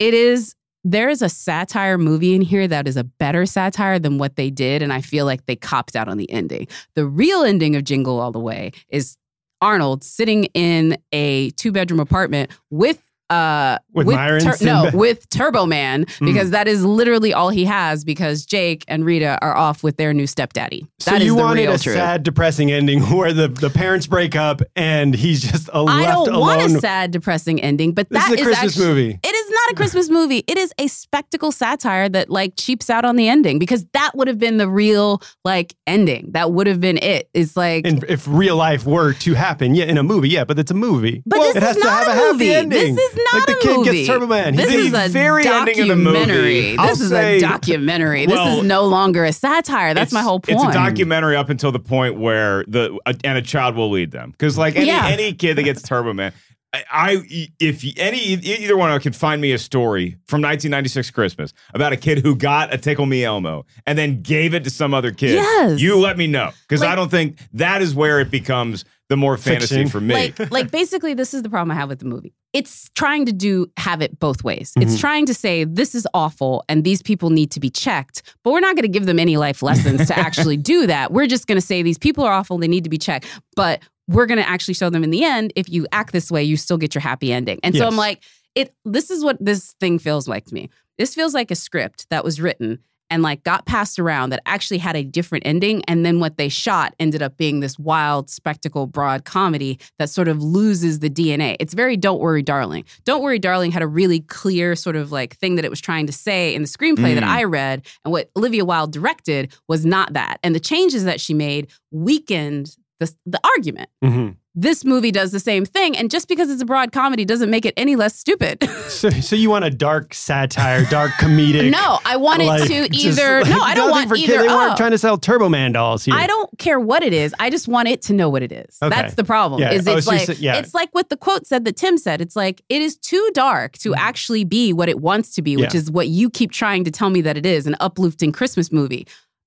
it 0.00 0.12
is, 0.12 0.56
there 0.84 1.08
is 1.08 1.20
a 1.22 1.28
satire 1.28 1.98
movie 1.98 2.34
in 2.34 2.40
here 2.42 2.66
that 2.66 2.88
is 2.88 2.96
a 2.96 3.04
better 3.04 3.44
satire 3.46 3.98
than 3.98 4.18
what 4.18 4.36
they 4.36 4.50
did. 4.50 4.82
And 4.82 4.92
I 4.92 5.00
feel 5.00 5.26
like 5.26 5.46
they 5.46 5.56
copped 5.56 5.94
out 5.96 6.08
on 6.08 6.16
the 6.16 6.30
ending. 6.30 6.68
The 6.94 7.04
real 7.06 7.42
ending 7.42 7.76
of 7.76 7.84
Jingle 7.84 8.18
All 8.18 8.32
the 8.32 8.40
Way 8.40 8.72
is 8.88 9.16
Arnold 9.60 10.02
sitting 10.02 10.44
in 10.54 10.96
a 11.12 11.50
two 11.50 11.70
bedroom 11.72 12.00
apartment 12.00 12.50
with 12.70 13.02
uh 13.28 13.78
With 13.92 14.08
Myron 14.08 14.42
no 14.60 14.90
with 14.92 15.28
Turbo 15.30 15.64
Man 15.64 16.04
because 16.18 16.50
that 16.50 16.66
is 16.66 16.84
literally 16.84 17.32
all 17.32 17.50
he 17.50 17.64
has 17.64 18.02
because 18.02 18.44
Jake 18.44 18.84
and 18.88 19.04
Rita 19.04 19.38
are 19.40 19.56
off 19.56 19.84
with 19.84 19.98
their 19.98 20.12
new 20.12 20.26
stepdaddy. 20.26 20.84
So 20.98 21.12
That 21.12 21.20
is 21.20 21.26
you 21.26 21.36
wanted 21.36 21.60
real 21.62 21.74
a 21.74 21.78
truth. 21.78 21.94
sad, 21.94 22.24
depressing 22.24 22.72
ending 22.72 23.00
where 23.02 23.32
the, 23.32 23.46
the 23.46 23.70
parents 23.70 24.08
break 24.08 24.34
up 24.34 24.62
and 24.74 25.14
he's 25.14 25.42
just 25.42 25.68
uh, 25.72 25.84
I 25.84 26.06
don't 26.06 26.26
alone. 26.26 26.40
want 26.40 26.62
a 26.62 26.80
sad, 26.80 27.12
depressing 27.12 27.62
ending, 27.62 27.92
but 27.92 28.08
This 28.08 28.20
that 28.20 28.32
is 28.32 28.40
a 28.40 28.42
Christmas 28.44 28.72
actually- 28.76 28.86
movie. 28.88 29.20
It 29.22 29.32
is 29.34 29.39
not 29.70 29.72
a 29.72 29.76
Christmas 29.76 30.08
movie. 30.10 30.44
It 30.46 30.58
is 30.58 30.72
a 30.78 30.86
spectacle 30.88 31.52
satire 31.52 32.08
that 32.08 32.30
like 32.30 32.54
cheaps 32.56 32.90
out 32.90 33.04
on 33.04 33.16
the 33.16 33.28
ending 33.28 33.58
because 33.58 33.84
that 33.92 34.12
would 34.14 34.28
have 34.28 34.38
been 34.38 34.56
the 34.58 34.68
real 34.68 35.22
like 35.44 35.74
ending. 35.86 36.30
That 36.32 36.52
would 36.52 36.66
have 36.66 36.80
been 36.80 36.98
it. 36.98 37.28
It's 37.34 37.56
like 37.56 37.86
and 37.86 38.04
if 38.08 38.26
real 38.28 38.56
life 38.56 38.84
were 38.86 39.12
to 39.14 39.34
happen, 39.34 39.74
yeah, 39.74 39.84
in 39.84 39.98
a 39.98 40.02
movie, 40.02 40.28
yeah, 40.28 40.44
but 40.44 40.58
it's 40.58 40.70
a 40.70 40.74
movie. 40.74 41.22
But 41.26 41.38
it 41.40 41.54
this 41.54 41.62
has 41.64 41.76
is 41.76 41.82
to 41.82 41.88
not 41.88 41.98
have 42.04 42.08
a 42.08 42.10
a 42.10 42.14
happy 42.14 42.32
movie. 42.32 42.54
ending. 42.54 42.94
This 42.96 43.10
is 43.12 43.16
not 43.32 43.34
like 43.34 43.46
the 43.46 43.52
a 43.52 43.60
kid 43.60 43.76
movie. 43.76 43.90
gets 43.92 44.08
Turbo 44.08 44.26
Man. 44.26 44.54
He 44.54 44.60
This 44.62 44.70
did- 44.70 44.80
is 44.86 44.92
a 44.94 45.08
very 45.12 45.46
ending 45.46 45.80
of 45.80 45.88
the 45.88 45.96
movie, 45.96 46.18
documentary. 46.18 46.76
I'll 46.78 46.88
This 46.88 47.00
is 47.00 47.08
say- 47.10 47.36
a 47.36 47.40
documentary. 47.40 48.26
Well, 48.26 48.44
this 48.46 48.58
is 48.62 48.64
no 48.68 48.84
longer 48.84 49.24
a 49.24 49.32
satire. 49.32 49.94
That's 49.94 50.12
my 50.12 50.22
whole 50.22 50.40
point. 50.40 50.58
It's 50.60 50.68
a 50.70 50.72
documentary 50.72 51.36
up 51.36 51.48
until 51.50 51.72
the 51.72 51.78
point 51.78 52.18
where 52.18 52.64
the 52.68 52.98
uh, 53.06 53.12
and 53.24 53.38
a 53.38 53.42
child 53.42 53.76
will 53.76 53.90
lead 53.90 54.10
them 54.10 54.30
because 54.32 54.58
like 54.58 54.76
any 54.76 54.86
Yeah. 54.86 55.06
any 55.08 55.32
kid 55.32 55.56
that 55.56 55.62
gets 55.62 55.82
Turbo 55.82 56.12
Man. 56.12 56.32
I, 56.72 56.84
I 56.90 57.48
if 57.58 57.84
any 57.98 58.18
either 58.18 58.76
one 58.76 58.90
of 58.90 58.94
you 58.94 59.00
can 59.00 59.12
find 59.12 59.40
me 59.40 59.52
a 59.52 59.58
story 59.58 60.10
from 60.26 60.40
1996 60.42 61.10
Christmas 61.10 61.52
about 61.74 61.92
a 61.92 61.96
kid 61.96 62.18
who 62.18 62.36
got 62.36 62.72
a 62.72 62.78
Tickle 62.78 63.06
Me 63.06 63.24
Elmo 63.24 63.66
and 63.86 63.98
then 63.98 64.22
gave 64.22 64.54
it 64.54 64.62
to 64.64 64.70
some 64.70 64.94
other 64.94 65.10
kid. 65.10 65.34
Yes. 65.34 65.80
you 65.80 65.96
let 65.98 66.16
me 66.16 66.26
know 66.28 66.50
because 66.68 66.82
I 66.82 66.94
don't 66.94 67.10
think 67.10 67.38
that 67.54 67.82
is 67.82 67.94
where 67.94 68.20
it 68.20 68.30
becomes 68.30 68.84
the 69.08 69.16
more 69.16 69.36
fantasy 69.36 69.74
Fiction. 69.74 69.88
for 69.90 70.00
me. 70.00 70.14
Like, 70.14 70.50
like 70.52 70.70
basically, 70.70 71.14
this 71.14 71.34
is 71.34 71.42
the 71.42 71.50
problem 71.50 71.72
I 71.72 71.80
have 71.80 71.88
with 71.88 71.98
the 71.98 72.04
movie. 72.04 72.32
It's 72.52 72.88
trying 72.94 73.26
to 73.26 73.32
do 73.32 73.66
have 73.76 74.00
it 74.02 74.20
both 74.20 74.44
ways. 74.44 74.72
It's 74.76 74.92
Mm-hmm. 74.92 75.00
trying 75.00 75.26
to 75.26 75.34
say 75.34 75.64
this 75.64 75.96
is 75.96 76.06
awful 76.14 76.64
and 76.68 76.84
these 76.84 77.02
people 77.02 77.30
need 77.30 77.50
to 77.50 77.58
be 77.58 77.70
checked, 77.70 78.22
but 78.44 78.52
we're 78.52 78.60
not 78.60 78.76
going 78.76 78.82
to 78.82 78.88
give 78.88 79.06
them 79.06 79.18
any 79.18 79.36
life 79.36 79.64
lessons 79.64 80.06
to 80.06 80.16
actually 80.26 80.56
do 80.56 80.86
that. 80.86 81.10
We're 81.12 81.26
just 81.26 81.48
going 81.48 81.60
to 81.60 81.66
say 81.66 81.82
these 81.82 81.98
people 81.98 82.22
are 82.22 82.32
awful, 82.32 82.54
and 82.54 82.62
they 82.62 82.68
need 82.68 82.84
to 82.84 82.90
be 82.90 82.98
checked, 82.98 83.26
but 83.56 83.82
we're 84.10 84.26
going 84.26 84.40
to 84.40 84.48
actually 84.48 84.74
show 84.74 84.90
them 84.90 85.04
in 85.04 85.10
the 85.10 85.24
end. 85.24 85.52
If 85.54 85.68
you 85.68 85.86
act 85.92 86.12
this 86.12 86.30
way, 86.30 86.42
you 86.42 86.56
still 86.56 86.76
get 86.78 86.94
your 86.94 87.02
happy 87.02 87.32
ending. 87.32 87.60
And 87.62 87.76
so 87.76 87.86
I'm 87.86 87.96
like, 87.96 88.22
it. 88.54 88.74
This 88.84 89.10
is 89.10 89.24
what 89.24 89.36
this 89.40 89.74
thing 89.78 89.98
feels 89.98 90.26
like 90.26 90.44
to 90.46 90.54
me. 90.54 90.68
This 90.98 91.14
feels 91.14 91.32
like 91.32 91.50
a 91.50 91.54
script 91.54 92.06
that 92.10 92.24
was 92.24 92.40
written 92.40 92.80
and 93.08 93.22
like 93.22 93.42
got 93.42 93.66
passed 93.66 93.98
around 93.98 94.30
that 94.30 94.40
actually 94.46 94.78
had 94.78 94.96
a 94.96 95.02
different 95.02 95.46
ending 95.46 95.82
and 95.86 96.06
then 96.06 96.20
what 96.20 96.36
they 96.36 96.48
shot 96.48 96.94
ended 97.00 97.22
up 97.22 97.36
being 97.36 97.60
this 97.60 97.78
wild 97.78 98.30
spectacle 98.30 98.86
broad 98.86 99.24
comedy 99.24 99.78
that 99.98 100.08
sort 100.08 100.28
of 100.28 100.42
loses 100.42 101.00
the 101.00 101.10
DNA. 101.10 101.56
It's 101.60 101.74
very 101.74 101.96
don't 101.96 102.20
worry 102.20 102.42
darling. 102.42 102.84
Don't 103.04 103.22
worry 103.22 103.38
darling 103.38 103.72
had 103.72 103.82
a 103.82 103.86
really 103.86 104.20
clear 104.20 104.76
sort 104.76 104.96
of 104.96 105.10
like 105.12 105.36
thing 105.36 105.56
that 105.56 105.64
it 105.64 105.70
was 105.70 105.80
trying 105.80 106.06
to 106.06 106.12
say 106.12 106.54
in 106.54 106.62
the 106.62 106.68
screenplay 106.68 107.14
that 107.14 107.20
Mm. 107.20 107.28
I 107.28 107.44
read 107.44 107.86
and 108.04 108.12
what 108.12 108.30
Olivia 108.36 108.64
Wilde 108.64 108.92
directed 108.92 109.52
was 109.68 109.84
not 109.84 110.14
that. 110.14 110.38
And 110.42 110.54
the 110.54 110.60
changes 110.60 111.04
that 111.04 111.20
she 111.20 111.34
made 111.34 111.68
weakened 111.90 112.76
the 113.00 113.12
the 113.26 113.40
argument. 113.44 113.88
Mhm. 114.04 114.36
This 114.54 114.84
movie 114.84 115.12
does 115.12 115.30
the 115.30 115.38
same 115.38 115.64
thing 115.64 115.96
and 115.96 116.10
just 116.10 116.26
because 116.26 116.50
it's 116.50 116.60
a 116.60 116.64
broad 116.64 116.90
comedy 116.90 117.24
doesn't 117.24 117.50
make 117.50 117.64
it 117.64 117.72
any 117.76 117.94
less 117.96 118.16
stupid. 118.16 118.68
So, 118.90 119.08
so 119.08 119.36
you 119.36 119.48
want 119.48 119.64
a 119.64 119.70
dark 119.70 120.12
satire, 120.12 120.84
dark 120.86 121.12
comedic? 121.12 121.70
no, 121.70 122.00
I 122.04 122.16
want 122.16 122.42
it 122.42 122.46
like, 122.46 122.66
to 122.66 122.88
just, 122.88 123.20
either 123.20 123.40
like, 123.42 123.48
no, 123.50 123.60
I 123.60 123.72
don't 123.74 123.90
want 123.90 124.06
either 124.06 124.16
Kids. 124.16 124.28
They 124.28 124.48
weren't 124.48 124.72
oh. 124.72 124.76
trying 124.76 124.90
to 124.90 124.98
sell 124.98 125.16
Turbo 125.16 125.48
Man 125.48 125.70
dolls 125.70 126.04
here. 126.04 126.14
I 126.14 126.26
don't 126.26 126.50
care 126.58 126.80
what 126.80 127.04
it 127.04 127.12
is. 127.12 127.32
I 127.38 127.50
just 127.50 127.68
want 127.68 127.86
it 127.88 128.02
to 128.02 128.12
know 128.12 128.28
what 128.28 128.42
it 128.42 128.50
is. 128.50 128.76
Okay. 128.82 128.90
That's 128.90 129.14
the 129.14 129.22
problem. 129.24 129.60
Yeah. 129.60 129.70
Is 129.72 129.86
Oh, 129.86 129.96
it's 129.96 130.06
so 130.06 130.12
like 130.12 130.40
yeah. 130.40 130.56
it's 130.56 130.74
like 130.74 130.90
what 130.92 131.08
the 131.08 131.16
quote 131.16 131.46
said 131.46 131.64
that 131.66 131.76
Tim 131.76 131.96
said. 131.98 132.20
It's 132.20 132.34
like 132.34 132.62
it 132.68 132.82
is 132.82 132.96
too 132.96 133.30
dark 133.32 133.78
to 133.78 133.94
actually 133.94 134.42
be 134.44 134.72
what 134.72 134.88
it 134.88 135.00
wants 135.00 135.30
to 135.36 135.42
be, 135.42 135.56
which 135.56 135.68
Mm-hmm. 135.68 135.76
Yeah. 135.76 135.80
is 135.82 135.90
what 135.90 136.08
you 136.08 136.28
keep 136.28 136.50
trying 136.50 136.82
to 136.84 136.90
tell 136.90 137.10
me 137.10 137.20
that 137.22 137.36
it 137.36 137.46
is, 137.46 137.68
an 137.68 137.76
uplifting 137.78 138.32
Christmas 138.32 138.72
movie. 138.72 139.06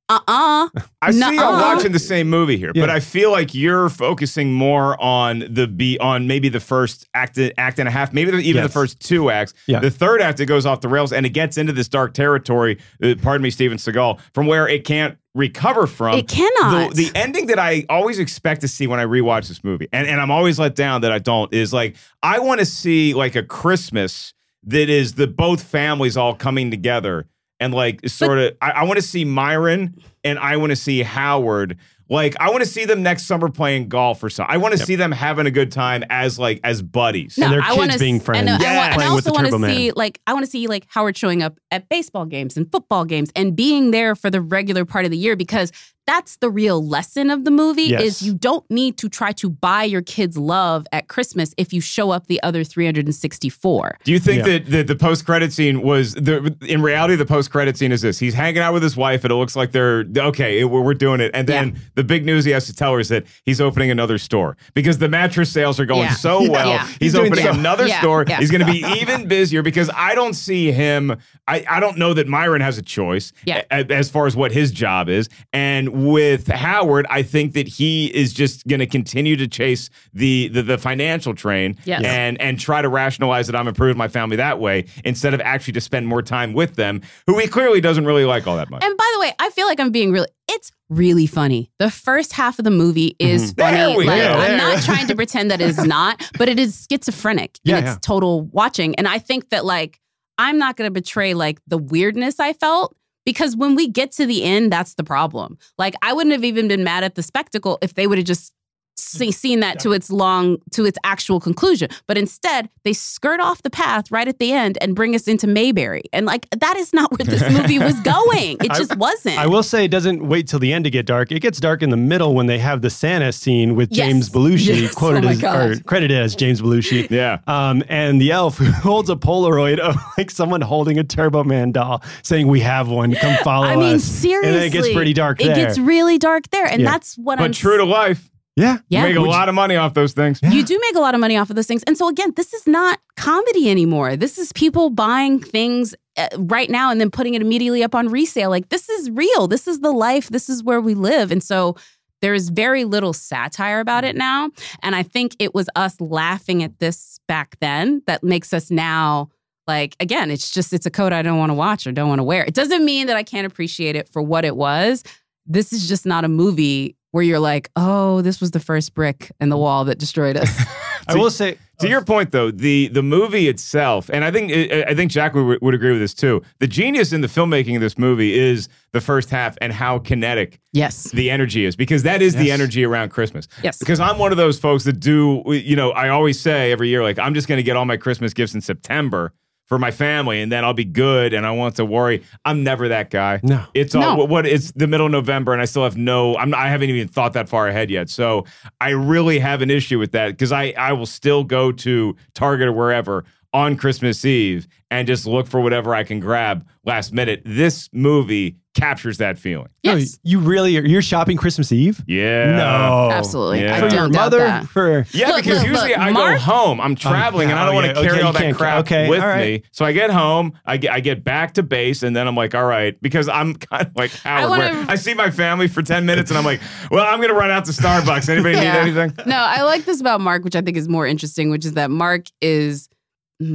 Uh-uh. 0.09 0.69
I 1.01 1.11
see 1.11 1.19
Nuh-uh. 1.19 1.31
y'all 1.31 1.53
watching 1.53 1.93
the 1.93 1.99
same 1.99 2.29
movie 2.29 2.57
here, 2.57 2.73
but 2.73 2.89
I 2.89 2.99
feel 2.99 3.31
like 3.31 3.53
you're 3.53 3.87
focusing 3.89 4.53
more 4.53 5.01
on 5.01 5.45
the 5.49 5.65
be 5.65 5.97
on 5.99 6.27
maybe 6.27 6.49
the 6.49 6.59
first 6.59 7.07
act 7.13 7.39
act 7.57 7.79
and 7.79 7.87
a 7.87 7.91
half, 7.91 8.13
maybe 8.13 8.31
the, 8.31 8.37
even 8.39 8.63
the 8.63 8.69
first 8.69 8.99
two 8.99 9.29
acts. 9.29 9.53
Yeah. 9.65 9.79
The 9.79 9.89
third 9.89 10.21
act 10.21 10.39
it 10.41 10.45
goes 10.45 10.65
off 10.65 10.81
the 10.81 10.89
rails 10.89 11.13
and 11.13 11.25
it 11.25 11.29
gets 11.29 11.57
into 11.57 11.71
this 11.71 11.87
dark 11.87 12.13
territory. 12.13 12.79
Uh, 13.01 13.15
pardon 13.21 13.43
me, 13.43 13.49
Steven 13.49 13.77
Seagal, 13.77 14.19
from 14.33 14.45
where 14.45 14.67
it 14.67 14.83
can't 14.83 15.17
recover 15.35 15.87
from. 15.87 16.17
It 16.17 16.27
cannot. 16.27 16.93
The, 16.95 17.05
the 17.05 17.17
ending 17.17 17.47
that 17.47 17.57
I 17.57 17.85
always 17.89 18.19
expect 18.19 18.61
to 18.61 18.67
see 18.67 18.87
when 18.87 18.99
I 18.99 19.05
rewatch 19.05 19.47
this 19.47 19.63
movie, 19.63 19.87
and, 19.93 20.05
and 20.05 20.19
I'm 20.19 20.31
always 20.31 20.59
let 20.59 20.75
down 20.75 21.01
that 21.01 21.13
I 21.13 21.19
don't, 21.19 21.51
is 21.53 21.71
like 21.71 21.95
I 22.21 22.39
want 22.39 22.59
to 22.59 22.65
see 22.65 23.13
like 23.13 23.35
a 23.35 23.43
Christmas 23.43 24.33
that 24.65 24.89
is 24.89 25.13
the 25.13 25.27
both 25.27 25.63
families 25.63 26.17
all 26.17 26.35
coming 26.35 26.71
together 26.71 27.25
and 27.63 27.73
like 27.73 28.07
sort 28.09 28.37
of 28.39 28.57
I, 28.61 28.71
I 28.71 28.83
want 28.83 28.97
to 28.97 29.01
see 29.01 29.25
Myron 29.25 29.95
and 30.23 30.37
I 30.39 30.57
want 30.57 30.71
to 30.71 30.75
see 30.75 31.01
Howard. 31.01 31.77
Like 32.09 32.35
I 32.39 32.49
want 32.49 32.59
to 32.61 32.69
see 32.69 32.85
them 32.85 33.01
next 33.01 33.23
summer 33.23 33.49
playing 33.49 33.87
golf 33.87 34.21
or 34.23 34.29
something. 34.29 34.53
I 34.53 34.57
want 34.57 34.77
to 34.77 34.85
see 34.85 34.95
them 34.95 35.11
having 35.11 35.47
a 35.47 35.51
good 35.51 35.71
time 35.71 36.03
as 36.09 36.37
like 36.37 36.59
as 36.63 36.81
buddies. 36.81 37.37
And 37.37 37.51
their 37.51 37.61
I 37.61 37.67
kids 37.69 37.77
wanna 37.77 37.97
being 37.97 38.15
s- 38.17 38.21
uh, 38.21 38.25
friends, 38.25 38.39
And, 38.41 38.49
I, 38.49 38.61
Yeah. 38.61 38.75
want, 38.75 38.85
and 38.85 38.93
I 38.93 38.95
playing 38.95 39.13
with 39.15 39.27
also 39.27 39.41
the 39.49 39.57
want 39.57 39.63
to 39.63 39.75
see 39.75 39.91
like 39.93 40.19
I 40.27 40.33
want 40.33 40.45
to 40.45 40.51
see 40.51 40.67
like 40.67 40.85
Howard 40.89 41.17
showing 41.17 41.41
up 41.41 41.57
at 41.71 41.87
baseball 41.89 42.25
games 42.25 42.57
and 42.57 42.69
football 42.71 43.05
games 43.05 43.31
and 43.35 43.55
being 43.55 43.91
there 43.91 44.15
for 44.15 44.29
the 44.29 44.41
regular 44.41 44.83
part 44.85 45.05
of 45.05 45.11
the 45.11 45.17
year 45.17 45.35
because 45.35 45.71
that's 46.05 46.37
the 46.37 46.49
real 46.49 46.85
lesson 46.85 47.29
of 47.29 47.45
the 47.45 47.51
movie 47.51 47.83
Yes. 47.83 48.01
is 48.03 48.21
you 48.21 48.33
don't 48.33 48.69
need 48.69 48.97
to 48.97 49.09
try 49.09 49.31
to 49.33 49.49
buy 49.49 49.83
your 49.83 50.01
kids 50.01 50.37
love 50.37 50.85
at 50.91 51.07
Christmas 51.07 51.53
if 51.57 51.71
you 51.71 51.79
show 51.81 52.11
up 52.11 52.27
the 52.27 52.41
other 52.43 52.63
364. 52.63 53.99
Do 54.03 54.11
you 54.11 54.19
think 54.19 54.39
Yeah. 54.45 54.53
that 54.59 54.65
the, 54.69 54.81
the 54.83 54.95
post 54.95 55.25
credit 55.25 55.53
scene 55.53 55.81
was 55.81 56.13
the 56.15 56.55
in 56.61 56.81
reality 56.81 57.15
the 57.15 57.25
post 57.25 57.51
credit 57.51 57.77
scene 57.77 57.91
is 57.91 58.01
this? 58.01 58.19
He's 58.19 58.33
hanging 58.33 58.61
out 58.61 58.73
with 58.73 58.83
his 58.83 58.97
wife 58.97 59.23
and 59.23 59.31
it 59.31 59.35
looks 59.35 59.55
like 59.55 59.71
they're 59.71 60.05
okay. 60.17 60.59
it- 60.59 60.65
we're, 60.65 60.81
we're 60.81 60.93
doing 60.93 61.19
it, 61.21 61.31
and 61.33 61.47
then 61.47 61.69
Yeah. 61.69 61.81
the 61.95 62.03
big 62.03 62.25
news 62.25 62.45
he 62.45 62.51
has 62.51 62.65
to 62.65 62.73
tell 62.75 62.93
her 62.93 62.99
is 62.99 63.09
that 63.09 63.25
he's 63.45 63.61
opening 63.61 63.91
another 63.91 64.17
store 64.17 64.57
because 64.73 64.97
the 64.97 65.09
mattress 65.09 65.51
sales 65.51 65.79
are 65.79 65.85
going 65.85 66.03
Yeah. 66.03 66.13
so 66.15 66.39
well. 66.51 66.69
Yeah. 66.69 66.85
He's, 66.87 66.97
He's 66.99 67.15
opening 67.15 67.45
so- 67.45 67.51
another 67.51 67.87
Yeah. 67.87 67.99
store. 67.99 68.25
Yeah. 68.27 68.37
He's 68.39 68.51
going 68.51 68.65
to 68.65 68.71
be 68.71 68.79
even 69.01 69.27
busier 69.27 69.61
because 69.61 69.89
I 69.95 70.15
don't 70.15 70.33
see 70.33 70.71
him. 70.71 71.15
I, 71.47 71.65
I 71.69 71.79
don't 71.79 71.97
know 71.97 72.13
that 72.13 72.27
Myron 72.27 72.61
has 72.61 72.77
a 72.77 72.81
choice 72.81 73.31
Yeah. 73.45 73.63
a- 73.71 73.91
as 73.91 74.09
far 74.09 74.25
as 74.27 74.35
what 74.35 74.51
his 74.51 74.71
job 74.71 75.09
is, 75.09 75.29
and 75.51 75.89
with 75.93 76.47
Howard, 76.47 77.05
I 77.09 77.23
think 77.23 77.53
that 77.53 77.67
he 77.67 78.07
is 78.07 78.33
just 78.33 78.67
going 78.67 78.79
to 78.79 78.87
continue 78.87 79.35
to 79.35 79.47
chase 79.47 79.89
the 80.13 80.47
the, 80.49 80.63
the 80.63 80.77
financial 80.77 81.33
train 81.35 81.77
Yes. 81.85 82.03
and 82.03 82.39
and 82.41 82.59
try 82.59 82.81
to 82.81 82.89
rationalize 82.89 83.47
that 83.47 83.55
I'm 83.55 83.67
improving 83.67 83.97
my 83.97 84.07
family 84.07 84.37
that 84.37 84.59
way 84.59 84.85
instead 85.05 85.33
of 85.33 85.41
actually 85.41 85.73
to 85.73 85.81
spend 85.81 86.07
more 86.07 86.21
time 86.21 86.53
with 86.53 86.75
them, 86.75 87.01
who 87.27 87.37
he 87.37 87.47
clearly 87.47 87.79
doesn't 87.79 88.05
really 88.05 88.25
like 88.25 88.47
all 88.47 88.57
that 88.57 88.69
much. 88.69 88.83
And 88.83 88.97
by 88.97 89.11
the 89.13 89.19
way, 89.19 89.33
I 89.39 89.49
feel 89.51 89.67
like 89.67 89.79
I'm 89.79 89.91
being 89.91 90.11
really 90.11 90.27
it's 90.49 90.71
really 90.89 91.25
funny. 91.27 91.71
The 91.79 91.89
first 91.89 92.33
half 92.33 92.59
of 92.59 92.65
the 92.65 92.71
movie 92.71 93.15
mm-hmm. 93.19 93.35
is 93.35 93.53
funny. 93.53 93.77
There 93.77 93.97
we 93.97 94.05
like 94.05 94.21
go. 94.21 94.33
I'm 94.33 94.47
There. 94.49 94.57
not 94.57 94.83
trying 94.83 95.07
to 95.07 95.15
pretend 95.15 95.51
that 95.51 95.61
it's 95.61 95.83
not, 95.83 96.29
but 96.37 96.49
it 96.49 96.59
is 96.59 96.85
schizophrenic 96.91 97.57
Yeah, 97.63 97.77
in 97.77 97.83
its 97.85 97.93
yeah. 97.93 97.99
total 98.01 98.41
watching. 98.45 98.95
And 98.95 99.07
I 99.07 99.19
think 99.19 99.49
that 99.49 99.63
like 99.63 99.99
I'm 100.37 100.57
not 100.57 100.75
going 100.75 100.87
to 100.87 100.91
betray 100.91 101.33
like 101.33 101.59
the 101.67 101.77
weirdness 101.77 102.39
I 102.39 102.53
felt 102.53 102.95
because 103.25 103.55
when 103.55 103.75
we 103.75 103.87
get 103.87 104.11
to 104.13 104.25
the 104.25 104.43
end, 104.43 104.71
that's 104.71 104.95
the 104.95 105.03
problem. 105.03 105.57
Like 105.77 105.95
I 106.01 106.13
wouldn't 106.13 106.33
have 106.33 106.43
even 106.43 106.67
been 106.67 106.83
mad 106.83 107.03
at 107.03 107.15
the 107.15 107.23
spectacle 107.23 107.77
if 107.81 107.93
they 107.93 108.07
would 108.07 108.17
have 108.17 108.27
just 108.27 108.53
see, 108.95 109.31
seen 109.31 109.59
that 109.61 109.79
to 109.79 109.91
its 109.91 110.11
long 110.11 110.57
to 110.71 110.85
its 110.85 110.97
actual 111.03 111.39
conclusion 111.39 111.89
but 112.07 112.17
instead 112.17 112.69
they 112.83 112.93
skirt 112.93 113.39
off 113.39 113.61
the 113.63 113.69
path 113.69 114.11
right 114.11 114.27
at 114.27 114.39
the 114.39 114.51
end 114.51 114.77
and 114.81 114.95
bring 114.95 115.15
us 115.15 115.27
into 115.27 115.47
mayberry 115.47 116.03
and 116.13 116.25
like 116.25 116.47
that 116.51 116.77
is 116.77 116.93
not 116.93 117.11
where 117.11 117.25
this 117.25 117.41
movie 117.51 117.79
was 117.79 117.99
going 118.01 118.57
it 118.61 118.71
I- 118.71 118.77
just 118.77 118.95
wasn't 118.97 119.37
I 119.37 119.47
will 119.47 119.63
say 119.63 119.85
it 119.85 119.91
doesn't 119.91 120.27
wait 120.27 120.47
till 120.47 120.59
the 120.59 120.71
end 120.73 120.85
to 120.85 120.91
get 120.91 121.05
dark. 121.05 121.31
It 121.31 121.39
gets 121.39 121.59
dark 121.59 121.81
in 121.81 121.89
the 121.89 121.97
middle 121.97 122.33
when 122.35 122.45
they 122.45 122.59
have 122.59 122.81
the 122.81 122.89
Santa 122.89 123.31
scene 123.31 123.75
with 123.75 123.89
Yes. 123.91 124.07
James 124.07 124.29
Belushi, 124.29 124.81
Yes. 124.83 124.93
quoted 124.93 125.25
Oh 125.25 125.29
as 125.29 125.41
God. 125.41 125.69
or 125.71 125.79
credited 125.81 126.17
as 126.17 126.35
James 126.35 126.61
Belushi. 126.61 127.09
Yeah. 127.09 127.39
Um, 127.47 127.83
and 127.89 128.21
the 128.21 128.31
elf 128.31 128.57
who 128.57 128.71
holds 128.71 129.09
a 129.09 129.15
Polaroid 129.15 129.79
of 129.79 129.95
like 130.17 130.29
someone 130.31 130.61
holding 130.61 130.99
a 130.99 131.03
Turbo 131.03 131.43
Man 131.43 131.71
doll, 131.71 132.03
saying, 132.21 132.47
"We 132.47 132.59
have 132.61 132.89
one. 132.89 133.13
Come 133.15 133.35
follow 133.43 133.65
I 133.67 133.75
mean 133.75 133.95
us." 133.95 134.03
seriously 134.03 134.49
and 134.49 134.57
then 134.57 134.63
it 134.67 134.71
gets 134.71 134.93
pretty 134.93 135.13
dark 135.13 135.41
it 135.41 135.45
there. 135.47 135.55
gets 135.55 135.77
really 135.79 136.17
dark 136.17 136.49
there 136.51 136.65
and 136.65 136.81
Yeah. 136.81 136.91
that's 136.91 137.15
what 137.17 137.37
But 137.39 137.45
i'm 137.45 137.51
true 137.53 137.77
to 137.77 137.85
life. 137.85 138.29
Yeah, 138.55 138.79
Yeah. 138.89 139.01
You 139.01 139.07
make 139.09 139.15
a 139.17 139.21
Which- 139.21 139.29
lot 139.31 139.49
of 139.49 139.55
money 139.55 139.75
off 139.75 139.93
those 139.93 140.13
things. 140.13 140.39
You 140.43 140.63
do 140.63 140.79
make 140.79 140.95
a 140.95 140.99
lot 140.99 141.13
of 141.15 141.19
money 141.21 141.37
off 141.37 141.49
of 141.49 141.55
those 141.55 141.67
things. 141.67 141.83
And 141.83 141.97
so, 141.97 142.07
again, 142.07 142.33
this 142.35 142.53
is 142.53 142.67
not 142.67 142.99
comedy 143.17 143.69
anymore. 143.69 144.15
This 144.15 144.37
is 144.37 144.51
people 144.53 144.89
buying 144.89 145.39
things 145.39 145.95
uh, 146.17 146.27
right 146.37 146.69
now 146.69 146.91
and 146.91 147.01
then 147.01 147.09
putting 147.09 147.33
it 147.33 147.41
immediately 147.41 147.83
up 147.83 147.95
on 147.95 148.09
resale. 148.09 148.49
Like, 148.49 148.69
this 148.69 148.89
is 148.89 149.09
real. 149.11 149.47
This 149.47 149.67
is 149.67 149.79
the 149.79 149.91
life. 149.91 150.29
This 150.29 150.49
is 150.49 150.63
where 150.63 150.81
we 150.81 150.93
live. 150.93 151.31
And 151.31 151.41
so, 151.43 151.75
there 152.21 152.33
is 152.33 152.47
very 152.49 152.85
little 152.85 153.11
satire 153.11 153.81
about 153.81 154.05
it 154.05 154.15
now. 154.15 154.49
And 154.81 154.95
I 154.95 155.03
think 155.03 155.35
it 155.39 155.53
was 155.53 155.67
us 155.75 155.99
laughing 155.99 156.63
at 156.63 156.79
this 156.79 157.19
back 157.27 157.57
then 157.59 158.01
that 158.07 158.23
makes 158.23 158.53
us 158.53 158.71
now. 158.71 159.27
Like 159.67 159.95
again, 159.99 160.31
it's 160.31 160.51
just 160.51 160.71
it's 160.73 160.85
a 160.85 160.89
coat 160.91 161.11
I 161.11 161.21
don't 161.21 161.37
want 161.37 161.49
to 161.49 161.53
watch 161.53 161.85
or 161.85 161.91
don't 161.91 162.07
want 162.07 162.19
to 162.19 162.23
wear. 162.23 162.45
It 162.45 162.53
doesn't 162.53 162.85
mean 162.85 163.07
that 163.07 163.17
I 163.17 163.23
can't 163.23 163.45
appreciate 163.47 163.95
it 163.97 164.07
for 164.07 164.21
what 164.21 164.45
it 164.45 164.55
was. 164.55 165.03
This 165.45 165.73
is 165.73 165.87
just 165.87 166.05
not 166.05 166.23
a 166.23 166.29
movie 166.29 166.95
where 167.13 167.23
you're 167.23 167.39
like, 167.39 167.69
oh, 167.75 168.23
this 168.23 168.41
was 168.41 168.51
the 168.51 168.59
first 168.59 168.95
brick 168.95 169.31
in 169.39 169.49
the 169.49 169.57
wall 169.57 169.85
that 169.85 169.99
destroyed 169.99 170.35
us. 170.35 170.49
I 171.07 171.15
will 171.15 171.29
say 171.29 171.59
To 171.81 171.87
your 171.87 172.03
point, 172.03 172.31
though, 172.31 172.49
the 172.49 172.87
the 172.87 173.03
movie 173.03 173.47
itself, 173.47 174.09
and 174.11 174.25
I 174.25 174.31
think 174.31 174.51
I 174.51 174.83
I 174.89 174.95
think 174.95 175.11
Jack 175.11 175.35
would, 175.35 175.61
would 175.61 175.73
agree 175.75 175.91
with 175.91 175.99
this 175.99 176.13
too. 176.13 176.41
The 176.59 176.65
genius 176.65 177.13
in 177.13 177.21
the 177.21 177.27
filmmaking 177.27 177.75
of 177.75 177.81
this 177.81 177.99
movie 177.99 178.33
is 178.33 178.67
the 178.93 179.01
first 179.01 179.29
half 179.29 179.57
and 179.61 179.71
how 179.71 179.99
kinetic 179.99 180.59
yes. 180.71 181.11
the 181.11 181.29
energy 181.29 181.65
is, 181.65 181.75
because 181.75 182.01
that 182.03 182.21
is 182.23 182.33
the 182.35 182.51
energy 182.51 182.83
around 182.83 183.09
Christmas. 183.09 183.47
Yes. 183.61 183.77
Because 183.77 183.99
I'm 183.99 184.17
one 184.17 184.31
of 184.31 184.37
those 184.37 184.57
folks 184.57 184.83
that 184.85 184.99
do, 184.99 185.43
you 185.47 185.75
know, 185.75 185.91
I 185.91 186.09
always 186.09 186.39
say 186.39 186.71
every 186.71 186.89
year, 186.89 187.03
like 187.03 187.19
I'm 187.19 187.35
just 187.35 187.47
going 187.47 187.57
to 187.57 187.63
get 187.63 187.75
all 187.75 187.85
my 187.85 187.97
Christmas 187.97 188.33
gifts 188.33 188.55
in 188.55 188.61
September 188.61 189.33
for 189.67 189.79
my 189.79 189.91
family, 189.91 190.41
and 190.41 190.51
then 190.51 190.63
I'll 190.65 190.73
be 190.73 190.83
good, 190.85 191.33
and 191.33 191.45
I 191.45 191.51
won't 191.51 191.73
have 191.73 191.75
to 191.75 191.85
worry. 191.85 192.23
I'm 192.45 192.63
never 192.63 192.89
that 192.89 193.09
guy. 193.09 193.39
No. 193.43 193.63
It's 193.73 193.95
all 193.95 194.01
No. 194.01 194.15
what, 194.15 194.29
what 194.29 194.45
it's 194.45 194.71
the 194.73 194.87
middle 194.87 195.05
of 195.05 195.11
November, 195.11 195.53
and 195.53 195.61
I 195.61 195.65
still 195.65 195.83
have 195.83 195.97
no. 195.97 196.35
I'm 196.37 196.53
I 196.53 196.67
haven't 196.67 196.89
even 196.89 197.07
thought 197.07 197.33
that 197.33 197.47
far 197.49 197.67
ahead 197.67 197.89
yet. 197.89 198.09
So 198.09 198.45
I 198.81 198.89
really 198.89 199.39
have 199.39 199.61
an 199.61 199.71
issue 199.71 199.99
with 199.99 200.11
that 200.11 200.29
because 200.29 200.51
I 200.51 200.73
I 200.77 200.93
will 200.93 201.05
still 201.05 201.43
go 201.43 201.71
to 201.71 202.15
Target 202.33 202.67
or 202.67 202.73
wherever 202.73 203.23
on 203.53 203.75
Christmas 203.75 204.23
Eve 204.25 204.67
and 204.89 205.07
just 205.07 205.25
look 205.25 205.47
for 205.47 205.61
whatever 205.61 205.93
I 205.95 206.03
can 206.03 206.19
grab 206.19 206.67
last 206.85 207.13
minute. 207.13 207.41
This 207.45 207.89
movie 207.93 208.57
captures 208.75 209.19
that 209.19 209.37
feeling. 209.37 209.67
no, 209.83 209.95
Yes. 209.95 210.17
you 210.23 210.39
really 210.39 210.75
are. 210.77 210.81
You're 210.85 211.03
shopping 211.03 211.37
Christmas 211.37 211.71
Eve? 211.71 212.03
Yeah. 212.07 212.55
no, 212.55 213.09
Absolutely. 213.11 213.61
Yeah. 213.61 213.75
I 213.75 213.87
For 213.87 213.93
your 213.95 214.09
mother, 214.09 214.61
for 214.71 215.05
Yeah, 215.11 215.27
Look, 215.29 215.43
because 215.43 215.59
look, 215.59 215.67
usually 215.67 215.89
look, 215.91 215.99
I 215.99 216.09
Mark- 216.11 216.37
go 216.37 216.41
home. 216.41 216.81
I'm 216.81 216.93
oh, 216.93 216.95
traveling 216.95 217.49
yeah, 217.49 217.53
and 217.55 217.59
I 217.59 217.65
don't 217.65 217.73
oh, 217.73 217.75
want 217.75 217.87
yeah, 217.87 217.93
to 217.93 218.01
carry 218.01 218.17
okay, 218.17 218.21
all 218.25 218.33
that 218.33 218.55
crap 218.55 218.79
okay, 218.85 219.07
with 219.09 219.21
all 219.21 219.27
right. 219.27 219.61
me. 219.61 219.63
So 219.71 219.85
I 219.85 219.91
get 219.91 220.09
home, 220.09 220.53
I 220.65 220.77
get 220.77 220.91
I 220.91 220.99
get 221.01 221.23
back 221.23 221.53
to 221.55 221.63
base, 221.63 222.01
and 222.01 222.15
then 222.15 222.27
I'm 222.27 222.35
like, 222.35 222.55
all 222.55 222.65
right, 222.65 222.99
because 223.01 223.29
I'm 223.29 223.53
kind 223.69 223.85
of 223.87 223.95
like 223.95 224.11
Howard. 224.11 224.49
wanna- 224.49 224.73
where 224.73 224.85
I 224.89 224.95
see 224.95 225.13
my 225.13 225.29
family 225.29 225.67
for 225.67 225.83
10 225.83 226.07
minutes 226.07 226.31
and 226.31 226.37
I'm 226.39 226.45
like, 226.45 226.61
well, 226.89 227.05
I'm 227.05 227.21
gonna 227.21 227.35
run 227.35 227.51
out 227.51 227.65
to 227.65 227.71
Starbucks. 227.71 228.27
Anybody 228.29 228.55
Yeah. 228.57 228.83
need 228.83 228.97
anything? 228.97 229.25
No, 229.27 229.37
I 229.37 229.61
like 229.61 229.85
this 229.85 230.01
about 230.01 230.19
Mark, 230.19 230.43
which 230.43 230.55
I 230.55 230.61
think 230.61 230.77
is 230.77 230.89
more 230.89 231.05
interesting, 231.05 231.51
which 231.51 231.63
is 231.65 231.73
that 231.73 231.91
Mark 231.91 232.25
is, 232.41 232.89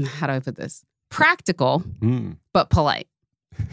how 0.05 0.27
do 0.27 0.33
I 0.35 0.41
put 0.41 0.57
this? 0.57 0.85
Practical, 1.11 1.83
Mm. 2.01 2.37
but 2.53 2.71
polite. 2.71 3.09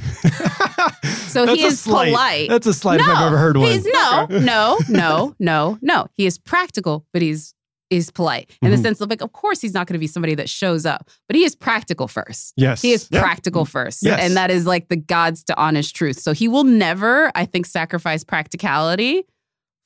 So 1.28 1.46
he 1.54 1.64
is 1.66 1.82
slight. 1.82 2.08
polite. 2.12 2.50
That's 2.50 2.66
a 2.68 2.74
slight 2.74 3.02
if 3.02 3.08
I've 3.08 3.28
ever 3.28 3.38
heard 3.38 3.58
one. 3.58 3.70
He's 3.70 3.86
no, 3.86 4.26
no, 4.30 4.78
no, 4.90 5.36
no, 5.38 5.78
no. 5.82 6.08
He 6.14 6.26
is 6.26 6.38
practical, 6.38 7.06
but 7.12 7.22
he's 7.22 7.54
is 7.92 8.10
polite 8.10 8.50
in 8.64 8.72
the 8.72 8.78
Mhm. 8.78 8.82
sense 8.82 9.02
of 9.02 9.10
like, 9.12 9.22
of 9.22 9.32
course, 9.34 9.62
he's 9.62 9.74
not 9.74 9.86
going 9.86 9.94
to 9.94 10.00
be 10.00 10.08
somebody 10.08 10.34
that 10.36 10.50
shows 10.50 10.86
up, 10.88 11.10
but 11.28 11.36
he 11.36 11.44
is 11.44 11.56
practical 11.56 12.08
first. 12.08 12.54
Yes. 12.56 12.82
He 12.82 12.94
is 12.94 13.08
Yeah. 13.12 13.22
practical 13.22 13.64
first. 13.66 14.00
Yes. 14.02 14.20
And 14.22 14.36
that 14.38 14.50
is 14.50 14.66
like 14.66 14.88
the 14.90 14.96
God's 14.96 15.44
to 15.46 15.58
honest 15.60 15.96
truth. 15.96 16.20
So 16.20 16.32
he 16.34 16.48
will 16.48 16.64
never, 16.64 17.32
I 17.36 17.46
think, 17.46 17.66
sacrifice 17.68 18.24
practicality 18.24 19.26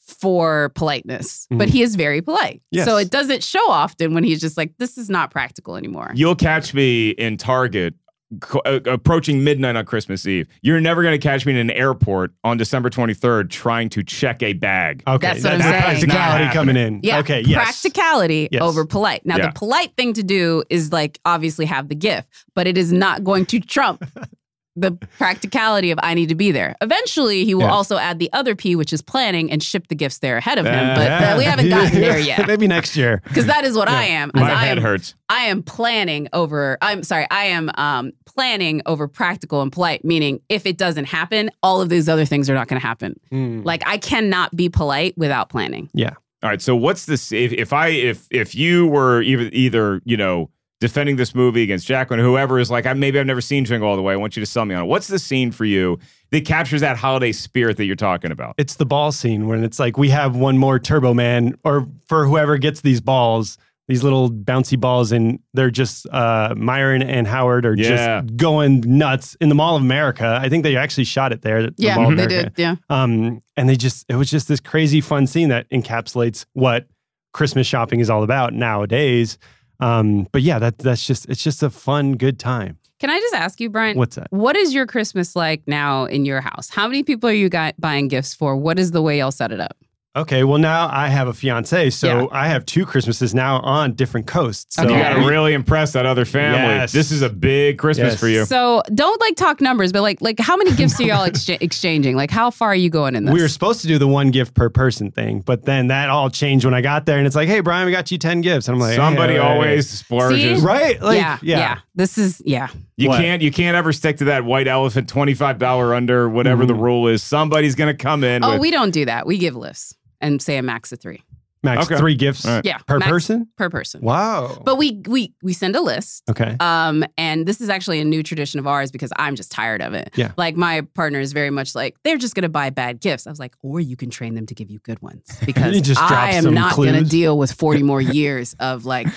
for 0.10 0.70
politeness, 0.76 1.48
but 1.52 1.68
Mhm. 1.68 1.72
he 1.72 1.82
is 1.82 1.96
very 1.96 2.22
polite. 2.22 2.62
Yes. 2.72 2.86
So 2.86 2.98
it 2.98 3.10
doesn't 3.10 3.44
show 3.44 3.64
often 3.70 4.14
when 4.14 4.24
he's 4.24 4.40
just 4.42 4.58
like, 4.58 4.74
this 4.80 4.98
is 4.98 5.10
not 5.10 5.32
practical 5.32 5.76
anymore. 5.76 6.12
You'll 6.16 6.36
catch 6.36 6.74
me 6.74 7.10
in 7.12 7.38
Target 7.38 7.94
co- 8.42 8.62
uh, 8.66 8.80
approaching 8.86 9.44
midnight 9.44 9.76
on 9.76 9.86
Christmas 9.86 10.28
Eve. 10.28 10.48
You're 10.62 10.80
never 10.80 11.02
gonna 11.02 11.18
catch 11.18 11.46
me 11.48 11.52
in 11.54 11.58
an 11.58 11.72
airport 11.72 12.32
on 12.44 12.58
December 12.58 12.90
23rd 12.90 13.50
trying 13.50 13.90
to 13.90 14.04
check 14.04 14.44
a 14.44 14.54
bag. 14.54 15.02
Okay, 15.08 15.28
That's 15.28 15.44
what 15.44 15.54
I'm 15.54 15.60
that- 15.60 15.66
saying. 15.72 15.82
practicality 15.84 16.46
Not 16.46 16.54
coming 16.54 16.78
in. 16.78 17.00
Yeah. 17.02 17.20
Okay. 17.20 17.42
Yes. 17.42 17.56
Practicality 17.82 18.50
Yes. 18.52 18.62
over 18.62 18.86
polite. 18.86 19.26
Now, 19.26 19.38
Yeah. 19.38 19.48
the 19.48 19.54
polite 19.54 19.92
thing 19.98 20.14
to 20.14 20.24
do 20.24 20.64
is 20.70 20.92
like 20.92 21.20
obviously 21.26 21.66
have 21.66 21.90
the 21.90 21.96
gift, 21.96 22.28
but 22.56 22.68
it 22.68 22.78
is 22.78 22.92
not 22.94 23.24
going 23.24 23.46
to 23.48 23.60
trump 23.60 24.04
the 24.80 24.92
practicality 25.18 25.92
of 25.92 26.00
I 26.02 26.14
need 26.14 26.30
to 26.30 26.36
be 26.36 26.52
there. 26.52 26.76
Eventually, 26.82 27.46
he 27.46 27.54
will 27.54 27.64
Yeah. 27.64 27.72
also 27.72 27.98
add 27.98 28.20
the 28.20 28.32
other 28.34 28.56
P, 28.56 28.76
which 28.76 28.92
is 28.94 29.02
planning 29.02 29.52
and 29.52 29.62
ship 29.62 29.88
the 29.88 29.96
gifts 29.96 30.20
there 30.20 30.38
ahead 30.38 30.58
of 30.58 30.66
him. 30.66 30.74
Uh, 30.74 30.96
But 30.96 31.04
Yeah. 31.06 31.34
uh, 31.34 31.38
we 31.38 31.44
haven't 31.44 31.70
gotten 31.78 32.00
there 32.02 32.20
yet. 32.20 32.48
Maybe 32.48 32.68
next 32.68 32.96
year. 32.96 33.22
Because 33.26 33.46
that 33.48 33.64
is 33.66 33.76
what 33.76 33.88
I 33.90 34.06
am. 34.06 34.30
is 34.34 34.42
My 34.42 34.52
I 34.54 34.66
head 34.66 34.78
am, 34.78 34.84
hurts. 34.84 35.16
I 35.30 35.46
am 35.46 35.62
planning 35.64 36.28
over. 36.34 36.78
I'm 36.82 37.04
sorry. 37.04 37.28
I 37.30 37.46
am 37.46 37.70
um, 37.76 38.12
planning 38.26 38.82
over 38.86 39.08
practical 39.08 39.62
and 39.62 39.72
polite. 39.72 40.04
Meaning, 40.04 40.40
if 40.50 40.66
it 40.66 40.78
doesn't 40.78 41.06
happen, 41.06 41.52
all 41.62 41.82
of 41.82 41.90
these 41.90 42.08
other 42.10 42.26
things 42.26 42.50
are 42.50 42.54
not 42.56 42.68
going 42.68 42.80
to 42.82 42.88
happen. 42.88 43.20
Mm. 43.32 43.66
Like 43.66 43.84
I 43.86 43.98
cannot 43.98 44.56
be 44.56 44.70
polite 44.70 45.14
without 45.18 45.50
planning. 45.50 45.90
Yeah. 45.94 46.12
All 46.42 46.50
right. 46.50 46.62
So 46.62 46.76
what's 46.76 47.06
this? 47.06 47.32
If, 47.32 47.52
if 47.52 47.74
I 47.74 47.88
if 47.90 48.26
if 48.32 48.56
you 48.56 48.88
were 48.88 49.22
either 49.22 49.50
either 49.52 50.02
you 50.06 50.16
know 50.18 50.50
defending 50.80 51.16
this 51.18 51.36
movie 51.36 51.62
against 51.64 51.86
Jacqueline, 51.88 52.20
whoever 52.22 52.58
is 52.60 52.72
like, 52.72 52.86
I 52.86 52.94
maybe 52.94 53.20
I've 53.20 53.26
never 53.26 53.42
seen 53.42 53.66
Jingle 53.66 53.90
All 53.90 53.96
the 53.96 54.02
Way. 54.02 54.14
I 54.14 54.16
want 54.18 54.36
you 54.38 54.42
to 54.42 54.46
sell 54.46 54.66
me 54.66 54.74
on 54.76 54.84
it. 54.84 54.88
What's 54.88 55.08
the 55.08 55.20
scene 55.20 55.52
for 55.52 55.66
you 55.66 56.00
that 56.32 56.46
captures 56.46 56.82
that 56.82 56.96
holiday 56.98 57.32
spirit 57.32 57.78
that 57.78 57.86
you're 57.86 57.96
talking 57.98 58.32
about? 58.32 58.56
It's 58.58 58.76
the 58.76 58.86
ball 58.86 59.12
scene 59.12 59.48
when 59.48 59.64
it's 59.64 59.80
like 59.80 59.98
we 59.98 60.10
have 60.10 60.36
one 60.36 60.58
more 60.58 60.80
Turbo 60.80 61.14
Man, 61.14 61.56
or 61.66 61.88
for 62.08 62.26
whoever 62.26 62.58
gets 62.58 62.82
these 62.82 63.02
balls, 63.02 63.58
these 63.90 64.04
little 64.04 64.30
bouncy 64.32 64.80
balls, 64.80 65.12
and 65.12 65.40
they're 65.54 65.72
just 65.72 66.08
uh, 66.12 66.54
Myron 66.56 67.02
and 67.02 67.28
Howard 67.28 67.66
are 67.66 67.76
Yeah. 67.76 68.22
just 68.22 68.38
going 68.38 68.82
nuts 68.86 69.36
in 69.42 69.50
the 69.50 69.56
Mall 69.56 69.76
of 69.76 69.82
America. 69.82 70.40
I 70.42 70.48
think 70.48 70.64
they 70.64 70.78
actually 70.78 71.06
shot 71.06 71.34
it 71.34 71.42
there. 71.42 71.64
the 71.64 71.74
Yeah, 71.78 71.96
Mall 71.96 72.08
they 72.08 72.14
America. 72.24 72.44
did. 72.44 72.54
Yeah. 72.56 72.76
Um, 72.90 73.42
and 73.58 73.68
they 73.68 73.76
just 73.76 74.06
it 74.08 74.16
was 74.16 74.30
just 74.30 74.48
this 74.48 74.60
crazy 74.60 75.02
fun 75.02 75.28
scene 75.28 75.50
that 75.50 75.68
encapsulates 75.72 76.46
what 76.54 76.88
Christmas 77.34 77.68
shopping 77.68 78.00
is 78.00 78.10
all 78.10 78.24
about 78.24 78.54
nowadays. 78.54 79.38
Um, 79.80 80.28
but 80.32 80.42
yeah, 80.42 80.60
that 80.60 80.78
that's 80.80 81.06
just 81.06 81.28
it's 81.30 81.44
just 81.44 81.64
a 81.64 81.70
fun, 81.70 82.14
good 82.18 82.40
time. 82.40 82.78
Can 83.00 83.10
I 83.10 83.20
just 83.20 83.34
ask 83.34 83.62
you, 83.62 83.70
Brian? 83.70 83.98
What's 83.98 84.18
that? 84.18 84.28
What 84.30 84.58
is 84.58 84.74
your 84.74 84.86
Christmas 84.86 85.36
like 85.36 85.62
now 85.68 86.04
in 86.06 86.26
your 86.26 86.42
house? 86.42 86.70
How 86.70 86.88
many 86.88 87.04
people 87.04 87.30
are 87.30 87.34
you 87.34 87.48
got 87.48 87.80
buying 87.80 88.10
gifts 88.10 88.34
for? 88.34 88.58
What 88.58 88.78
is 88.78 88.92
the 88.92 89.02
way 89.02 89.20
y'all 89.20 89.32
set 89.32 89.54
it 89.54 89.62
up? 89.62 89.78
Okay, 90.20 90.44
well 90.44 90.58
now 90.58 90.90
I 90.92 91.08
have 91.08 91.30
a 91.30 91.34
fiance, 91.34 91.92
so 91.92 92.08
Yeah. 92.08 92.28
I 92.32 92.50
have 92.50 92.66
two 92.66 92.86
Christmases 92.86 93.34
now 93.34 93.60
on 93.62 93.94
different 93.94 94.28
coasts. 94.28 94.76
So 94.76 94.84
Okay. 94.84 94.94
You 94.94 95.02
got 95.02 95.14
to 95.14 95.28
really 95.28 95.54
impress 95.54 95.94
that 95.94 96.06
other 96.06 96.26
family. 96.26 96.60
Yes. 96.76 96.92
This 96.92 97.10
is 97.10 97.22
a 97.22 97.30
big 97.30 97.78
Christmas 97.78 98.14
Yes. 98.14 98.20
for 98.20 98.28
you. 98.28 98.44
So 98.44 98.82
don't 98.94 99.20
like 99.22 99.38
talk 99.38 99.62
numbers, 99.62 99.94
but 99.94 100.02
like 100.02 100.20
like 100.22 100.38
how 100.38 100.58
many 100.58 100.74
gifts 100.74 101.00
are 101.00 101.04
y'all 101.04 101.26
excha- 101.30 101.62
exchanging? 101.62 102.18
Like 102.18 102.32
how 102.32 102.52
far 102.52 102.70
are 102.70 102.76
you 102.76 102.90
going 102.90 103.16
in 103.16 103.24
this? 103.24 103.34
we 103.34 103.42
were 103.42 103.48
supposed 103.48 103.80
to 103.82 103.88
do 103.88 103.98
the 103.98 104.10
one 104.10 104.32
gift 104.32 104.56
per 104.56 104.70
person 104.70 105.10
thing, 105.10 105.40
but 105.40 105.64
then 105.64 105.88
that 105.88 106.10
all 106.10 106.30
changed 106.30 106.66
when 106.66 106.74
I 106.74 106.82
got 106.82 107.06
there, 107.06 107.18
and 107.18 107.26
it's 107.26 107.36
like, 107.36 107.48
hey 107.48 107.62
Brian, 107.62 107.86
we 107.86 107.94
got 107.94 108.12
you 108.12 108.18
ten 108.18 108.42
gifts, 108.42 108.68
and 108.68 108.76
I'm 108.76 108.82
like, 108.82 108.96
Somebody 108.98 109.34
hey, 109.34 109.40
all 109.40 109.58
right. 109.58 109.70
always 109.70 109.90
splurges. 109.90 110.60
See? 110.60 110.66
right, 110.66 111.02
like 111.02 111.18
yeah, 111.18 111.38
yeah, 111.42 111.80
This 111.96 112.18
is 112.18 112.42
yeah. 112.46 112.68
You 112.98 113.08
What? 113.08 113.22
can't 113.22 113.42
you 113.42 113.52
can't 113.52 113.78
ever 113.78 113.94
stick 113.94 114.18
to 114.18 114.26
that 114.26 114.44
white 114.44 114.68
elephant 114.68 115.08
twenty 115.08 115.34
five 115.34 115.60
dollar 115.60 115.96
under 115.96 116.28
whatever 116.28 116.66
the 116.66 116.74
mm-hmm. 116.74 116.82
rule 116.82 117.08
is. 117.08 117.24
Somebody's 117.24 117.76
gonna 117.76 117.94
come 117.94 118.26
in. 118.26 118.44
Oh, 118.44 118.52
with, 118.52 118.60
we 118.60 118.72
don't 118.72 118.92
do 118.92 119.06
that. 119.06 119.26
We 119.26 119.38
give 119.38 119.56
lifts 119.56 119.96
and 120.22 120.42
say 120.42 120.58
a 120.58 120.62
max 120.64 120.92
of 120.92 121.00
three 121.00 121.24
Max 121.62 121.88
Okay. 121.88 121.98
three 121.98 122.16
gifts 122.16 122.46
All 122.46 122.54
right. 122.56 122.64
Yeah, 122.66 122.78
per 122.78 123.00
max- 123.00 123.12
person. 123.12 123.46
per 123.58 123.70
person. 123.70 124.00
Wow. 124.00 124.62
But 124.64 124.78
we 124.78 125.02
we 125.10 125.34
we 125.44 125.52
send 125.52 125.76
a 125.76 125.82
list. 125.82 126.24
okay. 126.30 126.56
Um, 126.62 127.04
and 127.18 127.46
this 127.46 127.60
is 127.60 127.68
actually 127.68 128.00
a 128.00 128.06
new 128.06 128.24
tradition 128.24 128.62
of 128.62 128.68
ours 128.68 128.92
because 128.92 129.12
I'm 129.18 129.36
just 129.36 129.52
tired 129.52 129.82
of 129.82 129.94
it. 129.94 130.12
Yeah. 130.16 130.32
Like 130.38 130.56
my 130.56 130.88
partner 130.94 131.20
is 131.20 131.34
very 131.34 131.50
much 131.50 131.76
like 131.76 131.98
they're 132.06 132.16
just 132.18 132.34
gonna 132.34 132.48
buy 132.48 132.70
bad 132.70 133.02
gifts. 133.02 133.28
I 133.28 133.30
was 133.30 133.40
like, 133.40 133.56
or 133.62 133.82
you 133.82 133.98
can 133.98 134.10
train 134.10 134.36
them 134.36 134.46
to 134.46 134.56
give 134.56 134.72
you 134.72 134.80
good 134.80 135.02
ones 135.02 135.26
because 135.46 135.76
You 135.76 135.82
just 135.82 136.02
I 136.02 136.32
am 136.32 136.44
some 136.44 136.54
not 136.54 136.78
gonna 136.78 137.04
deal 137.04 137.38
with 137.38 137.52
40 137.52 137.84
more 137.84 138.00
years 138.20 138.56
of 138.62 138.86
like 138.86 139.08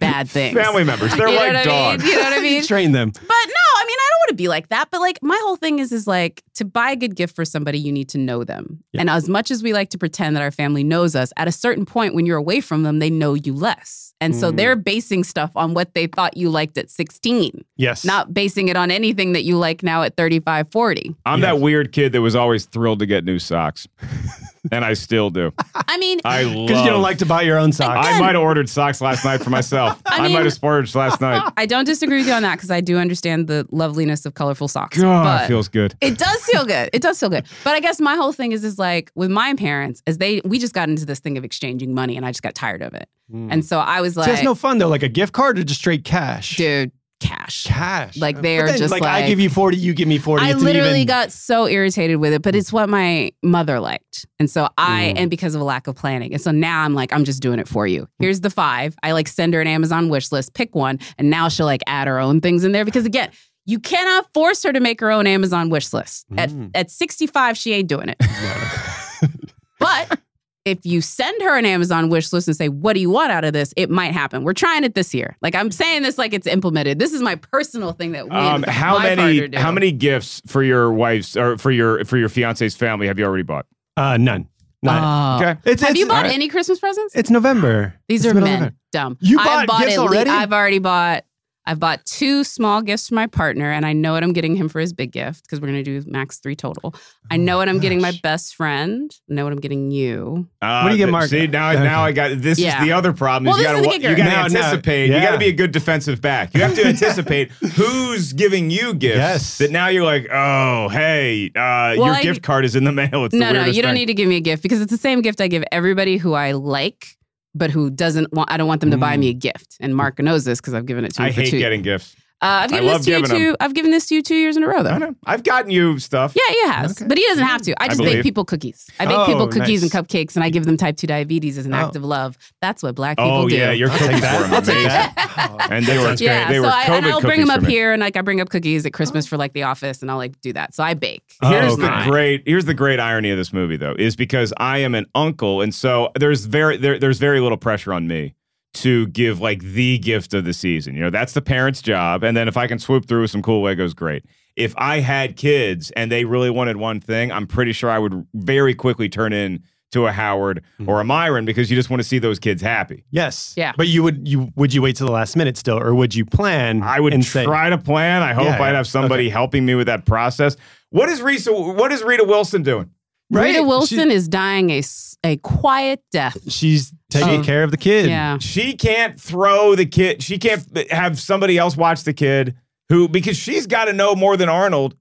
bad 0.00 0.28
things. 0.28 0.56
family 0.58 0.82
members. 0.82 1.14
They're 1.14 1.28
you 1.28 1.36
like 1.36 1.54
what 1.54 1.56
I 1.56 1.64
mean? 1.66 1.98
dogs. 2.00 2.04
You 2.04 2.16
know 2.16 2.22
what 2.24 2.32
I 2.32 2.40
mean? 2.40 2.64
Train 2.66 2.90
them. 2.90 3.10
But 3.12 3.20
no, 3.22 3.28
I 3.28 3.84
mean, 3.86 3.96
I 4.00 4.10
don't 4.10 4.11
want 4.22 4.28
to 4.30 4.34
be 4.34 4.48
like 4.48 4.68
that, 4.68 4.88
but 4.90 5.00
like 5.00 5.18
my 5.22 5.38
whole 5.44 5.56
thing 5.56 5.78
is 5.78 5.92
is 5.92 6.06
like 6.06 6.42
to 6.54 6.64
buy 6.64 6.90
a 6.90 6.96
good 6.96 7.16
gift 7.16 7.34
for 7.36 7.44
somebody, 7.44 7.78
you 7.78 7.92
need 7.92 8.08
to 8.10 8.18
know 8.18 8.44
them. 8.44 8.82
And 8.94 9.08
as 9.10 9.28
much 9.28 9.50
as 9.50 9.62
we 9.62 9.72
like 9.72 9.88
to 9.90 9.98
pretend 9.98 10.36
that 10.36 10.42
our 10.42 10.50
family 10.50 10.84
knows 10.84 11.16
us, 11.16 11.32
at 11.36 11.48
a 11.48 11.52
certain 11.52 11.84
point 11.86 12.14
when 12.14 12.26
you're 12.26 12.36
away 12.36 12.60
from 12.60 12.82
them, 12.82 12.98
they 12.98 13.10
know 13.10 13.34
you 13.34 13.54
less. 13.54 14.14
And 14.20 14.36
so 14.36 14.52
Mm. 14.52 14.56
they're 14.56 14.76
basing 14.76 15.24
stuff 15.24 15.50
on 15.56 15.74
what 15.74 15.94
they 15.94 16.06
thought 16.06 16.36
you 16.36 16.48
liked 16.50 16.78
at 16.78 16.88
16, 16.90 17.64
Yes. 17.76 18.04
not 18.04 18.32
basing 18.32 18.68
it 18.68 18.76
on 18.76 18.90
anything 18.90 19.32
that 19.32 19.42
you 19.42 19.56
like 19.58 19.82
now 19.82 20.02
at 20.02 20.16
35, 20.16 20.70
40. 20.70 21.14
I'm 21.26 21.40
that 21.40 21.58
weird 21.60 21.90
kid 21.92 22.12
that 22.12 22.20
was 22.20 22.36
always 22.36 22.64
thrilled 22.66 23.00
to 23.00 23.06
get 23.06 23.24
new 23.24 23.38
socks, 23.40 23.88
and 24.70 24.84
I 24.84 24.94
still 24.94 25.30
do. 25.30 25.52
I 25.74 25.98
mean, 25.98 26.20
I 26.24 26.42
love. 26.44 26.68
because 26.68 26.84
you 26.84 26.90
don't 26.90 27.02
like 27.02 27.18
to 27.18 27.26
buy 27.26 27.42
your 27.42 27.58
own 27.58 27.72
socks. 27.72 28.06
I 28.06 28.20
might 28.20 28.34
have 28.34 28.42
ordered 28.44 28.68
socks 28.68 29.00
last 29.00 29.24
night 29.24 29.42
for 29.42 29.50
myself. 29.50 30.00
I, 30.06 30.22
mean- 30.22 30.32
might 30.32 30.44
have 30.44 30.52
splurged 30.52 30.94
last 30.94 31.20
night. 31.20 31.52
I 31.56 31.66
don't 31.66 31.84
disagree 31.84 32.18
with 32.18 32.26
you 32.28 32.32
on 32.32 32.42
that 32.42 32.56
because 32.56 32.70
I 32.70 32.80
do 32.80 32.98
understand 32.98 33.48
the 33.48 33.66
loveliness 33.70 34.24
of 34.24 34.34
colorful 34.34 34.68
socks. 34.68 34.98
God, 35.00 35.24
but 35.24 35.44
it 35.44 35.48
feels 35.48 35.68
good. 35.68 35.94
It 36.00 36.18
does 36.18 36.44
feel 36.44 36.64
good. 36.64 36.90
It 36.92 37.02
does 37.02 37.18
feel 37.18 37.28
good. 37.30 37.44
But 37.64 37.74
I 37.74 37.80
guess 37.80 38.00
my 38.00 38.14
whole 38.14 38.32
thing 38.32 38.52
is 38.52 38.62
is 38.64 38.78
like 38.78 39.10
with 39.14 39.30
my 39.30 39.54
parents, 39.54 40.02
as 40.06 40.18
they 40.18 40.40
we 40.44 40.58
just 40.58 40.74
got 40.74 40.88
into 40.88 41.04
this 41.06 41.18
thing 41.18 41.36
of 41.38 41.44
exchanging 41.44 41.94
money 41.94 42.16
and 42.16 42.24
I 42.24 42.30
just 42.30 42.42
got 42.42 42.54
tired 42.54 42.82
of 42.82 42.94
it. 42.94 43.08
Hmm. 43.30 43.48
And 43.50 43.64
so 43.64 43.78
I 43.80 44.00
was 44.00 44.14
See, 44.14 44.20
like, 44.20 44.28
that's 44.30 44.42
no 44.42 44.54
fun 44.54 44.78
though. 44.78 44.88
Like 44.88 45.02
a 45.02 45.08
gift 45.08 45.32
card 45.32 45.58
or 45.58 45.64
just 45.64 45.80
straight 45.80 46.04
cash. 46.04 46.56
dude, 46.56 46.92
cash. 47.22 47.64
Cash. 47.64 48.16
Like, 48.18 48.42
they 48.42 48.58
are 48.58 48.66
then, 48.66 48.78
just 48.78 48.90
like, 48.90 49.02
I 49.02 49.26
give 49.26 49.40
you 49.40 49.48
forty, 49.48 49.76
you 49.76 49.94
give 49.94 50.08
me 50.08 50.18
forty. 50.18 50.44
I 50.44 50.50
It's 50.50 50.62
literally 50.62 51.02
even- 51.02 51.06
got 51.06 51.32
so 51.32 51.66
irritated 51.66 52.16
with 52.18 52.32
it, 52.32 52.42
but 52.42 52.54
it's 52.54 52.72
what 52.72 52.88
my 52.88 53.32
mother 53.42 53.80
liked. 53.80 54.26
And 54.38 54.50
so 54.50 54.68
I, 54.76 55.14
Mm. 55.16 55.20
and 55.22 55.30
because 55.30 55.54
of 55.54 55.60
a 55.60 55.64
lack 55.64 55.86
of 55.86 55.94
planning. 55.96 56.32
And 56.32 56.40
so 56.42 56.50
now 56.50 56.82
I'm 56.82 56.94
like, 56.94 57.12
I'm 57.12 57.24
just 57.24 57.40
doing 57.40 57.58
it 57.58 57.68
for 57.68 57.86
you. 57.86 58.08
Here's 58.18 58.40
the 58.40 58.50
five. 58.50 58.94
I 59.02 59.12
like 59.12 59.28
send 59.28 59.54
her 59.54 59.60
an 59.60 59.66
Amazon 59.68 60.08
wish 60.08 60.32
list, 60.32 60.54
pick 60.54 60.74
one, 60.74 60.98
and 61.18 61.30
now 61.30 61.48
she'll 61.48 61.66
like 61.66 61.82
add 61.86 62.08
her 62.08 62.18
own 62.18 62.40
things 62.40 62.64
in 62.64 62.72
there. 62.72 62.84
Because 62.84 63.06
again, 63.06 63.30
you 63.64 63.78
cannot 63.78 64.26
force 64.34 64.62
her 64.64 64.72
to 64.72 64.80
make 64.80 65.00
her 65.00 65.10
own 65.12 65.26
Amazon 65.28 65.70
wish 65.70 65.92
list. 65.92 66.26
At, 66.36 66.50
Mm. 66.50 66.70
at 66.74 66.90
65, 66.90 67.56
she 67.56 67.72
ain't 67.72 67.88
doing 67.88 68.08
it. 68.08 68.18
but 69.78 70.18
if 70.64 70.84
you 70.86 71.00
send 71.00 71.40
her 71.42 71.56
an 71.58 71.64
Amazon 71.66 72.08
wish 72.08 72.32
list 72.32 72.46
and 72.48 72.56
say, 72.56 72.68
What 72.68 72.92
do 72.94 73.00
you 73.00 73.10
want 73.10 73.32
out 73.32 73.44
of 73.44 73.52
this? 73.52 73.74
It 73.76 73.90
might 73.90 74.12
happen. 74.12 74.44
We're 74.44 74.52
trying 74.52 74.84
it 74.84 74.94
this 74.94 75.12
year. 75.14 75.36
Like 75.42 75.54
I'm 75.54 75.70
saying 75.70 76.02
this 76.02 76.18
like 76.18 76.32
it's 76.32 76.46
implemented. 76.46 76.98
This 76.98 77.12
is 77.12 77.20
my 77.22 77.34
personal 77.36 77.92
thing 77.92 78.12
that 78.12 78.24
we 78.28 78.30
Um, 78.36 78.62
how 78.64 78.98
my 78.98 79.14
many 79.16 79.48
do. 79.48 79.58
how 79.58 79.72
many 79.72 79.90
gifts 79.92 80.40
for 80.46 80.62
your 80.62 80.92
wife's 80.92 81.36
or 81.36 81.58
for 81.58 81.70
your 81.70 82.04
for 82.04 82.16
your 82.16 82.28
fiance's 82.28 82.76
family 82.76 83.06
have 83.08 83.18
you 83.18 83.24
already 83.24 83.42
bought? 83.42 83.66
uh, 83.96 84.16
none. 84.16 84.48
None. 84.84 85.02
Oh. 85.04 85.44
Okay. 85.44 85.60
It's, 85.70 85.80
Have 85.82 85.90
it's, 85.92 86.00
you 86.00 86.06
bought 86.08 86.16
alright. 86.18 86.32
any 86.34 86.48
Christmas 86.48 86.80
presents? 86.80 87.14
It's 87.14 87.30
November. 87.30 87.94
These 88.08 88.24
It's 88.24 88.32
are 88.32 88.34
men. 88.34 88.44
November. 88.44 88.74
Dumb. 88.90 89.16
You 89.20 89.38
I've 89.38 89.44
bought 89.46 89.66
bought 89.68 89.80
gifts 89.82 89.92
at 89.96 90.00
le- 90.00 90.06
already? 90.08 90.30
I've 90.30 90.52
already 90.52 90.78
bought. 90.80 91.24
I've 91.64 91.78
bought 91.78 92.04
two 92.04 92.42
small 92.42 92.82
gifts 92.82 93.08
for 93.08 93.14
my 93.14 93.28
partner, 93.28 93.70
and 93.70 93.86
I 93.86 93.92
know 93.92 94.12
what 94.14 94.24
I'm 94.24 94.32
getting 94.32 94.56
him 94.56 94.68
for 94.68 94.80
his 94.80 94.92
big 94.92 95.12
gift 95.12 95.44
because 95.44 95.60
we're 95.60 95.68
gonna 95.68 95.84
do 95.84 96.02
max 96.06 96.38
three 96.38 96.56
total. 96.56 96.94
I 97.30 97.36
know 97.36 97.56
what 97.58 97.68
I'm 97.68 97.78
getting 97.78 98.00
my 98.00 98.12
best 98.22 98.56
friend. 98.56 99.10
I 99.30 99.34
know 99.34 99.44
what 99.44 99.52
I'm 99.52 99.60
getting 99.60 99.90
you. 99.92 100.48
Uh, 100.60 100.80
What 100.82 100.88
do 100.90 100.96
you 100.96 101.04
get, 101.06 101.10
Mark? 101.12 101.28
See 101.30 101.46
now, 101.46 101.70
Okay. 101.70 101.82
now 101.84 102.02
I 102.04 102.10
got 102.12 102.40
this 102.42 102.58
Yeah. 102.58 102.78
is 102.80 102.84
the 102.84 102.92
other 102.92 103.12
problem. 103.12 103.46
Well, 103.46 103.54
is 103.54 103.60
you 103.62 103.68
this 103.68 103.72
gotta 103.76 103.78
is 103.78 103.84
the 103.94 103.98
kicker. 104.00 104.10
you 104.10 104.16
got 104.16 104.48
to 104.48 104.52
no, 104.54 104.58
anticipate. 104.60 105.06
You 105.10 105.20
got 105.20 105.30
to 105.32 105.38
be 105.38 105.46
a 105.46 105.52
good 105.52 105.70
defensive 105.72 106.20
back. 106.20 106.52
You 106.54 106.62
have 106.62 106.74
to 106.74 106.84
anticipate 106.86 107.52
who's 107.52 108.32
giving 108.32 108.70
you 108.70 108.94
gifts. 108.94 109.16
Yes. 109.16 109.58
That 109.58 109.70
now 109.70 109.86
you're 109.88 110.04
like, 110.04 110.26
oh, 110.32 110.88
hey, 110.88 111.46
uh, 111.54 111.94
Well, 111.96 112.06
your 112.06 112.14
I- 112.16 112.22
gift 112.22 112.42
card 112.42 112.64
is 112.64 112.74
in 112.76 112.84
the 112.84 112.92
mail. 112.92 113.24
It's 113.24 113.32
the 113.32 113.38
no, 113.38 113.46
no, 113.52 113.60
weirdest 113.60 113.76
you 113.76 113.82
don't 113.82 113.94
need 113.94 114.06
to 114.06 114.14
give 114.14 114.28
me 114.28 114.36
a 114.36 114.40
gift 114.40 114.62
because 114.62 114.80
it's 114.80 114.90
the 114.90 114.98
same 114.98 115.22
gift 115.22 115.40
I 115.40 115.46
give 115.48 115.62
everybody 115.70 116.16
who 116.16 116.32
I 116.34 116.52
like, 116.52 117.16
but 117.54 117.70
who 117.70 117.90
doesn't 117.90 118.32
want. 118.32 118.50
I 118.50 118.56
don't 118.56 118.68
want 118.68 118.80
them 118.80 118.90
to 118.90 118.98
buy 118.98 119.16
me 119.16 119.28
a 119.28 119.34
gift. 119.34 119.76
And 119.80 119.94
Mark 119.94 120.18
knows 120.18 120.44
this 120.44 120.60
because 120.60 120.74
I've 120.74 120.86
given 120.86 121.04
it 121.04 121.14
to 121.14 121.22
him. 121.22 121.26
Mm. 121.26 121.30
I 121.30 121.32
for 121.32 121.40
hate 121.42 121.50
two. 121.50 121.58
getting 121.58 121.82
gifts. 121.82 122.16
Uh, 122.42 122.46
I've 122.64 122.72
I 122.72 122.74
given 122.74 122.86
love 122.86 122.96
this 122.98 123.04
to 123.06 123.10
you 123.12 123.16
giving 123.22 123.30
'em. 123.36 123.36
two. 123.52 123.56
I've 123.60 123.72
given 123.74 123.90
this 123.92 124.06
to 124.08 124.14
you 124.16 124.22
two 124.22 124.34
years 124.34 124.56
in 124.56 124.64
a 124.64 124.66
row, 124.66 124.82
though. 124.82 124.90
I 124.90 124.98
know. 124.98 125.14
I've 125.24 125.44
gotten 125.44 125.70
you 125.70 125.98
stuff. 126.00 126.34
Yeah, 126.34 126.42
he 126.52 126.68
has, 126.70 126.94
but 127.06 127.16
he 127.16 127.24
doesn't 127.28 127.44
have 127.44 127.62
to. 127.62 127.72
I 127.80 127.84
I 127.84 127.88
just 127.88 127.98
believe. 127.98 128.14
bake 128.16 128.22
people 128.24 128.44
cookies. 128.44 128.88
I 128.98 129.06
bake 129.06 129.16
Oh, 129.16 129.26
people 129.26 129.46
cookies 129.46 129.82
nice. 129.82 129.94
and 129.94 130.08
cupcakes, 130.08 130.34
and 130.34 130.42
I 130.44 130.50
give 130.50 130.64
them 130.66 130.76
type 130.76 130.96
two 130.96 131.06
diabetes 131.06 131.56
as 131.56 131.66
an 131.66 131.72
act 131.72 131.94
Oh. 131.94 132.00
of 132.00 132.04
love. 132.04 132.36
That's 132.60 132.82
what 132.82 132.96
black 132.96 133.16
people 133.18 133.30
Oh 133.32 133.48
do. 133.48 133.54
yeah, 133.56 133.70
your 133.70 133.90
I'll 133.90 133.96
take 133.98 134.06
cookies 134.08 134.20
that. 134.22 134.40
were 134.50 134.56
I'll 134.56 134.62
take 134.62 134.74
amazing, 134.74 134.88
that. 134.88 135.66
and 135.70 135.86
they 135.86 135.98
were 135.98 136.14
yeah, 136.18 136.48
They 136.48 136.54
so 136.56 136.62
were 136.62 136.66
I, 136.68 136.82
COVID 136.84 136.96
and 136.98 137.06
I'll 137.06 137.20
bring 137.20 137.40
them 137.40 137.50
up 137.50 137.64
here, 137.64 137.92
and 137.92 138.00
like 138.00 138.16
I 138.16 138.22
bring 138.22 138.40
up 138.40 138.48
cookies 138.50 138.84
at 138.86 138.92
Christmas 138.92 139.24
for 139.26 139.36
like 139.36 139.52
the 139.52 139.62
office, 139.62 140.02
and 140.02 140.10
I'll 140.10 140.16
like 140.16 140.40
do 140.40 140.52
that. 140.54 140.74
So 140.74 140.82
I 140.82 140.94
bake. 140.94 141.22
Here's 141.42 141.74
Oh, 141.74 141.76
the 141.76 141.92
okay. 141.92 142.10
great 142.10 142.42
here's 142.44 142.64
the 142.64 142.74
great 142.74 142.98
irony 142.98 143.30
of 143.30 143.36
this 143.38 143.52
movie 143.52 143.76
though 143.76 143.94
is 143.96 144.16
because 144.16 144.52
I 144.56 144.78
am 144.78 144.94
an 144.96 145.06
uncle 145.14 145.60
and 145.60 145.72
so 145.72 146.10
there's 146.18 146.44
very 146.46 146.76
there, 146.76 146.98
there's 146.98 147.18
very 147.18 147.38
little 147.40 147.56
pressure 147.56 147.92
on 147.92 148.08
me 148.08 148.34
to 148.74 149.06
give 149.08 149.40
like 149.40 149.60
the 149.62 149.98
gift 149.98 150.34
of 150.34 150.44
the 150.44 150.52
season. 150.54 150.94
You 150.94 151.02
know, 151.02 151.10
that's 151.10 151.32
the 151.32 151.42
parents' 151.42 151.82
job 151.82 152.22
and 152.24 152.36
then 152.36 152.48
if 152.48 152.56
I 152.56 152.66
can 152.66 152.78
swoop 152.78 153.06
through 153.06 153.22
with 153.22 153.30
some 153.30 153.42
cool 153.42 153.62
Legos 153.62 153.94
great. 153.94 154.24
If 154.56 154.74
I 154.76 155.00
had 155.00 155.36
kids 155.36 155.90
and 155.92 156.10
they 156.12 156.24
really 156.24 156.50
wanted 156.50 156.76
one 156.76 157.00
thing, 157.00 157.32
I'm 157.32 157.46
pretty 157.46 157.72
sure 157.72 157.88
I 157.90 157.98
would 157.98 158.26
very 158.34 158.74
quickly 158.74 159.08
turn 159.08 159.32
in 159.32 159.62
to 159.92 160.06
a 160.06 160.12
Howard 160.12 160.62
Hmm. 160.78 160.88
or 160.88 161.00
a 161.00 161.04
Myron 161.04 161.44
because 161.44 161.70
you 161.70 161.76
just 161.76 161.90
want 161.90 162.00
to 162.02 162.08
see 162.08 162.18
those 162.18 162.38
kids 162.38 162.62
happy. 162.62 163.04
Yes. 163.10 163.52
Yeah. 163.58 163.72
But 163.76 163.88
you 163.88 164.02
would 164.02 164.26
you 164.26 164.50
would 164.56 164.72
you 164.72 164.80
wait 164.80 164.96
till 164.96 165.06
the 165.06 165.12
last 165.12 165.36
minute 165.36 165.58
still, 165.58 165.78
or 165.78 165.94
would 165.94 166.14
you 166.14 166.24
plan? 166.24 166.82
I 166.82 166.98
would 166.98 167.12
and 167.12 167.22
say, 167.24 167.44
try 167.44 167.68
to 167.68 167.76
plan. 167.78 168.22
I 168.22 168.32
hope 168.32 168.44
Yeah, 168.44 168.54
I'd 168.62 168.70
yeah. 168.70 168.76
have 168.76 168.86
somebody 168.86 169.28
helping 169.28 169.66
me 169.66 169.74
with 169.74 169.86
that 169.88 170.06
process. 170.06 170.56
What 170.90 171.10
is 171.10 171.20
Rita 171.20 171.52
what 171.52 171.92
is 171.92 172.02
Rita 172.02 172.24
Wilson 172.24 172.62
doing? 172.62 172.88
Right? 173.30 173.48
Rita 173.48 173.62
Wilson 173.62 174.08
She- 174.10 174.14
is 174.14 174.28
dying 174.28 174.70
a, 174.70 174.82
a 175.24 175.36
quiet 175.38 176.00
death. 176.10 176.36
she's 176.50 176.92
taking 177.12 177.40
Oh. 177.40 177.44
care 177.44 177.62
of 177.64 177.70
the 177.70 177.76
kid. 177.76 178.08
Yeah. 178.08 178.38
she 178.38 178.74
can't 178.74 179.20
throw 179.20 179.74
the 179.74 179.86
kid. 179.86 180.22
She 180.22 180.38
can't 180.38 180.64
have 180.90 181.18
somebody 181.20 181.58
else 181.58 181.76
watch 181.76 182.04
the 182.04 182.12
kid 182.12 182.56
who 182.88 183.08
because 183.08 183.36
she's 183.36 183.66
got 183.66 183.84
to 183.86 183.92
know 183.92 184.14
more 184.14 184.36
than 184.36 184.48
Arnold. 184.48 184.96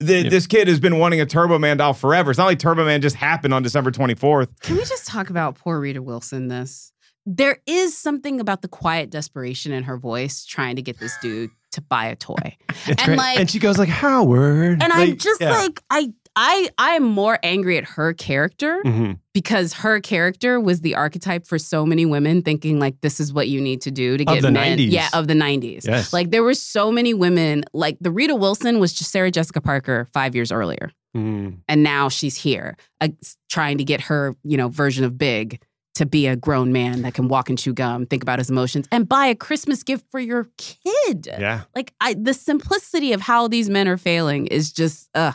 That 0.00 0.24
Yep. 0.24 0.30
this 0.32 0.46
kid 0.48 0.66
has 0.66 0.80
been 0.80 0.98
wanting 0.98 1.20
a 1.20 1.26
Turbo 1.26 1.60
Man 1.60 1.76
doll 1.76 1.92
forever. 1.94 2.32
It's 2.32 2.38
not 2.38 2.46
like 2.46 2.58
Turbo 2.58 2.84
Man 2.84 3.00
just 3.02 3.14
happened 3.14 3.54
on 3.54 3.62
December 3.62 3.92
24th. 3.92 4.48
Can 4.60 4.74
we 4.76 4.84
just 4.84 5.06
talk 5.06 5.30
about 5.30 5.54
poor 5.54 5.78
Rita 5.78 6.02
Wilson? 6.02 6.48
This 6.48 6.92
there 7.24 7.58
is 7.66 7.96
something 7.96 8.40
about 8.40 8.62
the 8.62 8.68
quiet 8.68 9.08
desperation 9.10 9.70
in 9.70 9.84
her 9.84 9.96
voice 9.96 10.44
trying 10.44 10.74
to 10.74 10.82
get 10.82 10.98
this 10.98 11.16
dude 11.22 11.50
to 11.70 11.80
buy 11.80 12.06
a 12.06 12.16
toy. 12.16 12.56
And, 12.88 12.98
great. 12.98 13.16
like- 13.16 13.38
and 13.38 13.48
she 13.48 13.60
goes 13.60 13.78
like 13.78 13.88
Howard. 13.88 14.82
And 14.82 14.92
I'm 14.92 15.16
just 15.18 15.40
yeah. 15.40 15.52
like 15.52 15.80
I 15.88 16.12
I 16.34 16.70
I 16.78 16.90
am 16.94 17.02
more 17.02 17.38
angry 17.42 17.76
at 17.76 17.84
her 17.84 18.12
character 18.14 18.80
Mhm. 18.84 19.18
because 19.34 19.72
her 19.74 20.00
character 20.00 20.58
was 20.58 20.80
the 20.80 20.94
archetype 20.94 21.46
for 21.46 21.58
so 21.58 21.84
many 21.84 22.06
women 22.06 22.42
thinking 22.42 22.78
like 22.78 23.00
this 23.02 23.20
is 23.20 23.32
what 23.32 23.48
you 23.48 23.60
need 23.60 23.82
to 23.82 23.90
do 23.90 24.16
to 24.16 24.24
Of 24.24 24.34
get 24.36 24.42
the 24.42 24.50
men 24.50 24.78
90s. 24.78 24.90
yeah 24.92 25.08
of 25.12 25.28
the 25.28 25.34
90s 25.34 25.86
Yes. 25.86 26.12
like 26.12 26.30
there 26.30 26.42
were 26.42 26.54
so 26.54 26.90
many 26.90 27.12
women 27.12 27.64
like 27.74 27.98
the 28.00 28.10
Rita 28.10 28.34
Wilson 28.34 28.78
was 28.80 28.92
just 28.94 29.10
Sarah 29.10 29.30
Jessica 29.30 29.60
Parker 29.60 30.08
5 30.14 30.34
years 30.34 30.50
earlier 30.50 30.90
Mm. 31.14 31.58
and 31.68 31.82
now 31.82 32.08
she's 32.08 32.36
here 32.36 32.76
uh, 33.02 33.08
trying 33.50 33.76
to 33.76 33.84
get 33.84 34.00
her 34.02 34.34
you 34.44 34.56
know 34.56 34.68
version 34.68 35.04
of 35.04 35.18
big 35.18 35.60
to 35.96 36.06
be 36.06 36.26
a 36.26 36.34
grown 36.36 36.72
man 36.72 37.02
that 37.02 37.12
can 37.12 37.28
walk 37.28 37.50
and 37.50 37.58
chew 37.58 37.74
gum 37.74 38.06
think 38.06 38.22
about 38.22 38.38
his 38.38 38.48
emotions 38.48 38.88
and 38.90 39.06
buy 39.06 39.26
a 39.26 39.34
christmas 39.34 39.82
gift 39.82 40.06
for 40.10 40.18
your 40.18 40.48
kid 40.56 41.28
Yeah. 41.38 41.64
like 41.76 41.92
I, 42.00 42.14
the 42.14 42.32
simplicity 42.32 43.12
of 43.12 43.20
how 43.20 43.46
these 43.46 43.68
men 43.68 43.86
are 43.88 43.98
failing 43.98 44.46
is 44.46 44.72
just 44.72 45.10
uh 45.14 45.32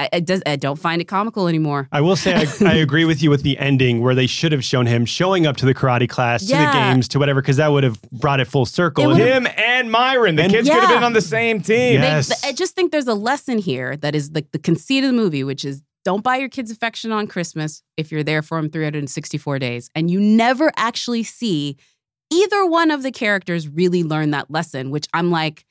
I, 0.00 0.08
I, 0.14 0.20
does, 0.20 0.42
I 0.46 0.56
don't 0.56 0.78
find 0.78 1.00
it 1.02 1.06
comical 1.06 1.46
anymore 1.46 1.88
I 1.92 2.00
will 2.00 2.16
say 2.16 2.34
I, 2.34 2.46
I 2.66 2.74
agree 2.76 3.04
with 3.04 3.22
you 3.22 3.30
with 3.30 3.42
the 3.42 3.58
ending 3.58 4.00
where 4.00 4.14
they 4.14 4.26
should 4.26 4.52
have 4.52 4.64
shown 4.64 4.86
him 4.86 5.04
showing 5.04 5.46
up 5.46 5.56
to 5.58 5.66
the 5.66 5.74
karate 5.74 6.08
class, 6.08 6.42
to 6.46 6.52
the 6.56 6.70
games, 6.72 7.08
to 7.08 7.18
whatever, 7.18 7.40
because 7.42 7.58
that 7.58 7.68
would 7.68 7.84
have 7.84 8.00
brought 8.10 8.40
it 8.40 8.46
full 8.46 8.66
circle. 8.66 9.10
It 9.10 9.18
Him 9.18 9.46
and 9.56 9.90
Myron. 9.90 10.36
The 10.36 10.44
And- 10.44 10.52
kids 10.52 10.68
could 10.68 10.80
have 10.80 10.88
been 10.88 11.04
on 11.04 11.12
the 11.12 11.20
same 11.20 11.60
team. 11.60 12.00
Yeah. 12.00 12.20
They- 12.20 12.48
I 12.48 12.52
just 12.52 12.74
think 12.74 12.92
there's 12.92 13.06
a 13.06 13.14
lesson 13.14 13.58
here 13.58 13.96
that 13.98 14.14
is 14.14 14.30
like 14.32 14.50
the 14.52 14.58
conceit 14.58 15.04
of 15.04 15.08
the 15.08 15.16
movie, 15.16 15.44
which 15.44 15.64
is 15.64 15.82
don't 16.04 16.24
buy 16.24 16.36
your 16.36 16.48
kids 16.48 16.70
affection 16.70 17.12
on 17.12 17.26
Christmas 17.26 17.82
if 17.96 18.10
you're 18.10 18.22
there 18.22 18.42
for 18.42 18.60
them 18.60 18.70
364 18.70 19.58
days. 19.58 19.90
And 19.94 20.10
you 20.10 20.18
never 20.18 20.72
actually 20.76 21.22
see 21.22 21.76
either 22.30 22.64
one 22.64 22.90
of 22.90 23.02
the 23.02 23.10
characters 23.10 23.68
really 23.68 24.02
learn 24.02 24.30
that 24.30 24.50
lesson, 24.50 24.90
which 24.90 25.06
I'm 25.12 25.30
like, 25.30 25.66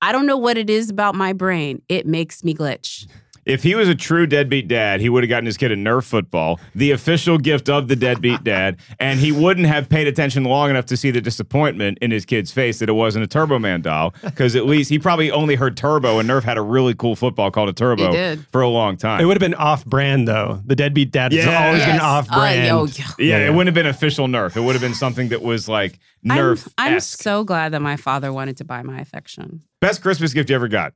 I 0.00 0.12
don't 0.12 0.26
know 0.26 0.36
what 0.36 0.58
it 0.58 0.68
is 0.68 0.90
about 0.90 1.14
my 1.14 1.32
brain. 1.32 1.82
It 1.88 2.06
makes 2.06 2.44
me 2.44 2.54
glitch. 2.54 3.06
If 3.44 3.62
he 3.64 3.74
was 3.74 3.88
a 3.88 3.94
true 3.94 4.26
deadbeat 4.26 4.68
dad, 4.68 5.00
he 5.00 5.08
would 5.08 5.24
have 5.24 5.28
gotten 5.28 5.46
his 5.46 5.56
kid 5.56 5.72
a 5.72 5.76
Nerf 5.76 6.04
football, 6.04 6.60
the 6.74 6.92
official 6.92 7.38
gift 7.38 7.68
of 7.68 7.88
the 7.88 7.96
deadbeat 7.96 8.44
dad, 8.44 8.76
and 9.00 9.18
he 9.18 9.32
wouldn't 9.32 9.66
have 9.66 9.88
paid 9.88 10.06
attention 10.06 10.44
long 10.44 10.70
enough 10.70 10.86
to 10.86 10.96
see 10.96 11.10
the 11.10 11.20
disappointment 11.20 11.98
in 12.00 12.10
his 12.12 12.24
kid's 12.24 12.52
face 12.52 12.78
that 12.78 12.88
it 12.88 12.92
wasn't 12.92 13.24
a 13.24 13.26
Turbo 13.26 13.58
Man 13.58 13.80
doll. 13.80 14.14
Because 14.22 14.54
at 14.54 14.66
least 14.66 14.90
he 14.90 14.98
probably 14.98 15.30
only 15.30 15.56
heard 15.56 15.76
Turbo, 15.76 16.18
and 16.20 16.28
Nerf 16.28 16.44
had 16.44 16.56
a 16.56 16.62
really 16.62 16.94
cool 16.94 17.16
football 17.16 17.50
called 17.50 17.68
a 17.68 17.72
Turbo 17.72 18.36
for 18.52 18.60
a 18.60 18.68
long 18.68 18.96
time. 18.96 19.20
It 19.20 19.24
would 19.24 19.34
have 19.36 19.40
been 19.50 19.54
off 19.54 19.84
brand 19.84 20.28
though. 20.28 20.60
The 20.64 20.76
deadbeat 20.76 21.10
dad 21.10 21.32
has 21.32 21.44
Yeah. 21.44 21.66
always 21.66 21.80
been 21.80 21.94
Yes. 21.96 22.02
off 22.02 22.28
Uh, 22.30 22.38
brand. 22.38 22.66
yo, 22.68 22.86
yo. 22.86 23.04
yeah, 23.18 23.38
it 23.46 23.50
wouldn't 23.50 23.66
have 23.66 23.74
been 23.74 23.86
official 23.90 24.28
Nerf. 24.28 24.56
It 24.56 24.60
would 24.60 24.74
have 24.74 24.82
been 24.82 24.94
something 24.94 25.28
that 25.30 25.42
was 25.42 25.68
like 25.68 25.98
I'm, 26.28 26.38
Nerf. 26.38 26.68
I'm 26.78 27.00
so 27.00 27.42
glad 27.42 27.72
that 27.72 27.82
my 27.82 27.96
father 27.96 28.32
wanted 28.32 28.56
to 28.58 28.64
buy 28.64 28.82
my 28.82 29.00
affection. 29.00 29.62
Best 29.80 30.00
Christmas 30.00 30.32
gift 30.32 30.48
you 30.48 30.54
ever 30.54 30.68
got? 30.68 30.92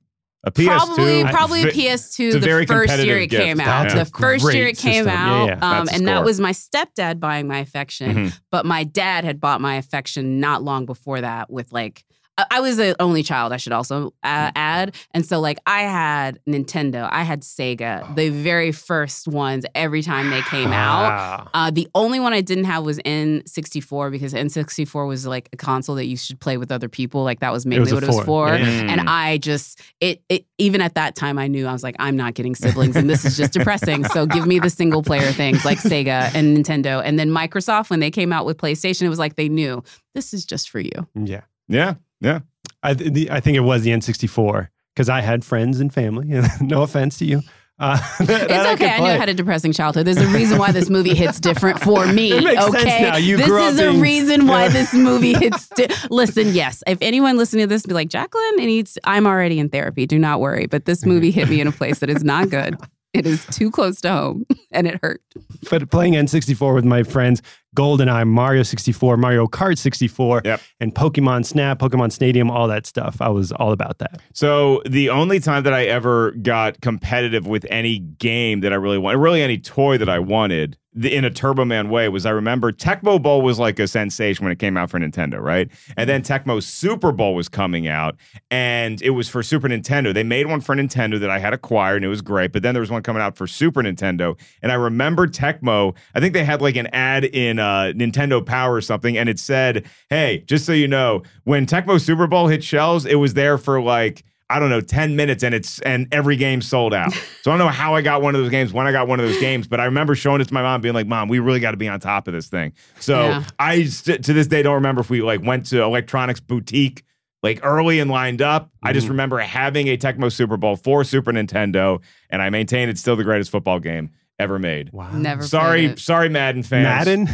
A 0.46 0.50
PS2. 0.52 0.66
Probably, 0.66 1.24
probably 1.24 1.62
a 1.62 1.72
PS2 1.72 2.26
it's 2.26 2.36
a 2.36 2.38
the 2.38 2.64
first 2.68 3.04
year 3.04 3.18
it 3.18 3.26
gift. 3.26 3.42
came 3.42 3.60
out. 3.60 3.88
That's 3.88 4.10
the 4.10 4.18
first 4.18 4.54
year 4.54 4.68
it 4.68 4.78
came 4.78 5.04
system. 5.04 5.08
Out, 5.08 5.46
yeah. 5.48 5.58
um, 5.80 5.88
and 5.92 6.06
that 6.06 6.24
was 6.24 6.38
my 6.38 6.52
stepdad 6.52 7.18
buying 7.18 7.48
my 7.48 7.58
affection. 7.58 8.14
Mhm. 8.14 8.40
But 8.52 8.64
my 8.64 8.84
dad 8.84 9.24
had 9.24 9.40
bought 9.40 9.60
my 9.60 9.74
affection 9.74 10.38
not 10.38 10.62
long 10.62 10.86
before 10.86 11.20
that 11.20 11.50
with 11.50 11.72
like 11.72 12.04
I 12.38 12.46
I 12.56 12.60
was 12.60 12.76
the 12.76 12.96
only 13.00 13.22
child, 13.22 13.52
I 13.52 13.58
should 13.58 13.72
also 13.72 14.08
uh, 14.22 14.50
add. 14.54 14.94
And 15.12 15.24
so, 15.26 15.40
like, 15.40 15.58
I 15.66 15.82
had 15.82 16.40
Nintendo, 16.48 17.08
I 17.10 17.22
had 17.22 17.42
Sega, 17.42 18.14
the 18.14 18.30
very 18.30 18.72
first 18.72 19.28
ones 19.28 19.66
every 19.74 20.02
time 20.02 20.30
they 20.30 20.42
came 20.42 20.72
out. 20.72 21.50
Uh, 21.52 21.70
the 21.70 21.88
only 21.94 22.18
one 22.18 22.32
I 22.32 22.40
didn't 22.40 22.64
have 22.64 22.84
was 22.84 22.98
N64 23.00 24.10
because 24.10 24.32
N64 24.32 25.06
was 25.06 25.26
like 25.26 25.48
a 25.52 25.56
console 25.56 25.96
that 25.96 26.06
you 26.06 26.16
should 26.16 26.40
play 26.40 26.56
with 26.56 26.72
other 26.72 26.88
people. 26.88 27.24
Like, 27.24 27.40
that 27.40 27.52
was 27.52 27.66
mainly 27.66 27.92
was 27.92 27.94
what 27.94 28.02
it 28.04 28.08
was 28.08 28.24
for. 28.24 28.48
And 28.48 29.02
I 29.02 29.38
just, 29.38 29.80
it, 30.00 30.22
it, 30.28 30.46
even 30.58 30.80
at 30.80 30.94
that 30.94 31.14
time, 31.14 31.38
I 31.38 31.46
knew 31.48 31.66
I 31.66 31.72
was 31.72 31.82
like, 31.82 31.96
I'm 31.98 32.16
not 32.16 32.34
getting 32.34 32.54
siblings 32.54 32.96
and 32.96 33.08
this 33.10 33.24
is 33.24 33.36
just 33.36 33.52
depressing. 33.52 34.04
So 34.04 34.24
give 34.26 34.46
me 34.46 34.58
the 34.58 34.70
single 34.70 35.02
player 35.02 35.30
things 35.32 35.64
like 35.64 35.78
Sega 35.78 36.34
and 36.34 36.56
Nintendo. 36.56 37.02
And 37.04 37.18
then 37.18 37.30
Microsoft, 37.30 37.90
when 37.90 38.00
they 38.00 38.10
came 38.10 38.32
out 38.32 38.46
with 38.46 38.56
PlayStation, 38.56 39.02
it 39.02 39.08
was 39.10 39.18
like 39.18 39.36
they 39.36 39.48
knew 39.48 39.82
this 40.14 40.32
is 40.32 40.46
just 40.46 40.70
for 40.70 40.80
you. 40.80 41.06
Yeah. 41.14 41.42
Yeah, 41.68 41.94
yeah. 42.20 42.40
I, 42.82 42.94
th- 42.94 43.12
the, 43.12 43.30
I 43.30 43.40
think 43.40 43.56
it 43.56 43.60
was 43.60 43.82
the 43.82 43.90
N64 43.90 44.68
because 44.94 45.08
I 45.08 45.20
had 45.20 45.44
friends 45.44 45.80
and 45.80 45.92
family. 45.92 46.26
no 46.60 46.82
offense 46.82 47.18
to 47.18 47.24
you. 47.24 47.42
Uh, 47.78 47.96
that 48.24 48.44
It's 48.44 48.52
I 48.52 48.72
okay. 48.72 48.76
could 48.76 48.86
I 48.88 48.98
knew 49.00 49.04
I 49.04 49.16
had 49.18 49.28
a 49.28 49.34
depressing 49.34 49.72
childhood. 49.72 50.06
There's 50.06 50.16
a 50.16 50.26
reason 50.28 50.56
why 50.58 50.72
this 50.72 50.88
movie 50.88 51.14
hits 51.14 51.38
different 51.40 51.78
for 51.80 52.06
me. 52.06 52.32
It 52.38 52.42
makes 52.44 52.62
okay, 52.62 52.78
sense 52.80 53.02
now. 53.02 53.16
You 53.16 53.36
this 53.36 53.46
grew 53.46 53.60
up 53.62 53.72
is 53.74 53.80
a 53.80 53.90
being- 53.90 54.00
reason 54.00 54.46
why 54.46 54.62
Yeah. 54.64 54.68
this 54.68 54.94
movie 54.94 55.34
hits. 55.34 55.68
Di- 55.68 55.88
Listen, 56.10 56.54
yes. 56.54 56.82
If 56.86 56.98
anyone 57.02 57.36
listening 57.36 57.64
to 57.64 57.66
this 57.66 57.84
be 57.84 57.92
like 57.92 58.08
Jacqueline, 58.08 58.54
it 58.60 58.66
needs. 58.66 58.96
I'm 59.04 59.26
already 59.26 59.58
in 59.58 59.68
therapy. 59.68 60.06
Do 60.06 60.18
not 60.18 60.40
worry. 60.40 60.66
But 60.66 60.86
this 60.86 61.04
movie 61.04 61.30
hit 61.30 61.50
me 61.50 61.60
in 61.60 61.66
a 61.66 61.72
place 61.72 61.98
that 61.98 62.08
is 62.08 62.24
not 62.24 62.48
good. 62.48 62.76
It 63.12 63.26
is 63.26 63.44
too 63.46 63.70
close 63.70 64.00
to 64.02 64.10
home, 64.12 64.46
and 64.72 64.86
it 64.86 64.98
hurt. 65.02 65.22
but 65.70 65.90
playing 65.90 66.12
N64 66.14 66.74
with 66.74 66.84
my 66.84 67.02
friends, 67.02 67.40
GoldenEye, 67.76 68.26
Mario 68.26 68.62
64, 68.62 69.16
Mario 69.16 69.46
Kart 69.46 69.78
64, 69.78 70.42
Yep. 70.44 70.60
and 70.80 70.94
Pokemon 70.94 71.44
Snap, 71.44 71.78
Pokemon 71.78 72.10
Stadium, 72.10 72.50
all 72.50 72.66
that 72.68 72.86
stuff. 72.86 73.20
I 73.20 73.28
was 73.28 73.52
all 73.52 73.72
about 73.72 73.98
that. 73.98 74.20
So 74.32 74.82
the 74.88 75.10
only 75.10 75.38
time 75.38 75.62
that 75.64 75.72
I 75.74 75.84
ever 75.84 76.32
got 76.32 76.80
competitive 76.80 77.46
with 77.46 77.66
any 77.70 77.98
game 77.98 78.60
that 78.60 78.72
I 78.72 78.76
really 78.76 78.98
wanted, 78.98 79.18
really 79.18 79.42
any 79.42 79.58
toy 79.58 79.98
that 79.98 80.08
I 80.08 80.18
wanted 80.18 80.76
the, 80.98 81.14
in 81.14 81.26
a 81.26 81.30
Turbo 81.30 81.66
Man 81.66 81.90
way 81.90 82.08
was 82.08 82.24
I 82.24 82.30
remember 82.30 82.72
Tecmo 82.72 83.20
Bowl 83.20 83.42
was 83.42 83.58
like 83.58 83.78
a 83.78 83.86
sensation 83.86 84.44
when 84.46 84.50
it 84.52 84.58
came 84.58 84.78
out 84.78 84.88
for 84.88 84.98
Nintendo, 84.98 85.38
right? 85.38 85.68
And 85.94 86.08
then 86.08 86.22
Tecmo 86.22 86.62
Super 86.62 87.12
Bowl 87.12 87.34
was 87.34 87.50
coming 87.50 87.86
out 87.86 88.16
and 88.50 89.02
it 89.02 89.10
was 89.10 89.28
for 89.28 89.42
Super 89.42 89.68
Nintendo. 89.68 90.14
They 90.14 90.22
made 90.24 90.46
one 90.46 90.62
for 90.62 90.74
Nintendo 90.74 91.20
that 91.20 91.28
I 91.28 91.38
had 91.38 91.52
acquired 91.52 91.96
and 91.96 92.06
it 92.06 92.08
was 92.08 92.22
great, 92.22 92.50
but 92.50 92.62
then 92.62 92.72
there 92.74 92.80
was 92.80 92.90
one 92.90 93.02
coming 93.02 93.20
out 93.20 93.36
for 93.36 93.46
Super 93.46 93.82
Nintendo. 93.82 94.38
And 94.62 94.72
I 94.72 94.76
remember 94.76 95.26
Tecmo, 95.26 95.94
I 96.14 96.20
think 96.20 96.32
they 96.32 96.44
had 96.44 96.62
like 96.62 96.76
an 96.76 96.86
ad 96.94 97.26
in 97.26 97.58
uh, 97.58 97.65
Uh, 97.66 97.92
Nintendo 97.92 98.44
Power 98.44 98.74
or 98.74 98.80
something 98.80 99.18
and 99.18 99.28
it 99.28 99.40
said, 99.40 99.84
"Hey, 100.08 100.44
just 100.46 100.64
so 100.66 100.72
you 100.72 100.86
know, 100.86 101.22
when 101.42 101.66
Tecmo 101.66 102.00
Super 102.00 102.28
Bowl 102.28 102.46
hit 102.46 102.62
shelves, 102.62 103.04
it 103.04 103.16
was 103.16 103.34
there 103.34 103.58
for 103.58 103.82
like 103.82 104.22
I 104.48 104.60
don't 104.60 104.70
know, 104.70 104.80
10 104.80 105.16
minutes 105.16 105.42
and 105.42 105.52
it's 105.52 105.80
and 105.80 106.06
every 106.12 106.36
game 106.36 106.62
sold 106.62 106.94
out. 106.94 107.12
So 107.42 107.52
I 107.52 107.56
don't 107.56 107.64
know 107.64 107.72
how 107.72 107.94
I 107.94 108.02
got 108.02 108.22
one 108.22 108.34
of 108.34 108.40
those 108.40 108.50
games, 108.50 108.72
when 108.72 108.88
I 108.88 108.92
got 108.92 109.06
one 109.06 109.20
of 109.20 109.26
those 109.26 109.38
games, 109.38 109.68
but 109.68 109.78
I 109.78 109.84
remember 109.84 110.16
showing 110.16 110.40
it 110.40 110.48
to 110.48 110.54
my 110.54 110.62
mom 110.62 110.80
being 110.80 110.94
like, 110.94 111.06
"Mom, 111.06 111.28
we 111.28 111.38
really 111.38 111.60
got 111.60 111.70
to 111.70 111.76
be 111.76 111.86
on 111.86 112.00
top 112.00 112.26
of 112.26 112.34
this 112.34 112.48
thing." 112.48 112.72
So 112.98 113.28
Yeah. 113.28 113.44
I 113.60 113.84
st- 113.84 114.24
to 114.24 114.32
this 114.32 114.48
day 114.48 114.62
don't 114.62 114.74
remember 114.74 115.00
if 115.00 115.10
we 115.10 115.22
like 115.22 115.42
went 115.44 115.66
to 115.66 115.80
electronics 115.82 116.40
boutique 116.40 117.04
like 117.44 117.60
early 117.62 118.00
and 118.00 118.10
lined 118.10 118.42
up. 118.42 118.72
I 118.82 118.92
just 118.92 119.04
mm-hmm. 119.04 119.12
remember 119.12 119.38
having 119.38 119.86
a 119.88 119.96
Tecmo 119.96 120.32
Super 120.32 120.56
Bowl 120.56 120.74
for 120.76 121.04
Super 121.04 121.32
Nintendo 121.32 122.02
and 122.30 122.42
I 122.42 122.50
maintain 122.50 122.88
it's 122.88 123.00
still 123.00 123.14
the 123.14 123.24
greatest 123.24 123.52
football 123.52 123.78
game 123.78 124.10
ever 124.38 124.58
made. 124.58 124.90
Wow. 124.92 125.12
Never. 125.12 125.42
Sorry, 125.44 125.96
sorry 125.96 126.28
Madden 126.28 126.64
fans. 126.64 127.06
Madden? 127.06 127.28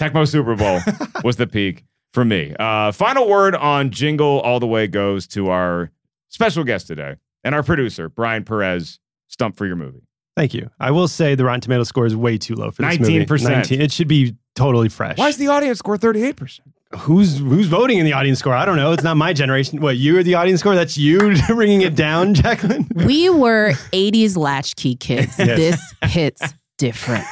Tecmo 0.00 0.28
Super 0.28 0.54
Bowl 0.54 0.80
was 1.24 1.36
the 1.36 1.46
peak 1.46 1.84
for 2.12 2.24
me. 2.24 2.54
Uh, 2.58 2.92
final 2.92 3.28
word 3.28 3.54
on 3.54 3.90
Jingle 3.90 4.40
All 4.40 4.60
the 4.60 4.66
Way 4.66 4.86
goes 4.86 5.26
to 5.28 5.48
our 5.50 5.90
special 6.28 6.64
guest 6.64 6.86
today 6.86 7.16
and 7.44 7.54
our 7.54 7.62
producer, 7.62 8.08
Brian 8.08 8.44
Perez. 8.44 8.98
Stump 9.28 9.56
for 9.56 9.66
your 9.66 9.76
movie. 9.76 10.06
Thank 10.36 10.54
you. 10.54 10.70
I 10.78 10.92
will 10.92 11.08
say 11.08 11.34
the 11.34 11.44
Rotten 11.44 11.60
Tomato 11.60 11.82
score 11.82 12.06
is 12.06 12.14
way 12.14 12.38
too 12.38 12.54
low 12.54 12.70
for 12.70 12.82
this 12.82 13.00
movie. 13.00 13.24
19%. 13.24 13.42
19. 13.42 13.80
It 13.80 13.90
should 13.90 14.06
be 14.06 14.36
totally 14.54 14.88
fresh. 14.88 15.18
Why 15.18 15.28
is 15.28 15.36
the 15.36 15.48
audience 15.48 15.78
score 15.78 15.96
38%? 15.98 16.60
who's 16.98 17.38
who's 17.38 17.66
voting 17.66 17.98
in 17.98 18.04
the 18.04 18.12
audience 18.12 18.38
score? 18.38 18.54
I 18.54 18.64
don't 18.64 18.76
know. 18.76 18.92
It's 18.92 19.02
not 19.02 19.16
my 19.16 19.32
generation. 19.32 19.80
What 19.80 19.96
you 19.96 20.18
are 20.18 20.22
the 20.22 20.34
audience 20.34 20.60
score? 20.60 20.74
That's 20.74 20.96
you 20.96 21.36
bringing 21.48 21.82
it 21.82 21.94
down, 21.94 22.34
Jacqueline. 22.34 22.88
We 22.94 23.28
were 23.28 23.72
80s 23.92 24.36
latchkey 24.36 24.96
kids. 24.96 25.36
Yes. 25.46 25.58
This 25.58 26.12
hits 26.12 26.54
different. 26.78 27.26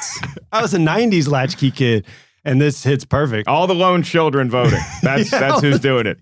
I 0.52 0.62
was 0.62 0.72
a 0.74 0.78
'90s 0.78 1.28
latchkey 1.28 1.70
kid, 1.70 2.06
and 2.44 2.60
this 2.60 2.82
hits 2.84 3.04
perfect. 3.04 3.48
All 3.48 3.66
the 3.66 3.74
lone 3.74 4.02
children 4.02 4.50
voting. 4.50 4.80
That's 5.02 5.30
Yeah. 5.32 5.40
that's 5.40 5.60
who's 5.62 5.80
doing 5.80 6.06
it. 6.06 6.18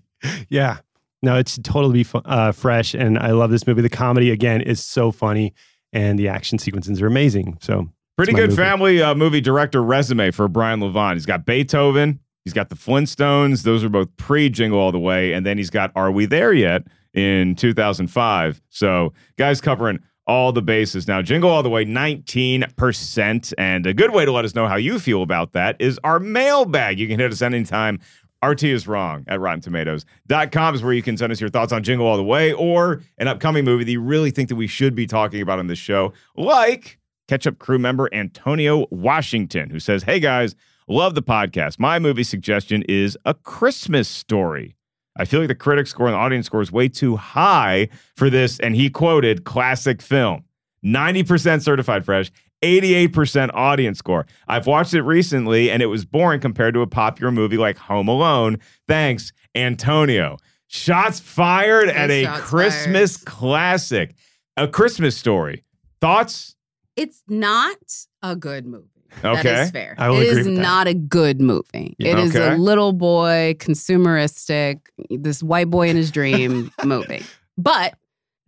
Yeah. 0.49 0.77
No, 1.21 1.37
it's 1.37 1.57
totally 1.63 2.03
fu- 2.03 2.17
uh, 2.19 2.51
fresh, 2.51 2.93
and 2.93 3.17
I 3.17 3.31
love 3.31 3.49
this 3.51 3.65
movie. 3.65 3.81
The 3.81 3.89
comedy 3.89 4.29
again 4.31 4.61
is 4.61 4.83
so 4.83 5.11
funny, 5.11 5.53
and 5.93 6.19
the 6.19 6.27
action 6.27 6.57
sequences 6.59 7.01
are 7.01 7.07
amazing. 7.07 7.57
So 7.61 7.87
Pretty 8.17 8.33
good 8.33 8.49
movie. 8.51 8.61
family 8.61 9.01
uh, 9.01 9.15
movie 9.15 9.41
director 9.41 9.81
resume 9.81 10.31
for 10.31 10.47
Brian 10.47 10.81
Levant. 10.81 11.15
He's 11.15 11.25
got 11.25 11.45
Beethoven. 11.45 12.19
He's 12.43 12.53
got 12.53 12.67
the 12.69 12.75
Flintstones. 12.75 13.63
Those 13.63 13.83
are 13.85 13.89
both 13.89 14.15
pre 14.17 14.49
Jingle 14.49 14.79
All 14.79 14.91
the 14.91 14.99
Way. 14.99 15.31
And 15.33 15.45
then 15.45 15.57
he's 15.57 15.69
got 15.69 15.91
Are 15.95 16.11
We 16.11 16.25
There 16.25 16.51
Yet 16.51 16.83
in 17.13 17.55
2005. 17.55 18.61
So, 18.69 19.13
guys 19.37 19.61
covering 19.61 19.99
all 20.25 20.51
the 20.51 20.61
bases. 20.61 21.07
Now, 21.07 21.21
Jingle 21.21 21.49
All 21.49 21.63
the 21.63 21.69
Way, 21.69 21.85
19%. 21.85 23.53
And 23.57 23.85
a 23.85 23.93
good 23.93 24.11
way 24.11 24.25
to 24.25 24.31
let 24.31 24.45
us 24.45 24.55
know 24.55 24.67
how 24.67 24.75
you 24.75 24.99
feel 24.99 25.21
about 25.21 25.53
that 25.53 25.75
is 25.79 25.99
our 26.03 26.19
mailbag. 26.19 26.99
You 26.99 27.07
can 27.07 27.19
hit 27.19 27.31
us 27.31 27.41
anytime. 27.41 27.99
RT 28.43 28.63
is 28.63 28.87
wrong 28.87 29.23
at 29.27 29.39
RottenTomatoes.com 29.39 30.75
is 30.75 30.83
where 30.83 30.93
you 30.93 31.01
can 31.01 31.15
send 31.15 31.31
us 31.31 31.39
your 31.39 31.49
thoughts 31.49 31.71
on 31.71 31.81
Jingle 31.81 32.05
All 32.05 32.17
the 32.17 32.23
Way 32.23 32.51
or 32.51 33.01
an 33.17 33.27
upcoming 33.27 33.63
movie 33.63 33.85
that 33.85 33.91
you 33.91 34.01
really 34.01 34.31
think 34.31 34.49
that 34.49 34.55
we 34.55 34.67
should 34.67 34.95
be 34.95 35.07
talking 35.07 35.41
about 35.41 35.59
on 35.59 35.67
this 35.67 35.79
show, 35.79 36.11
like 36.35 36.99
Ketchup 37.29 37.57
crew 37.57 37.79
member 37.79 38.09
Antonio 38.13 38.85
Washington, 38.91 39.69
who 39.69 39.79
says, 39.79 40.03
Hey 40.03 40.19
guys, 40.19 40.55
love 40.89 41.15
the 41.15 41.23
podcast. 41.23 41.79
My 41.79 41.99
movie 41.99 42.23
suggestion 42.23 42.83
is 42.89 43.17
A 43.23 43.33
Christmas 43.33 44.09
Story. 44.09 44.75
I 45.15 45.25
feel 45.25 45.39
like 45.39 45.47
the 45.47 45.55
critic 45.55 45.87
score 45.87 46.07
and 46.07 46.15
the 46.15 46.19
audience 46.19 46.47
score 46.47 46.61
is 46.61 46.71
way 46.71 46.89
too 46.89 47.15
high 47.15 47.89
for 48.15 48.29
this. 48.29 48.59
And 48.59 48.75
he 48.75 48.89
quoted 48.89 49.43
classic 49.43 50.01
film 50.01 50.43
90% 50.83 51.61
certified 51.61 52.03
fresh, 52.03 52.31
88% 52.63 53.51
audience 53.53 53.99
score. 53.99 54.25
I've 54.47 54.67
watched 54.67 54.93
it 54.93 55.01
recently 55.03 55.69
and 55.69 55.81
it 55.83 55.87
was 55.87 56.05
boring 56.05 56.39
compared 56.39 56.73
to 56.73 56.81
a 56.81 56.87
popular 56.87 57.31
movie 57.31 57.57
like 57.57 57.77
Home 57.77 58.07
Alone. 58.07 58.59
Thanks, 58.87 59.31
Antonio. 59.55 60.37
Shots 60.67 61.19
fired 61.19 61.89
at 61.89 62.09
a 62.09 62.23
Shots 62.23 62.41
Christmas 62.41 63.17
classic. 63.17 64.15
A 64.57 64.67
Christmas 64.67 65.15
Story. 65.17 65.63
Thoughts? 66.01 66.55
It's 66.95 67.23
not 67.27 67.77
a 68.21 68.35
good 68.35 68.65
movie. 68.65 68.92
Okay. 69.23 69.41
That 69.43 69.63
is 69.65 69.71
fair. 69.71 69.95
I 69.97 70.09
will 70.09 70.17
It 70.19 70.27
agree 70.27 70.39
is 70.41 70.47
with 70.47 70.55
that. 70.57 70.61
not 70.61 70.87
a 70.87 70.93
good 70.93 71.39
movie. 71.41 71.95
Yeah. 71.97 72.11
It 72.11 72.19
is 72.19 72.35
Okay. 72.35 72.53
a 72.53 72.57
little 72.57 72.93
boy, 72.93 73.55
consumeristic, 73.59 74.79
this 75.09 75.41
white 75.43 75.69
boy 75.69 75.89
in 75.89 75.95
his 75.95 76.11
dream 76.11 76.71
movie. 76.83 77.23
But 77.57 77.95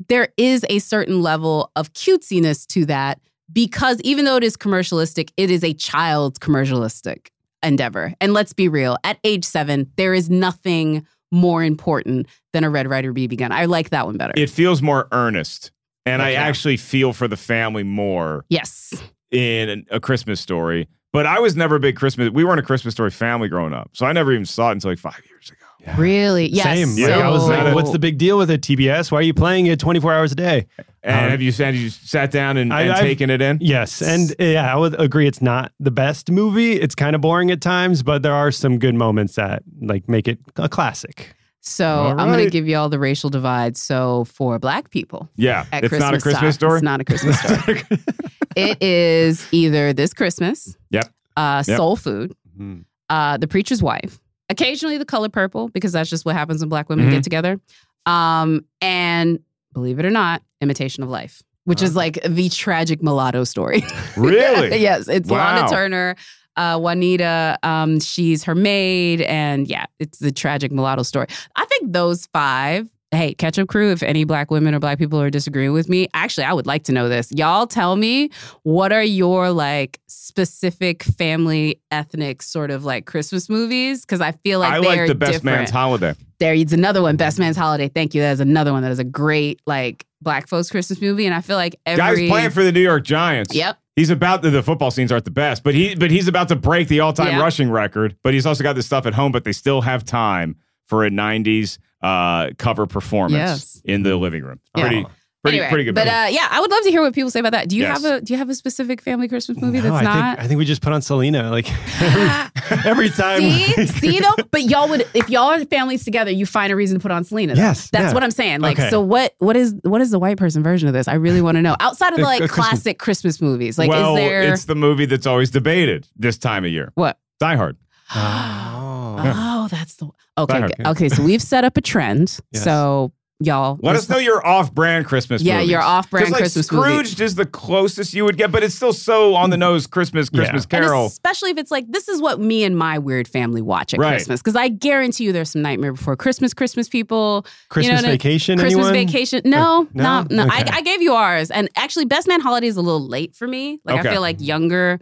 there 0.09 0.29
is 0.37 0.65
a 0.69 0.79
certain 0.79 1.21
level 1.21 1.71
of 1.75 1.93
cutesiness 1.93 2.65
to 2.67 2.85
that 2.87 3.19
because 3.53 4.01
even 4.01 4.25
though 4.25 4.35
it 4.35 4.43
is 4.43 4.57
commercialistic, 4.57 5.29
it 5.37 5.49
is 5.49 5.63
a 5.63 5.73
child's 5.73 6.39
commercialistic 6.39 7.27
endeavor. 7.63 8.13
And 8.19 8.33
let's 8.33 8.53
be 8.53 8.67
real, 8.67 8.97
at 9.03 9.17
age 9.23 9.45
seven, 9.45 9.89
there 9.95 10.13
is 10.13 10.29
nothing 10.29 11.05
more 11.31 11.63
important 11.63 12.27
than 12.53 12.63
a 12.63 12.69
Red 12.69 12.87
Ryder 12.87 13.13
BB 13.13 13.37
gun. 13.37 13.51
I 13.51 13.65
like 13.65 13.89
that 13.91 14.05
one 14.05 14.17
better. 14.17 14.33
It 14.35 14.49
feels 14.49 14.81
more 14.81 15.07
earnest. 15.11 15.71
And 16.05 16.21
I 16.21 16.31
Okay. 16.31 16.35
actually 16.35 16.77
feel 16.77 17.13
for 17.13 17.27
the 17.27 17.37
family 17.37 17.83
more 17.83 18.45
yes. 18.49 18.93
In 19.31 19.85
a 19.91 19.99
Christmas 19.99 20.39
story. 20.39 20.87
But 21.13 21.25
I 21.25 21.39
was 21.39 21.55
never 21.55 21.75
a 21.75 21.79
big 21.79 21.95
Christmas. 21.95 22.29
We 22.29 22.43
weren't 22.43 22.59
a 22.59 22.63
Christmas 22.63 22.93
story 22.93 23.09
family 23.11 23.47
growing 23.47 23.73
up. 23.73 23.89
So 23.93 24.05
I 24.05 24.11
never 24.11 24.33
even 24.33 24.45
saw 24.45 24.69
it 24.69 24.73
until 24.73 24.91
like 24.91 24.99
five 24.99 25.21
years 25.29 25.49
ago. 25.49 25.59
Really? 26.01 26.47
Yes. 26.49 26.63
Same. 26.65 26.97
Yeah, 26.97 27.15
Like, 27.17 27.25
I 27.25 27.29
was 27.29 27.47
like, 27.47 27.75
what's 27.75 27.91
the 27.91 27.99
big 27.99 28.17
deal 28.17 28.39
with 28.39 28.49
it, 28.49 28.61
TBS? 28.61 29.11
Why 29.11 29.19
are 29.19 29.21
you 29.21 29.35
playing 29.35 29.67
it 29.67 29.79
24 29.79 30.13
hours 30.13 30.31
a 30.31 30.35
day? 30.35 30.65
And 31.03 31.25
Um, 31.25 31.29
have 31.31 31.41
you 31.43 31.51
said 31.51 31.75
you 31.75 31.89
sat 31.91 32.31
down 32.31 32.57
and, 32.57 32.73
I- 32.73 32.81
and 32.81 32.95
taken 32.97 33.29
it 33.29 33.39
in? 33.39 33.59
Yes. 33.61 34.01
And 34.01 34.33
yeah, 34.39 34.73
I 34.73 34.77
would 34.77 34.99
agree 34.99 35.27
it's 35.27 35.43
not 35.43 35.71
the 35.79 35.91
best 35.91 36.31
movie. 36.31 36.73
It's 36.73 36.95
kind 36.95 37.15
of 37.15 37.21
boring 37.21 37.51
at 37.51 37.61
times, 37.61 38.01
but 38.01 38.23
there 38.23 38.33
are 38.33 38.51
some 38.51 38.79
good 38.79 38.95
moments 38.95 39.35
that 39.35 39.61
like 39.79 40.09
make 40.09 40.27
it 40.27 40.39
a 40.57 40.67
classic. 40.67 41.34
So 41.67 41.87
All 41.87 42.19
I'm 42.19 42.27
going 42.31 42.43
to 42.45 42.49
give 42.51 42.67
you 42.67 42.77
all 42.77 42.89
the 42.89 42.99
racial 42.99 43.29
divide. 43.31 43.75
So 43.75 44.25
for 44.25 44.59
black 44.59 44.91
people, 44.91 45.29
Yeah. 45.35 45.65
at 45.71 45.83
it's 45.83 45.89
Christmas 45.89 45.99
not 45.99 46.13
a 46.13 46.19
Christmas 46.21 46.55
story. 46.55 46.75
It's 46.77 46.83
not 46.83 47.01
a 47.01 47.03
Christmas 47.03 47.39
story. 47.39 47.81
it 48.55 48.81
is 48.83 49.47
either 49.51 49.91
this 49.91 50.13
Christmas, 50.13 50.77
Yep. 50.91 51.05
uh, 51.35 51.63
Yep. 51.67 51.77
soul 51.77 51.95
food, 51.95 52.33
Mhm. 52.59 52.85
uh, 53.09 53.37
the 53.37 53.47
preacher's 53.47 53.81
wife, 53.81 54.19
occasionally 54.49 54.97
the 54.99 55.05
color 55.05 55.27
purple 55.27 55.69
because 55.69 55.91
that's 55.93 56.09
just 56.09 56.23
what 56.23 56.35
happens 56.35 56.61
when 56.61 56.69
black 56.69 56.87
women 56.87 57.07
Mhm. 57.07 57.11
get 57.11 57.23
together, 57.23 57.59
um, 58.05 58.63
and 58.79 59.39
believe 59.73 59.97
it 59.97 60.05
or 60.05 60.11
not, 60.11 60.43
imitation 60.61 61.01
of 61.03 61.09
life. 61.09 61.41
Which 61.63 61.81
is 61.81 61.95
like 61.95 62.19
the 62.23 62.47
tragic 62.49 63.01
mulatto 63.01 63.43
story. 63.43 63.83
Really? 64.15 64.77
yes, 64.77 65.07
it's 65.07 65.27
Wow. 65.27 65.55
Lana 65.55 65.67
Turner. 65.67 66.15
Uh, 66.57 66.77
Juanita, 66.79 67.57
um, 67.63 67.99
she's 67.99 68.43
her 68.43 68.55
maid, 68.55 69.21
and 69.21 69.67
yeah, 69.67 69.85
it's 69.99 70.19
the 70.19 70.31
tragic 70.31 70.71
mulatto 70.71 71.03
story. 71.03 71.27
I 71.55 71.65
think 71.65 71.93
those 71.93 72.27
five. 72.27 72.89
Hey, 73.11 73.33
Ketchup 73.33 73.69
Crew, 73.69 73.91
if 73.91 74.03
any 74.03 74.25
black 74.25 74.51
women 74.51 74.75
or 74.75 74.79
black 74.79 74.97
people 74.97 75.21
are 75.21 75.29
disagreeing 75.29 75.71
with 75.71 75.87
me, 75.87 76.09
actually, 76.13 76.43
I 76.43 76.53
would 76.53 76.65
like 76.65 76.83
to 76.85 76.91
know 76.91 77.07
this. 77.07 77.31
Y'all 77.31 77.65
tell 77.65 77.95
me 77.95 78.29
what 78.63 78.91
are 78.91 79.03
your 79.03 79.51
like 79.51 80.01
specific 80.07 81.03
family 81.03 81.79
ethnic 81.91 82.41
sort 82.41 82.71
of 82.71 82.83
like 82.83 83.05
Christmas 83.05 83.47
movies? 83.49 84.01
Because 84.01 84.19
I 84.19 84.33
feel 84.33 84.59
like 84.59 84.73
I 84.73 84.81
they're 84.81 84.97
like 84.97 85.07
the 85.07 85.15
Best 85.15 85.31
different. 85.33 85.57
Man's 85.57 85.69
Holiday. 85.69 86.15
There, 86.39 86.53
it's 86.53 86.73
another 86.73 87.01
one, 87.01 87.15
Best 87.15 87.39
Man's 87.39 87.55
Holiday. 87.57 87.87
Thank 87.87 88.13
you. 88.13 88.21
That 88.21 88.31
is 88.33 88.39
another 88.39 88.73
one 88.73 88.83
that 88.83 88.91
is 88.91 88.99
a 88.99 89.03
great 89.03 89.61
like 89.65 90.05
black 90.21 90.47
folks 90.47 90.69
Christmas 90.69 90.99
movie, 91.01 91.25
and 91.25 91.33
I 91.35 91.41
feel 91.41 91.55
like 91.57 91.79
every 91.85 91.97
Guy's 92.27 92.29
playing 92.29 92.49
for 92.51 92.63
the 92.63 92.71
New 92.71 92.81
York 92.81 93.03
Giants. 93.03 93.53
Yep. 93.55 93.77
He's 93.95 94.09
about 94.09 94.43
to, 94.43 94.49
the 94.49 94.61
football 94.61 94.91
scenes 94.91 95.11
aren't 95.11 95.23
the 95.25 95.31
best, 95.31 95.63
but 95.63 95.73
he 95.73 95.95
but 95.95 96.11
he's 96.11 96.27
about 96.27 96.49
to 96.49 96.55
break 96.57 96.87
the 96.89 96.99
all 96.99 97.13
time 97.13 97.27
Yeah. 97.27 97.39
rushing 97.41 97.69
record. 97.71 98.17
But 98.23 98.33
he's 98.33 98.45
also 98.45 98.63
got 98.63 98.73
this 98.75 98.85
stuff 98.85 99.05
at 99.05 99.13
home, 99.13 99.31
but 99.31 99.43
they 99.45 99.53
still 99.53 99.81
have 99.81 100.03
time 100.03 100.57
for 100.85 101.05
a 101.05 101.09
'90s 101.09 101.77
uh, 102.01 102.49
cover 102.57 102.85
performance 102.85 103.33
Yes. 103.33 103.81
in 103.85 104.03
the 104.03 104.17
living 104.17 104.43
room. 104.43 104.59
Yeah. 104.75 104.87
Pretty 104.87 105.05
pretty 105.45 105.57
Anyway, 105.59 105.69
pretty 105.69 105.83
good. 105.85 105.95
But 105.95 106.07
uh, 106.07 106.27
yeah, 106.29 106.47
I 106.49 106.59
would 106.59 106.71
love 106.71 106.83
to 106.83 106.89
hear 106.89 107.01
what 107.01 107.13
people 107.13 107.29
say 107.31 107.39
about 107.39 107.51
that. 107.53 107.69
Do 107.69 107.75
you 107.77 107.83
Yes. 107.83 108.01
have 108.03 108.11
a 108.13 108.21
Do 108.21 108.33
you 108.33 108.37
have 108.39 108.49
a 108.49 108.55
specific 108.55 109.01
family 109.01 109.27
Christmas 109.27 109.57
movie 109.59 109.77
No, 109.77 109.83
that's 109.83 109.95
I 109.95 110.03
not? 110.03 110.37
think 110.37 110.45
I 110.45 110.47
think 110.47 110.57
we 110.57 110.65
just 110.65 110.81
put 110.81 110.93
on 110.93 111.01
Selena 111.01 111.49
like 111.51 111.67
every, 112.01 112.79
every 112.89 113.09
time. 113.09 113.41
See, 113.41 113.85
see 113.87 114.19
though, 114.19 114.35
but 114.51 114.63
y'all 114.63 114.89
would 114.89 115.05
if 115.13 115.29
y'all 115.29 115.51
are 115.51 115.63
families 115.65 116.03
together, 116.03 116.31
you 116.31 116.45
find 116.45 116.71
a 116.73 116.75
reason 116.75 116.97
to 116.99 117.01
put 117.01 117.11
on 117.11 117.23
Selena. 117.23 117.55
though. 117.55 117.61
Yes, 117.61 117.89
that's 117.91 118.05
yeah. 118.05 118.13
what 118.13 118.23
I'm 118.23 118.31
saying. 118.31 118.61
Like, 118.61 118.79
Okay. 118.79 118.89
so 118.89 119.01
what? 119.01 119.35
What 119.39 119.55
is 119.55 119.75
what 119.83 120.01
is 120.01 120.11
the 120.11 120.19
white 120.19 120.37
person 120.37 120.63
version 120.63 120.87
of 120.87 120.93
this? 120.93 121.07
I 121.07 121.13
really 121.15 121.41
want 121.41 121.55
to 121.57 121.61
know. 121.61 121.75
Outside 121.79 122.13
of 122.13 122.17
the 122.19 122.23
like 122.23 122.41
a 122.41 122.47
Christmas- 122.47 122.67
classic 122.69 122.99
Christmas 122.99 123.41
movies, 123.41 123.77
like 123.77 123.89
well, 123.89 124.15
is 124.15 124.21
there 124.21 124.53
it's 124.53 124.65
the 124.65 124.75
movie 124.75 125.05
that's 125.05 125.25
always 125.27 125.51
debated 125.51 126.07
this 126.15 126.37
time 126.37 126.65
of 126.65 126.71
year. 126.71 126.91
what? 126.95 127.17
Die 127.39 127.55
Hard. 127.55 127.77
Oh. 128.15 129.15
Oh, 129.17 129.67
that's 129.71 129.95
the 129.95 130.09
okay. 130.37 130.59
Hard, 130.59 130.71
good. 130.75 130.75
yeah. 130.83 130.91
Okay, 130.91 131.09
so 131.09 131.23
we've 131.23 131.41
set 131.41 131.63
up 131.63 131.77
a 131.77 131.81
trend. 131.81 132.37
Yes. 132.51 132.63
So 132.63 133.11
y'all, 133.39 133.77
Let 133.81 133.95
us 133.95 134.07
know 134.09 134.17
your 134.17 134.45
off-brand 134.45 135.05
Christmas. 135.05 135.41
Yeah, 135.41 135.55
movies. 135.57 135.71
your 135.71 135.81
off-brand 135.81 136.31
like, 136.31 136.39
Christmas 136.39 136.71
movie. 136.71 136.83
Scrooged 136.89 137.19
is 137.21 137.35
the 137.35 137.45
closest 137.45 138.13
you 138.13 138.23
would 138.25 138.37
get, 138.37 138.51
but 138.51 138.63
it's 138.63 138.75
still 138.75 138.93
so 138.93 139.35
on 139.35 139.49
the 139.49 139.57
nose. 139.57 139.87
Christmas, 139.87 140.29
Yeah. 140.31 140.39
Christmas 140.41 140.63
And 140.63 140.69
Carol. 140.71 141.05
especially 141.07 141.51
if 141.51 141.57
it's 141.57 141.71
like 141.71 141.85
this 141.89 142.07
is 142.07 142.21
what 142.21 142.39
me 142.39 142.63
and 142.63 142.77
my 142.77 142.97
weird 142.97 143.27
family 143.27 143.61
watch 143.61 143.93
at 143.93 143.99
Right. 143.99 144.11
Christmas 144.11 144.41
because 144.41 144.55
I 144.55 144.69
guarantee 144.69 145.25
you 145.25 145.31
there's 145.31 145.51
some 145.51 145.61
Nightmare 145.61 145.93
Before 145.93 146.15
Christmas 146.15 146.53
Christmas 146.53 146.87
people. 146.87 147.45
Christmas 147.69 148.01
you 148.01 148.07
know, 148.07 148.13
Vacation, 148.13 148.57
Christmas 148.59 148.87
anyone? 148.87 149.07
Vacation. 149.07 149.41
No, 149.45 149.87
no? 149.93 150.25
no, 150.29 150.45
no. 150.45 150.51
I, 150.51 150.63
I 150.71 150.81
gave 150.81 151.01
you 151.01 151.13
ours, 151.13 151.51
and 151.51 151.69
actually, 151.75 152.05
Best 152.05 152.27
Man 152.27 152.39
Holiday 152.41 152.67
is 152.67 152.77
a 152.77 152.81
little 152.81 153.05
late 153.07 153.35
for 153.35 153.47
me. 153.47 153.79
Like 153.83 153.99
Okay. 153.99 154.09
I 154.09 154.11
feel 154.13 154.21
like 154.21 154.37
younger, 154.39 154.99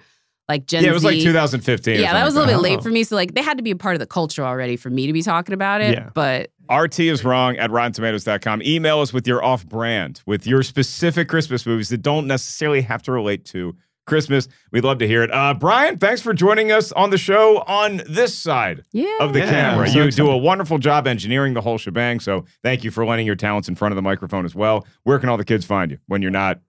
like 0.50 0.66
Gen 0.68 0.84
yeah, 0.84 0.90
it 0.90 0.94
was 0.94 1.04
like 1.04 1.20
2015. 1.20 2.00
Yeah, 2.00 2.14
that 2.14 2.26
was 2.26 2.36
a 2.36 2.40
little 2.40 2.54
bit 2.54 2.62
late 2.62 2.84
for 2.84 2.90
me. 2.90 3.04
So 3.04 3.16
like 3.16 3.34
they 3.34 3.42
had 3.42 3.58
to 3.58 3.64
be 3.64 3.72
a 3.72 3.76
part 3.76 3.96
of 3.96 4.00
the 4.00 4.06
culture 4.06 4.44
already 4.44 4.76
for 4.76 4.90
me 4.90 5.08
to 5.08 5.14
be 5.14 5.22
talking 5.22 5.54
about 5.54 5.82
it. 5.82 5.94
Yeah. 5.94 6.10
But 6.14 6.52
RT 6.72 7.00
is 7.00 7.24
wrong 7.24 7.58
at 7.58 7.70
RottenTomatoes.com. 7.70 8.62
Email 8.62 9.00
us 9.00 9.14
with 9.14 9.28
your 9.28 9.44
off 9.44 9.66
brand, 9.66 10.22
with 10.26 10.48
your 10.48 10.64
specific 10.64 11.30
Christmas 11.30 11.66
movies 11.66 11.90
that 11.90 12.02
don't 12.02 12.28
necessarily 12.28 12.82
have 12.82 13.04
to 13.04 13.12
relate 13.12 13.46
to 13.46 13.76
Christmas. 14.06 14.48
We'd 14.72 14.84
love 14.84 14.98
to 15.00 15.08
hear 15.08 15.24
it. 15.24 15.34
Uh, 15.34 15.54
Brian, 15.54 15.98
thanks 15.98 16.22
for 16.22 16.34
joining 16.34 16.72
us 16.72 16.92
on 16.92 17.10
the 17.10 17.18
show 17.18 17.60
on 17.68 18.02
this 18.08 18.38
side 18.38 18.84
yeah, 18.92 19.18
of 19.22 19.34
the 19.34 19.40
Yeah, 19.40 19.50
camera. 19.50 19.88
So 19.88 20.04
you 20.04 20.12
do 20.12 20.30
a 20.30 20.38
wonderful 20.38 20.78
job 20.78 21.08
engineering 21.08 21.54
the 21.54 21.62
whole 21.62 21.78
shebang. 21.78 22.20
So 22.20 22.46
thank 22.64 22.84
you 22.84 22.92
for 22.92 23.06
lending 23.06 23.28
your 23.28 23.36
talents 23.36 23.70
in 23.70 23.76
front 23.76 23.92
of 23.92 23.96
the 23.96 24.02
microphone 24.02 24.46
as 24.46 24.56
well. 24.56 24.86
Where 25.04 25.20
can 25.20 25.30
all 25.30 25.38
the 25.38 25.46
kids 25.46 25.66
find 25.66 25.92
you 25.92 26.00
when 26.08 26.22
you're 26.22 26.32
not 26.32 26.60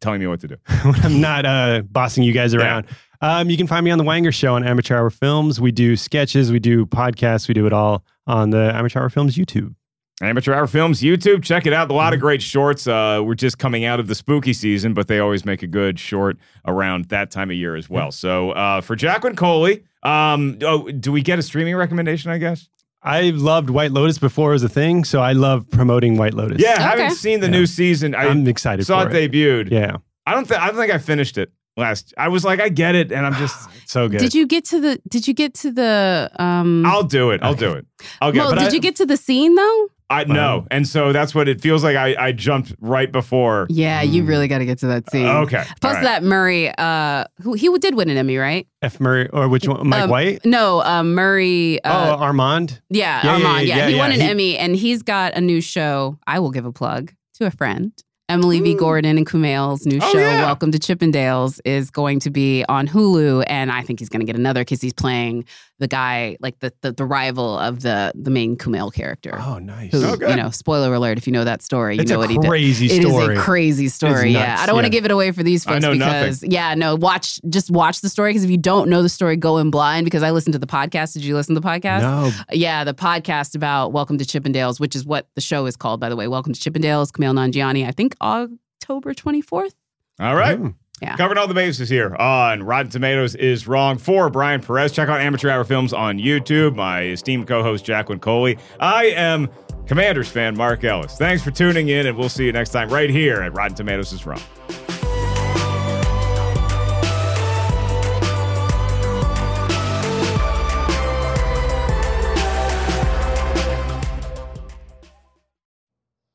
telling 0.00 0.20
me 0.20 0.26
what 0.26 0.40
to 0.40 0.48
do? 0.48 0.56
when 0.82 1.00
I'm 1.02 1.20
not 1.20 1.46
uh, 1.46 1.82
bossing 1.82 2.22
you 2.22 2.32
guys 2.32 2.54
around. 2.54 2.86
Um, 3.24 3.48
you 3.48 3.56
can 3.56 3.66
find 3.66 3.82
me 3.86 3.90
on 3.90 3.96
the 3.96 4.04
Wanger 4.04 4.34
Show 4.34 4.54
on 4.54 4.64
Amateur 4.64 4.96
Hour 4.98 5.08
Films. 5.08 5.58
We 5.58 5.72
do 5.72 5.96
sketches, 5.96 6.52
we 6.52 6.58
do 6.58 6.84
podcasts, 6.84 7.48
we 7.48 7.54
do 7.54 7.64
it 7.66 7.72
all 7.72 8.04
on 8.26 8.50
the 8.50 8.70
Amateur 8.74 9.00
Hour 9.00 9.08
Films 9.08 9.34
YouTube. 9.34 9.74
Amateur 10.20 10.52
Hour 10.52 10.66
Films 10.66 11.00
YouTube. 11.00 11.42
Check 11.42 11.64
it 11.66 11.72
out. 11.72 11.90
A 11.90 11.94
lot 11.94 12.08
Mm-hmm. 12.08 12.14
of 12.16 12.20
great 12.20 12.42
shorts. 12.42 12.86
Uh, 12.86 13.22
we're 13.24 13.34
just 13.34 13.58
coming 13.58 13.86
out 13.86 13.98
of 13.98 14.08
the 14.08 14.14
spooky 14.14 14.52
season, 14.52 14.92
but 14.92 15.08
they 15.08 15.20
always 15.20 15.46
make 15.46 15.62
a 15.62 15.66
good 15.66 15.98
short 15.98 16.36
around 16.66 17.06
that 17.06 17.30
time 17.30 17.48
of 17.50 17.56
year 17.56 17.76
as 17.76 17.88
well. 17.88 18.12
So 18.12 18.50
uh, 18.50 18.82
for 18.82 18.94
Jacqueline 18.94 19.36
Coley, 19.36 19.84
um, 20.02 20.58
oh, 20.60 20.90
do 20.90 21.10
we 21.10 21.22
get 21.22 21.38
a 21.38 21.42
streaming 21.42 21.76
recommendation? 21.76 22.30
I 22.30 22.36
guess. 22.36 22.68
I 23.02 23.30
loved 23.30 23.70
White 23.70 23.92
Lotus 23.92 24.18
before 24.18 24.50
it 24.50 24.54
was 24.56 24.64
a 24.64 24.68
thing, 24.68 25.02
so 25.04 25.22
I 25.22 25.32
love 25.32 25.70
promoting 25.70 26.18
White 26.18 26.34
Lotus. 26.34 26.60
Yeah, 26.60 26.72
Okay. 26.74 26.82
haven't 26.82 27.16
seen 27.16 27.40
the 27.40 27.46
Yeah. 27.46 27.52
new 27.52 27.64
season. 27.66 28.14
I 28.14 28.26
I'm 28.28 28.46
excited 28.46 28.84
saw 28.84 29.02
for 29.04 29.10
it 29.10 29.16
it. 29.16 29.32
debuted. 29.32 29.70
Yeah, 29.70 29.96
I 30.26 30.34
don't 30.34 30.46
think 30.46 30.60
I 30.60 30.66
don't 30.66 30.76
think 30.76 30.92
I 30.92 30.98
finished 30.98 31.38
it 31.38 31.50
last. 31.76 32.14
I 32.18 32.28
was 32.28 32.44
like, 32.44 32.60
I 32.60 32.68
get 32.68 32.94
it, 32.94 33.12
and 33.12 33.24
I'm 33.26 33.34
just. 33.34 33.68
so 33.86 34.08
good. 34.08 34.20
Did 34.20 34.34
you 34.34 34.46
get 34.46 34.64
to 34.66 34.80
the? 34.80 35.00
Did 35.08 35.26
you 35.28 35.34
get 35.34 35.54
to 35.54 35.70
the? 35.72 36.30
Um, 36.38 36.84
I'll 36.86 37.02
do 37.04 37.30
it. 37.30 37.40
I'll 37.42 37.54
do 37.54 37.72
it. 37.72 37.86
I'll 38.20 38.32
get. 38.32 38.40
well, 38.40 38.50
did 38.54 38.70
I, 38.70 38.70
you 38.70 38.80
get 38.80 38.96
to 38.96 39.06
the 39.06 39.16
scene 39.16 39.54
though? 39.54 39.88
I 40.10 40.24
no, 40.24 40.66
and 40.70 40.86
so 40.86 41.12
that's 41.14 41.34
what 41.34 41.48
it 41.48 41.62
feels 41.62 41.82
like. 41.82 41.96
I 41.96 42.14
I 42.26 42.32
jumped 42.32 42.74
right 42.78 43.10
before. 43.10 43.66
Yeah, 43.70 44.02
you 44.02 44.22
really 44.24 44.48
got 44.48 44.58
to 44.58 44.66
get 44.66 44.78
to 44.80 44.86
that 44.88 45.10
scene. 45.10 45.26
Okay. 45.26 45.64
Plus 45.80 45.94
right. 45.94 46.02
that 46.04 46.22
Murray, 46.22 46.70
uh, 46.76 47.24
who 47.42 47.54
he 47.54 47.74
did 47.78 47.94
win 47.94 48.10
an 48.10 48.18
Emmy, 48.18 48.36
right? 48.36 48.66
F. 48.82 49.00
Murray 49.00 49.28
or 49.30 49.48
which 49.48 49.66
one? 49.66 49.88
Mike 49.88 50.02
Um, 50.02 50.10
White? 50.10 50.44
No, 50.44 50.82
um, 50.82 51.14
Murray. 51.14 51.80
oh, 51.84 51.90
Uh, 51.90 52.16
Armand. 52.18 52.82
yeah, 52.90 53.22
yeah, 53.24 53.32
Armand. 53.32 53.66
yeah, 53.66 53.76
Yeah, 53.76 53.86
yeah, 53.86 53.88
he 53.88 53.98
won 53.98 54.12
an 54.12 54.20
He- 54.20 54.26
Emmy, 54.26 54.58
and 54.58 54.76
he's 54.76 55.02
got 55.02 55.34
a 55.34 55.40
new 55.40 55.62
show. 55.62 56.18
I 56.26 56.38
will 56.38 56.50
give 56.50 56.66
a 56.66 56.72
plug 56.72 57.12
to 57.36 57.46
a 57.46 57.50
friend. 57.50 57.92
Emily 58.30 58.60
V. 58.60 58.74
Mm. 58.74 58.78
Gordon 58.78 59.18
and 59.18 59.26
Kumail's 59.26 59.84
new 59.84 59.98
Oh, 60.00 60.12
show, 60.12 60.18
yeah. 60.18 60.40
Welcome 60.42 60.72
to 60.72 60.78
Chippendales, 60.78 61.60
is 61.66 61.90
going 61.90 62.20
to 62.20 62.30
be 62.30 62.64
on 62.70 62.88
Hulu, 62.88 63.44
and 63.46 63.70
I 63.70 63.82
think 63.82 63.98
he's 63.98 64.08
going 64.08 64.20
to 64.20 64.26
get 64.26 64.34
another 64.34 64.62
because 64.62 64.80
he's 64.80 64.94
playing 64.94 65.44
the 65.80 65.88
guy, 65.88 66.36
like 66.38 66.58
the, 66.60 66.72
the 66.82 66.92
the 66.92 67.04
rival 67.04 67.58
of 67.58 67.82
the 67.82 68.12
the 68.14 68.30
main 68.30 68.56
Kumail 68.56 68.94
character. 68.94 69.36
Oh, 69.36 69.58
nice. 69.58 69.90
Who, 69.90 70.04
Oh, 70.06 70.16
good. 70.16 70.30
you 70.30 70.36
know, 70.36 70.50
spoiler 70.50 70.94
alert, 70.94 71.18
if 71.18 71.26
you 71.26 71.32
know 71.32 71.42
that 71.44 71.62
story, 71.62 71.96
you 71.96 72.02
It's 72.02 72.10
know 72.10 72.18
what 72.18 72.30
he 72.30 72.36
did. 72.36 72.44
It's 72.44 72.46
a 72.46 72.48
crazy 72.50 72.88
story. 72.88 73.24
It 73.24 73.32
is 73.32 73.38
a 73.38 73.42
crazy 73.42 73.88
story. 73.88 74.30
yeah, 74.30 74.56
I 74.60 74.66
don't 74.66 74.76
want 74.76 74.84
to 74.86 74.90
give 74.90 75.04
it 75.04 75.10
away 75.10 75.32
for 75.32 75.42
these 75.42 75.66
I 75.66 75.72
folks 75.72 75.82
know 75.82 75.90
because 75.92 76.42
yeah, 76.44 76.74
no, 76.76 76.94
watch 76.94 77.40
just 77.48 77.70
watch 77.72 78.02
the 78.02 78.08
story 78.08 78.30
because 78.30 78.44
if 78.44 78.50
you 78.50 78.56
don't 78.58 78.88
know 78.88 79.02
the 79.02 79.08
story, 79.08 79.36
go 79.36 79.58
in 79.58 79.70
blind. 79.70 80.04
Because 80.04 80.22
I 80.22 80.30
listened 80.30 80.52
to 80.52 80.58
the 80.60 80.66
podcast. 80.66 81.14
Did 81.14 81.24
you 81.24 81.34
listen 81.34 81.54
to 81.56 81.60
the 81.60 81.66
podcast? 81.66 82.02
No, 82.02 82.30
Yeah, 82.52 82.84
the 82.84 82.94
podcast 82.94 83.56
about 83.56 83.92
Welcome 83.92 84.18
to 84.18 84.24
Chippendales, 84.24 84.78
which 84.78 84.94
is 84.94 85.04
what 85.04 85.28
the 85.34 85.40
show 85.40 85.66
is 85.66 85.76
called, 85.76 85.98
by 85.98 86.08
the 86.08 86.16
way. 86.16 86.28
Welcome 86.28 86.52
to 86.52 86.60
Chippendales, 86.70 87.10
Kumail 87.10 87.34
Nanjiani. 87.34 87.84
I 87.86 87.90
think 87.90 88.14
October 88.20 89.12
twenty 89.12 89.40
fourth. 89.40 89.74
All 90.20 90.36
right. 90.36 90.58
Mm. 90.60 90.74
Yeah. 91.04 91.16
Covered 91.16 91.36
all 91.36 91.46
the 91.46 91.52
bases 91.54 91.90
here 91.90 92.16
on 92.16 92.62
Rotten 92.62 92.90
Tomatoes 92.90 93.34
is 93.34 93.68
wrong 93.68 93.98
for 93.98 94.30
Brian 94.30 94.62
Perez. 94.62 94.90
Check 94.90 95.10
out 95.10 95.20
Amateur 95.20 95.50
Hour 95.50 95.64
Films 95.64 95.92
on 95.92 96.18
YouTube. 96.18 96.74
My 96.74 97.02
esteemed 97.02 97.46
co-host 97.46 97.84
Jacqueline 97.84 98.20
Coley. 98.20 98.56
I 98.80 99.06
am 99.08 99.50
Commanders 99.86 100.28
fan 100.28 100.56
Mark 100.56 100.82
Ellis. 100.82 101.16
Thanks 101.18 101.42
for 101.44 101.50
tuning 101.50 101.88
in, 101.88 102.06
and 102.06 102.16
we'll 102.16 102.30
see 102.30 102.46
you 102.46 102.52
next 102.52 102.70
time 102.70 102.88
right 102.88 103.10
here 103.10 103.42
at 103.42 103.52
Rotten 103.54 103.76
Tomatoes 103.76 104.14
is 104.14 104.24
wrong. 104.24 104.40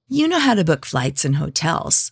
You 0.08 0.28
know 0.28 0.40
how 0.40 0.54
to 0.54 0.64
book 0.64 0.86
flights 0.86 1.26
and 1.26 1.38
hotels. 1.38 2.12